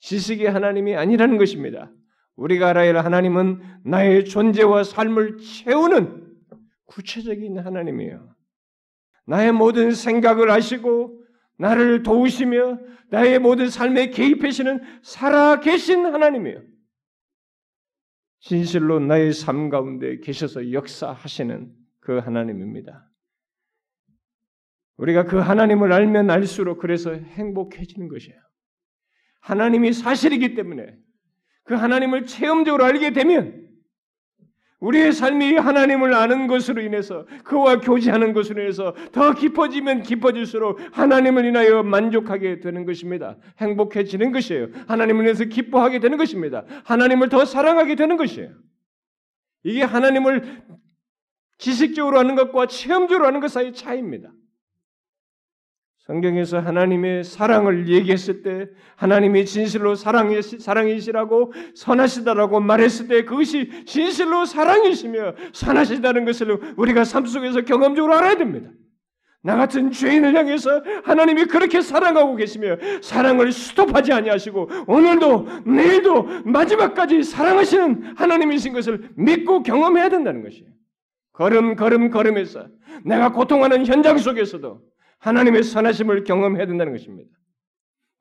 지식의 0.00 0.50
하나님이 0.50 0.96
아니라는 0.96 1.36
것입니다. 1.38 1.92
우리가 2.34 2.70
알아야 2.70 2.94
할 2.94 3.04
하나님은 3.04 3.60
나의 3.84 4.24
존재와 4.24 4.84
삶을 4.84 5.38
채우는 5.38 6.34
구체적인 6.86 7.58
하나님이에요. 7.58 8.34
나의 9.26 9.52
모든 9.52 9.92
생각을 9.92 10.50
아시고 10.50 11.22
나를 11.58 12.02
도우시며 12.02 12.78
나의 13.10 13.38
모든 13.38 13.68
삶에 13.68 14.10
개입하시는 14.10 14.80
살아계신 15.02 16.06
하나님이에요. 16.06 16.62
진실로 18.40 19.00
나의 19.00 19.32
삶 19.32 19.70
가운데 19.70 20.20
계셔서 20.20 20.72
역사하시는 20.72 21.72
그 22.00 22.18
하나님입니다. 22.18 23.10
우리가 24.98 25.24
그 25.24 25.38
하나님을 25.38 25.92
알면 25.92 26.30
알수록 26.30 26.78
그래서 26.78 27.12
행복해지는 27.12 28.08
것이에요. 28.08 28.38
하나님이 29.40 29.92
사실이기 29.92 30.54
때문에 30.54 30.96
그 31.64 31.74
하나님을 31.74 32.26
체험적으로 32.26 32.84
알게 32.84 33.12
되면 33.12 33.65
우리의 34.80 35.12
삶이 35.12 35.54
하나님을 35.56 36.12
아는 36.12 36.46
것으로 36.46 36.82
인해서 36.82 37.26
그와 37.44 37.80
교제하는 37.80 38.34
것으로 38.34 38.60
인해서 38.60 38.94
더 39.10 39.32
깊어지면 39.32 40.02
깊어질수록 40.02 40.78
하나님을 40.92 41.46
인하여 41.46 41.82
만족하게 41.82 42.60
되는 42.60 42.84
것입니다. 42.84 43.38
행복해지는 43.58 44.32
것이에요. 44.32 44.68
하나님을 44.86 45.24
인해서 45.24 45.44
기뻐하게 45.44 46.00
되는 46.00 46.18
것입니다. 46.18 46.64
하나님을 46.84 47.30
더 47.30 47.44
사랑하게 47.44 47.94
되는 47.94 48.16
것이에요. 48.16 48.50
이게 49.64 49.82
하나님을 49.82 50.62
지식적으로 51.58 52.18
하는 52.18 52.34
것과 52.34 52.66
체험적으로 52.66 53.26
하는 53.26 53.40
것 53.40 53.50
사이의 53.50 53.72
차이입니다. 53.72 54.30
성경에서 56.06 56.60
하나님의 56.60 57.24
사랑을 57.24 57.88
얘기했을 57.88 58.42
때 58.42 58.68
하나님이 58.94 59.44
진실로 59.44 59.96
사랑이, 59.96 60.40
사랑이시라고 60.40 61.52
선하시다라고 61.74 62.60
말했을 62.60 63.08
때 63.08 63.24
그것이 63.24 63.84
진실로 63.86 64.44
사랑이시며 64.44 65.34
선하시다는 65.52 66.24
것을 66.24 66.58
우리가 66.76 67.02
삶 67.02 67.26
속에서 67.26 67.62
경험적으로 67.62 68.14
알아야 68.14 68.36
됩니다. 68.36 68.70
나 69.42 69.56
같은 69.56 69.90
죄인을 69.90 70.34
향해서 70.34 70.82
하나님이 71.04 71.44
그렇게 71.46 71.80
사랑하고 71.80 72.36
계시며 72.36 72.76
사랑을 73.02 73.50
스톱하지 73.50 74.12
아니하시고 74.12 74.70
오늘도 74.86 75.46
내일도 75.66 76.22
마지막까지 76.44 77.24
사랑하시는 77.24 78.14
하나님이신 78.16 78.72
것을 78.72 79.10
믿고 79.16 79.64
경험해야 79.64 80.08
된다는 80.08 80.42
것이에요. 80.42 80.70
걸음 81.32 81.76
걸음 81.76 82.10
걸음에서 82.10 82.66
내가 83.04 83.32
고통하는 83.32 83.86
현장 83.86 84.18
속에서도 84.18 84.80
하나님의 85.18 85.62
선하심을 85.62 86.24
경험해야 86.24 86.66
된다는 86.66 86.92
것입니다. 86.92 87.30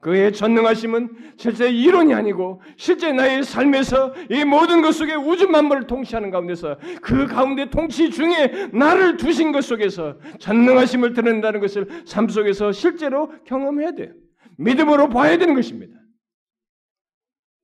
그의 0.02 0.34
전능하심은 0.34 1.34
실제 1.38 1.70
이론이 1.70 2.14
아니고 2.14 2.62
실제 2.78 3.12
나의 3.12 3.44
삶에서 3.44 4.14
이 4.30 4.44
모든 4.44 4.84
것 4.84 4.92
속에 4.92 5.16
우주 5.16 5.48
만물을 5.48 5.88
통치하는 5.88 6.30
가운데서 6.30 6.78
그 7.02 7.26
가운데 7.26 7.70
통치 7.72 8.12
중에 8.12 8.70
나를 8.72 9.18
두신 9.18 9.52
것 9.52 9.64
속에서 9.64 10.20
전능하심을 10.40 11.14
드러낸다는 11.14 11.60
것을 11.60 12.04
삶 12.06 12.30
속에서 12.30 12.72
실제로 12.72 13.32
경험해야 13.46 13.94
돼요. 13.94 14.14
믿음으로 14.58 15.10
봐야 15.10 15.38
되는 15.38 15.56
것입니다. 15.56 15.96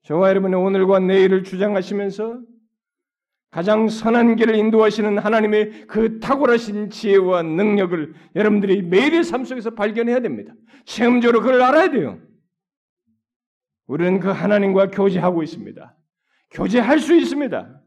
저와 0.03 0.29
여러분의 0.29 0.59
오늘과 0.59 0.99
내일을 0.99 1.43
주장하시면서 1.43 2.39
가장 3.51 3.89
선한 3.89 4.37
길을 4.37 4.55
인도하시는 4.55 5.17
하나님의 5.17 5.85
그 5.87 6.19
탁월하신 6.21 6.89
지혜와 6.89 7.43
능력을 7.43 8.13
여러분들이 8.35 8.81
매일의 8.81 9.25
삶 9.25 9.43
속에서 9.43 9.71
발견해야 9.71 10.21
됩니다. 10.21 10.53
체험적으로 10.85 11.41
그걸 11.41 11.61
알아야 11.61 11.91
돼요. 11.91 12.17
우리는 13.87 14.21
그 14.21 14.29
하나님과 14.29 14.91
교제하고 14.91 15.43
있습니다. 15.43 15.97
교제할 16.51 16.99
수 16.99 17.13
있습니다. 17.13 17.81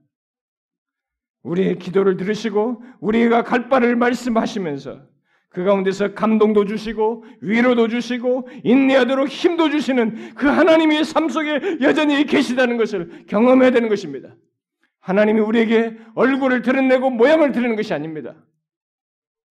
우리의 1.42 1.78
기도를 1.78 2.18
들으시고 2.18 2.82
우리가 3.00 3.42
갈 3.42 3.70
바를 3.70 3.96
말씀하시면서 3.96 5.02
그 5.48 5.64
가운데서 5.64 6.12
감동도 6.12 6.66
주시고 6.66 7.24
위로도 7.40 7.88
주시고 7.88 8.48
인내하도록 8.64 9.28
힘도 9.28 9.70
주시는 9.70 10.34
그 10.34 10.46
하나님의 10.46 11.04
삶 11.04 11.30
속에 11.30 11.78
여전히 11.80 12.26
계시다는 12.26 12.76
것을 12.76 13.24
경험해야 13.28 13.70
되는 13.70 13.88
것입니다. 13.88 14.34
하나님이 15.04 15.40
우리에게 15.40 15.98
얼굴을 16.14 16.62
드러내고 16.62 17.10
모양을 17.10 17.52
드리는 17.52 17.76
것이 17.76 17.92
아닙니다. 17.92 18.34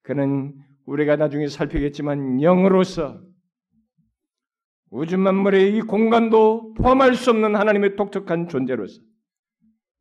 그는 0.02 0.56
우리가 0.86 1.16
나중에 1.16 1.48
살피겠지만 1.48 2.42
영으로서 2.42 3.22
우주 4.90 5.18
만물의 5.18 5.76
이 5.76 5.82
공간도 5.82 6.74
포함할 6.74 7.14
수 7.14 7.30
없는 7.30 7.56
하나님의 7.56 7.96
독특한 7.96 8.48
존재로서 8.48 9.00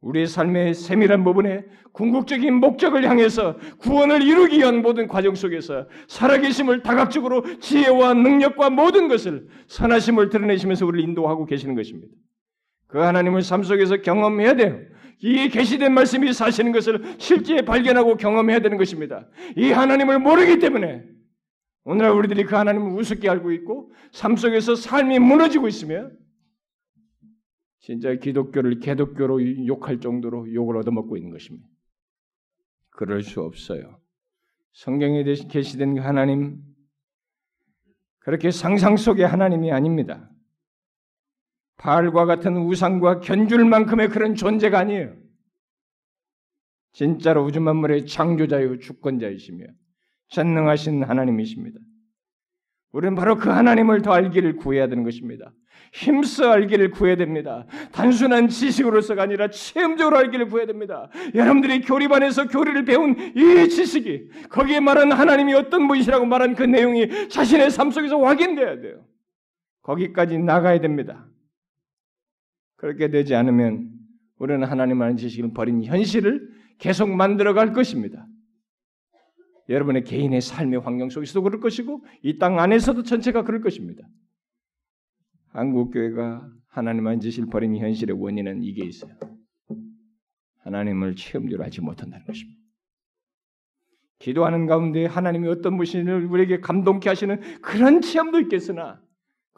우리의 0.01 0.27
삶의 0.27 0.73
세밀한 0.73 1.23
부분에 1.23 1.65
궁극적인 1.93 2.55
목적을 2.55 3.09
향해서 3.09 3.59
구원을 3.79 4.23
이루기 4.23 4.59
위한 4.59 4.81
모든 4.81 5.07
과정 5.07 5.35
속에서 5.35 5.87
살아계심을 6.09 6.83
다각적으로 6.83 7.59
지혜와 7.61 8.15
능력과 8.15 8.71
모든 8.71 9.09
것을 9.09 9.49
선하심을 9.69 10.31
드러내시면서 10.31 10.87
우리를 10.87 11.09
인도하고 11.11 11.45
계시는 11.45 11.75
것입니다. 11.75 12.13
그 12.87 12.99
하나님을 12.99 13.43
삶 13.43 13.63
속에서 13.63 13.99
경험해야 13.99 14.55
돼요. 14.55 14.81
이 15.23 15.49
계시된 15.49 15.95
말씀이 15.95 16.33
사시는 16.33 16.73
것을 16.73 17.17
실제 17.19 17.63
발견하고 17.63 18.17
경험해야 18.17 18.59
되는 18.61 18.77
것입니다. 18.77 19.29
이 19.57 19.71
하나님을 19.71 20.19
모르기 20.19 20.59
때문에 20.59 21.05
오늘날 21.85 22.13
우리들이 22.13 22.45
그 22.45 22.57
하나님을 22.57 22.93
우습게 22.99 23.29
알고 23.29 23.53
있고 23.53 23.93
삶 24.11 24.37
속에서 24.37 24.75
삶이 24.75 25.21
무너지고 25.21 25.69
있으며 25.69 26.11
진짜 27.79 28.15
기독교를 28.15 28.81
개독교로 28.81 29.67
욕할 29.67 30.01
정도로 30.01 30.53
욕을 30.53 30.77
얻어먹고 30.77 31.17
있는 31.17 31.31
것입니다. 31.31 31.67
그럴 32.91 33.23
수 33.23 33.43
없어요. 33.43 34.01
성경에 34.73 35.23
계시된 35.23 35.99
하나님 35.99 36.61
그렇게 38.19 38.51
상상 38.51 38.97
속의 38.97 39.27
하나님이 39.27 39.73
아닙니다. 39.73 40.32
바알과 41.83 42.27
같은 42.27 42.57
우상과 42.57 43.19
견줄 43.19 43.65
만큼의 43.65 44.09
그런 44.09 44.37
존재가 44.37 44.79
아니에요. 44.79 45.15
진짜로 46.93 47.45
우주 47.45 47.61
만물의 47.61 48.07
창조자요 48.07 48.79
주권자이시며 48.79 49.65
전능하신 50.29 51.03
하나님이십니다. 51.03 51.81
우리는 52.93 53.17
바로 53.17 53.37
그 53.37 53.49
하나님을 53.49 54.03
더 54.03 54.13
알기를 54.13 54.57
구해야 54.57 54.87
되는 54.87 55.03
것입니다. 55.03 55.53
힘써 55.93 56.53
알기를 56.53 56.93
구해야 56.93 57.17
됩니다. 57.17 57.67
단순한 57.91 58.49
지식으로서가 58.49 59.23
아니라 59.23 59.51
체험적으로 59.51 60.19
알기를 60.19 60.49
구해야 60.49 60.67
됩니다. 60.67 61.11
여러분들이 61.35 61.81
교리반에서 61.81 62.47
교리를 62.47 62.85
배운 62.85 63.17
이 63.35 63.69
지식이 63.69 64.29
거기에 64.51 64.79
말한 64.79 65.11
하나님이 65.11 65.55
어떤 65.55 65.89
분이시라고 65.89 66.27
말한 66.27 66.55
그 66.55 66.63
내용이 66.63 67.29
자신의 67.29 67.71
삶 67.71 67.91
속에서 67.91 68.19
확인돼야 68.21 68.81
돼요. 68.81 69.05
거기까지 69.83 70.39
나가야 70.39 70.81
됩니다. 70.81 71.27
그렇게 72.83 73.09
되지 73.09 73.37
않으면 73.37 73.93
우리는 74.39 74.67
하나님 74.67 75.01
아는 75.03 75.17
지식을 75.17 75.53
버린 75.53 75.85
현실을 75.85 76.51
계속 76.79 77.09
만들어갈 77.11 77.73
것입니다. 77.73 78.27
여러분의 79.69 80.03
개인의 80.03 80.41
삶의 80.41 80.81
환경 80.81 81.09
속에서도 81.09 81.43
그럴 81.45 81.61
것이고 81.61 82.05
이 82.25 82.39
땅 82.39 82.59
안에서도 82.59 83.05
전체가 83.05 83.45
그럴 83.45 83.61
것입니다. 83.61 84.03
한국 85.51 85.93
교회가 85.93 86.45
하나님 86.67 87.07
아는 87.07 87.21
지식을 87.21 87.51
버린 87.51 87.77
현실의 87.77 88.21
원인은 88.21 88.65
이게 88.65 88.85
있어요. 88.85 89.15
하나님을 90.63 91.15
체험적으로 91.15 91.65
하지 91.65 91.81
못한다는 91.83 92.27
것입니다. 92.27 92.61
기도하는 94.19 94.67
가운데 94.67 95.07
하나님이 95.07 95.47
어떤 95.47 95.77
분신을 95.77 96.27
우리에게 96.27 96.59
감동케 96.59 97.09
하시는 97.09 97.41
그런 97.61 98.01
체험도 98.01 98.41
있겠으나 98.41 99.01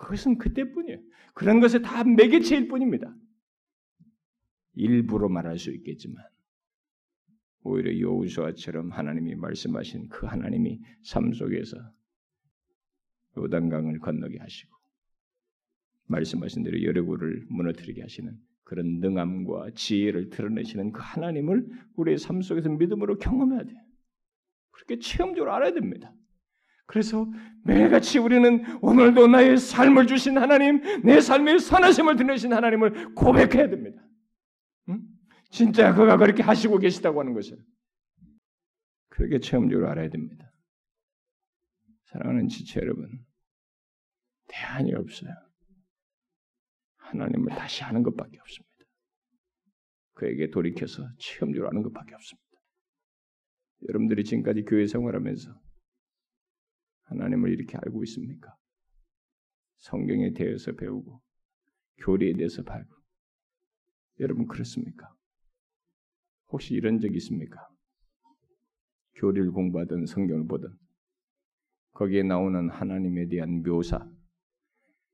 그것은 0.04 0.38
그때뿐이에요. 0.38 1.00
그런 1.34 1.60
것에 1.60 1.80
다 1.80 2.04
매개체일 2.04 2.68
뿐입니다. 2.68 3.14
일부로 4.74 5.28
말할 5.28 5.58
수 5.58 5.72
있겠지만 5.72 6.22
오히려 7.62 7.98
여우수아처럼 7.98 8.92
하나님이 8.92 9.34
말씀하신 9.36 10.08
그 10.08 10.26
하나님이 10.26 10.80
삶 11.02 11.32
속에서 11.32 11.76
요단강을 13.36 13.98
건너게 14.00 14.38
하시고 14.38 14.74
말씀하신 16.06 16.62
대로 16.62 16.82
여러구를 16.82 17.46
무너뜨리게 17.48 18.02
하시는 18.02 18.38
그런 18.64 19.00
능함과 19.00 19.70
지혜를 19.74 20.30
드러내시는 20.30 20.92
그 20.92 21.00
하나님을 21.02 21.66
우리의 21.96 22.18
삶 22.18 22.42
속에서 22.42 22.68
믿음으로 22.68 23.18
경험해야 23.18 23.64
돼요. 23.64 23.80
그렇게 24.70 24.98
체험적으로 24.98 25.52
알아야 25.54 25.72
됩니다. 25.72 26.12
그래서 26.86 27.26
매일같이 27.64 28.18
우리는 28.18 28.64
오늘도 28.82 29.26
나의 29.28 29.56
삶을 29.56 30.06
주신 30.06 30.36
하나님, 30.36 30.80
내 31.02 31.20
삶의 31.20 31.58
선하심을 31.60 32.16
드러내신 32.16 32.52
하나님을 32.52 33.14
고백해야 33.14 33.68
됩니다. 33.68 34.02
응? 34.90 35.00
진짜 35.50 35.94
그가 35.94 36.16
그렇게 36.18 36.42
하시고 36.42 36.78
계시다고 36.78 37.20
하는 37.20 37.32
것을 37.32 37.56
그렇게 39.08 39.38
체험적으로 39.38 39.88
알아야 39.88 40.10
됩니다. 40.10 40.50
사랑하는 42.06 42.48
지체 42.48 42.80
여러분, 42.80 43.08
대안이 44.48 44.94
없어요. 44.94 45.32
하나님을 46.96 47.56
다시 47.56 47.82
하는 47.82 48.02
것밖에 48.02 48.38
없습니다. 48.40 48.74
그에게 50.14 50.50
돌이켜서 50.50 51.02
체험적으로 51.18 51.68
하는 51.68 51.82
것밖에 51.82 52.14
없습니다. 52.14 52.44
여러분들이 53.88 54.24
지금까지 54.24 54.64
교회 54.64 54.86
생활하면서 54.86 55.63
하나님을 57.04 57.52
이렇게 57.52 57.76
알고 57.78 58.02
있습니까? 58.04 58.54
성경에 59.76 60.32
대해서 60.32 60.72
배우고 60.72 61.20
교리에 61.98 62.34
대해서 62.34 62.62
배우고 62.62 62.94
여러분 64.20 64.46
그렇습니까? 64.46 65.14
혹시 66.48 66.74
이런 66.74 67.00
적 67.00 67.14
있습니까? 67.16 67.68
교리를 69.16 69.50
공부하든 69.52 70.06
성경을 70.06 70.46
보든 70.46 70.68
거기에 71.92 72.22
나오는 72.22 72.70
하나님에 72.70 73.28
대한 73.28 73.62
묘사, 73.62 74.08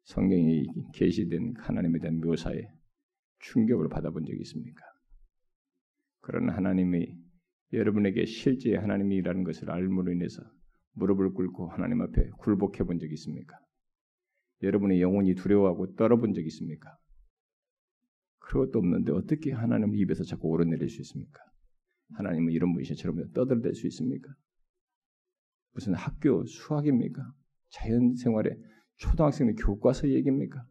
성경에 0.05 0.65
계시된 0.95 1.55
하나님에 1.59 1.99
대한 1.99 2.21
묘사에 2.21 2.69
충격을 3.41 3.89
받아본 3.89 4.25
적이 4.25 4.41
있습니까? 4.41 4.83
그런 6.21 6.49
하나님이 6.51 7.17
여러분에게 7.73 8.25
실제 8.25 8.77
하나님이라는 8.77 9.45
것을 9.45 9.71
알므로 9.71 10.13
인해서 10.13 10.43
무릎을 10.93 11.33
꿇고 11.33 11.69
하나님 11.69 12.01
앞에 12.03 12.31
굴복해 12.39 12.85
본 12.85 12.99
적이 12.99 13.15
있습니까? 13.15 13.59
여러분의 14.63 15.01
영혼이 15.01 15.35
두려워하고 15.35 15.95
떨어본 15.95 16.35
적이 16.35 16.47
있습니까? 16.49 16.97
그것도 18.39 18.79
없는데 18.79 19.13
어떻게 19.13 19.53
하나님 19.53 19.95
입에서 19.95 20.25
자꾸 20.25 20.49
오르내릴 20.49 20.89
수 20.89 21.01
있습니까? 21.03 21.41
하나님은 22.15 22.53
이런 22.53 22.73
분이셔처럼 22.73 23.31
떠들댈 23.33 23.75
수 23.75 23.87
있습니까? 23.87 24.35
무슨 25.73 25.95
학교 25.95 26.45
수학입니까? 26.45 27.23
자연 27.71 28.17
생활에 28.17 28.57
초등학생의 28.97 29.55
교과서 29.55 30.09
얘기입니까? 30.09 30.67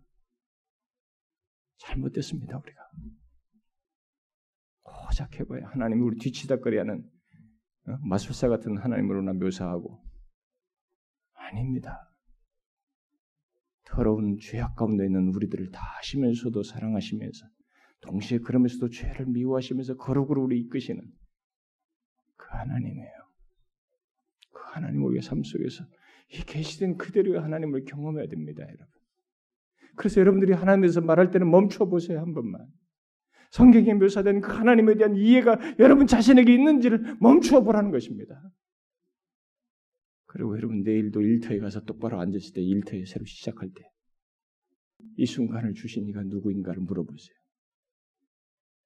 잘못됐습니다 1.78 2.58
우리가. 2.58 2.82
고작 4.82 5.40
해봐야 5.40 5.68
하나님이 5.70 6.02
우리 6.02 6.18
뒤치다거리하는 6.20 7.10
어? 7.88 7.98
마술사 8.02 8.50
같은 8.50 8.78
하나님으로나 8.78 9.34
묘사하고 9.34 10.04
아닙니다. 11.50 12.10
더러운 13.86 14.38
죄악 14.40 14.76
가운데 14.76 15.06
있는 15.06 15.30
우리들을 15.30 15.72
다 15.72 15.82
하시면서도 15.98 16.64
사랑하시면서 16.64 17.46
동시에 18.02 18.40
그러면서도 18.40 18.90
죄를 18.90 19.26
미워하시면서 19.26 19.98
거룩으로 19.98 20.44
우리 20.44 20.60
이끄시는 20.62 21.02
그 22.38 22.48
하나님이에요. 22.50 23.14
그 24.54 24.62
하나님 24.74 25.04
우리의 25.04 25.22
삶 25.22 25.44
속에서 25.44 25.84
이 26.32 26.44
계시된 26.46 26.98
그대로의 26.98 27.42
하나님을 27.42 27.86
경험해야 27.86 28.28
됩니다, 28.28 28.62
여러분. 28.64 28.88
그래서 29.96 30.22
여러분들이 30.22 30.54
하나님에서 30.54 31.02
말할 31.02 31.32
때는 31.32 31.50
멈춰 31.50 31.86
보세요 31.86 32.20
한 32.20 32.34
번만. 32.34 32.66
성경에 33.52 33.96
묘사된 33.96 34.42
그 34.42 34.52
하나님에 34.52 34.96
대한 34.96 35.16
이해가 35.16 35.58
여러분 35.80 36.06
자신에게 36.06 36.54
있는지를 36.54 37.18
멈추어 37.20 37.64
보라는 37.64 37.90
것입니다. 37.90 38.40
그리고 40.30 40.56
여러분 40.56 40.84
내일도 40.84 41.22
일터에 41.22 41.60
가서 41.60 41.82
똑바로 41.82 42.20
앉으실 42.20 42.54
때 42.54 42.62
일터에 42.62 43.06
새로 43.06 43.26
시작할 43.26 43.70
때 43.70 43.90
이 45.18 45.26
순간을 45.26 45.74
주신 45.74 46.08
이가 46.08 46.24
누구인가를 46.24 46.82
물어보세요. 46.82 47.38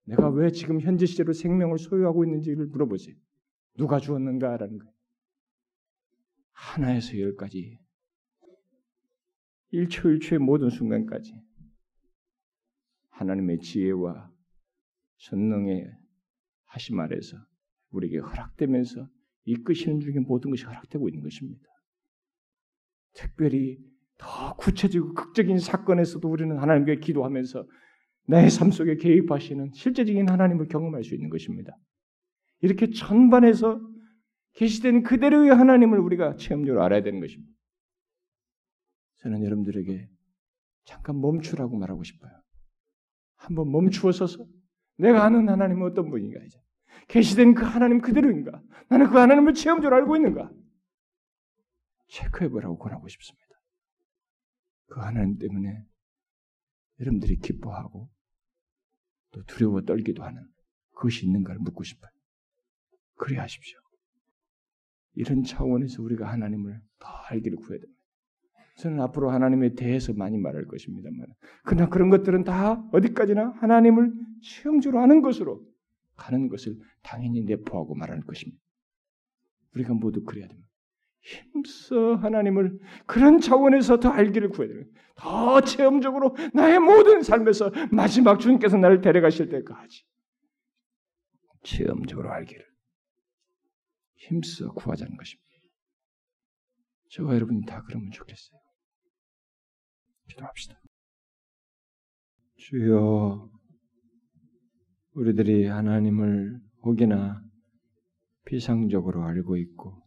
내가 0.06 0.30
왜 0.30 0.52
지금 0.52 0.82
현재 0.82 1.06
시제로 1.06 1.34
생명을 1.34 1.78
소유하고 1.78 2.26
있는지를 2.26 2.68
물어보세요. 2.68 3.16
누가 3.78 4.00
주었는가라는 4.00 4.78
거예요. 4.78 4.94
하나에서 6.52 7.18
열까지 7.18 7.80
일초일초의 9.72 10.40
모든 10.40 10.70
순간까지 10.70 11.34
하나님의 13.10 13.60
지혜와 13.60 14.32
전능의 15.18 15.92
하심 16.66 17.00
아래서 17.00 17.38
우리에게 17.90 18.20
허락되면서 18.20 19.08
이끄시는 19.46 20.00
중에 20.00 20.20
모든 20.20 20.52
것이 20.52 20.66
허락되고 20.66 21.10
있는 21.10 21.24
것입니다. 21.24 21.68
특별히 23.14 23.78
더 24.18 24.56
구체적이고 24.56 25.14
극적인 25.14 25.60
사건에서도 25.60 26.28
우리는 26.28 26.58
하나님께 26.58 27.00
기도하면서 27.00 27.66
내 28.28 28.48
삶 28.48 28.72
속에 28.72 28.96
개입하시는 28.96 29.72
실제적인 29.74 30.30
하나님을 30.30 30.68
경험할 30.68 31.04
수 31.04 31.14
있는 31.14 31.30
것입니다. 31.30 31.76
이렇게 32.62 32.90
전반에서 32.90 33.82
계시된 34.54 35.04
그대로의 35.04 35.50
하나님을 35.54 36.00
우리가 36.00 36.38
체험적으로 36.38 36.84
알아야 36.84 37.04
되는 37.04 37.20
것입니다. 37.20 37.52
저는 39.18 39.44
여러분들에게 39.44 40.08
잠깐 40.86 41.20
멈추라고 41.20 41.78
말하고 41.78 42.04
싶어요. 42.04 42.32
한번 43.36 43.72
멈추어 43.72 44.12
서서 44.12 44.46
내가 44.98 45.26
아는 45.26 45.50
하나님은 45.50 45.92
어떤 45.92 46.10
분인가 46.10 46.40
이제 46.46 46.58
계시된 47.08 47.54
그 47.54 47.64
하나님 47.64 48.02
그대로인가? 48.02 48.62
나는 48.90 49.10
그 49.10 49.18
하나님을 49.18 49.54
체험적으로 49.54 49.96
알고 49.98 50.16
있는가? 50.16 50.52
체크해 52.10 52.50
보라고 52.50 52.78
권하고 52.78 53.08
싶습니다. 53.08 53.48
그 54.88 55.00
하나님 55.00 55.38
때문에 55.38 55.84
여러분들이 57.00 57.38
기뻐하고 57.38 58.10
또 59.32 59.44
두려워 59.46 59.82
떨기도 59.82 60.24
하는 60.24 60.48
그것이 60.92 61.26
있는가를 61.26 61.60
묻고 61.60 61.84
싶어요. 61.84 62.12
그래 63.16 63.38
하십시오. 63.38 63.80
이런 65.16 65.44
차원에서 65.44 66.02
우리가 66.04 66.32
하나님을 66.32 66.80
더 67.00 67.08
알기를 67.30 67.58
구해야 67.58 67.80
됩니다. 67.80 68.02
저는 68.78 69.00
앞으로 69.02 69.30
하나님에 69.30 69.76
대해서 69.76 70.14
많이 70.14 70.38
말할 70.38 70.66
것입니다만, 70.66 71.28
그러나 71.64 71.90
그런 71.90 72.10
것들은 72.10 72.44
다 72.44 72.84
어디까지나 72.92 73.52
하나님을 73.60 74.14
체험적으로 74.42 75.00
아는 75.02 75.22
것으로 75.22 75.64
가는 76.16 76.48
것을 76.50 76.76
당연히 77.02 77.42
내포하고 77.42 77.96
말하는 77.96 78.26
것입니다. 78.26 78.62
우리가 79.76 79.94
모두 79.94 80.24
그래야 80.24 80.48
됩니다. 80.48 80.70
힘써 81.22 82.16
하나님을 82.16 82.78
그런 83.06 83.40
차원에서 83.40 84.00
더 84.00 84.10
알기를 84.10 84.50
구해야 84.50 84.74
됩니다. 84.74 85.02
더 85.16 85.62
체험적으로 85.62 86.36
나의 86.54 86.80
모든 86.80 87.22
삶에서 87.22 87.72
마지막 87.92 88.40
주님께서 88.40 88.78
나를 88.78 89.02
데려가실 89.02 89.50
때까지 89.50 90.06
체험적으로 91.64 92.32
알기를 92.32 92.66
힘써 94.16 94.72
구하자는 94.74 95.16
것입니다. 95.16 95.44
저와 97.12 97.36
여러분이 97.36 97.66
다 97.66 97.84
그러면 97.88 98.12
좋겠어요. 98.12 98.60
기도합시다. 100.30 100.82
주여, 102.58 103.50
우리들이 105.16 105.68
하나님을 105.68 106.60
혹이나 106.82 107.44
비상적으로 108.46 109.24
알고 109.24 109.58
있고, 109.58 110.02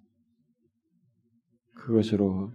그것으로 1.75 2.53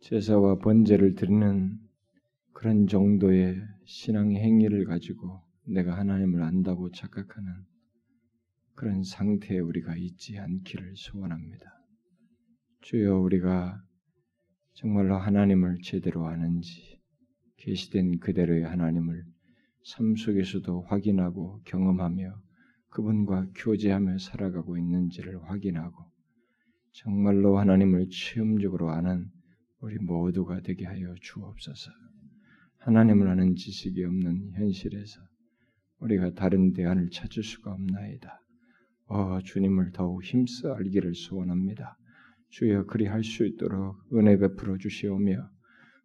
제사와 0.00 0.58
번제를 0.58 1.14
드리는 1.14 1.78
그런 2.52 2.88
정도의 2.88 3.62
신앙 3.84 4.32
행위를 4.32 4.86
가지고 4.86 5.40
내가 5.64 5.96
하나님을 5.96 6.42
안다고 6.42 6.90
착각하는 6.90 7.52
그런 8.74 9.04
상태에 9.04 9.60
우리가 9.60 9.96
있지 9.96 10.38
않기를 10.38 10.94
소원합니다. 10.96 11.64
주여 12.80 13.18
우리가 13.18 13.80
정말로 14.74 15.16
하나님을 15.16 15.78
제대로 15.82 16.26
아는지 16.26 17.00
계시된 17.56 18.18
그대로의 18.18 18.64
하나님을 18.64 19.24
삶 19.88 20.16
속에서도 20.16 20.82
확인하고 20.82 21.62
경험하며 21.64 22.38
그분과 22.90 23.46
교제하며 23.54 24.18
살아가고 24.18 24.76
있는지를 24.76 25.42
확인하고 25.44 26.04
정말로 26.92 27.58
하나님을 27.58 28.10
체험적으로 28.10 28.90
아는 28.90 29.30
우리 29.80 29.96
모두가 29.98 30.60
되게 30.60 30.84
하여 30.84 31.14
주옵소서. 31.22 31.90
하나님을 32.80 33.28
아는 33.28 33.56
지식이 33.56 34.04
없는 34.04 34.52
현실에서 34.56 35.22
우리가 36.00 36.34
다른 36.34 36.74
대안을 36.74 37.08
찾을 37.08 37.42
수가 37.42 37.72
없나이다. 37.72 38.42
어, 39.06 39.38
주님을 39.42 39.92
더욱 39.92 40.22
힘써 40.22 40.74
알기를 40.74 41.14
소원합니다. 41.14 41.96
주여 42.50 42.84
그리할 42.84 43.24
수 43.24 43.46
있도록 43.46 43.96
은혜 44.12 44.36
베풀어 44.36 44.76
주시오며 44.76 45.48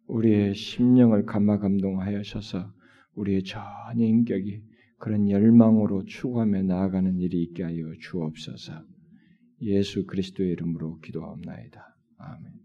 우리의 0.06 0.54
심령을 0.54 1.26
감화 1.26 1.58
감동하여셔서 1.58 2.72
우리의 3.14 3.44
전 3.44 3.62
인격이 3.96 4.62
그런 4.98 5.28
열망으로 5.28 6.04
추구하며 6.04 6.62
나아가는 6.62 7.18
일이 7.18 7.42
있게 7.42 7.62
하여 7.62 7.92
주옵소서. 8.00 8.84
예수 9.62 10.06
그리스도의 10.06 10.52
이름으로 10.52 10.98
기도하옵나이다. 11.00 11.96
아멘. 12.18 12.63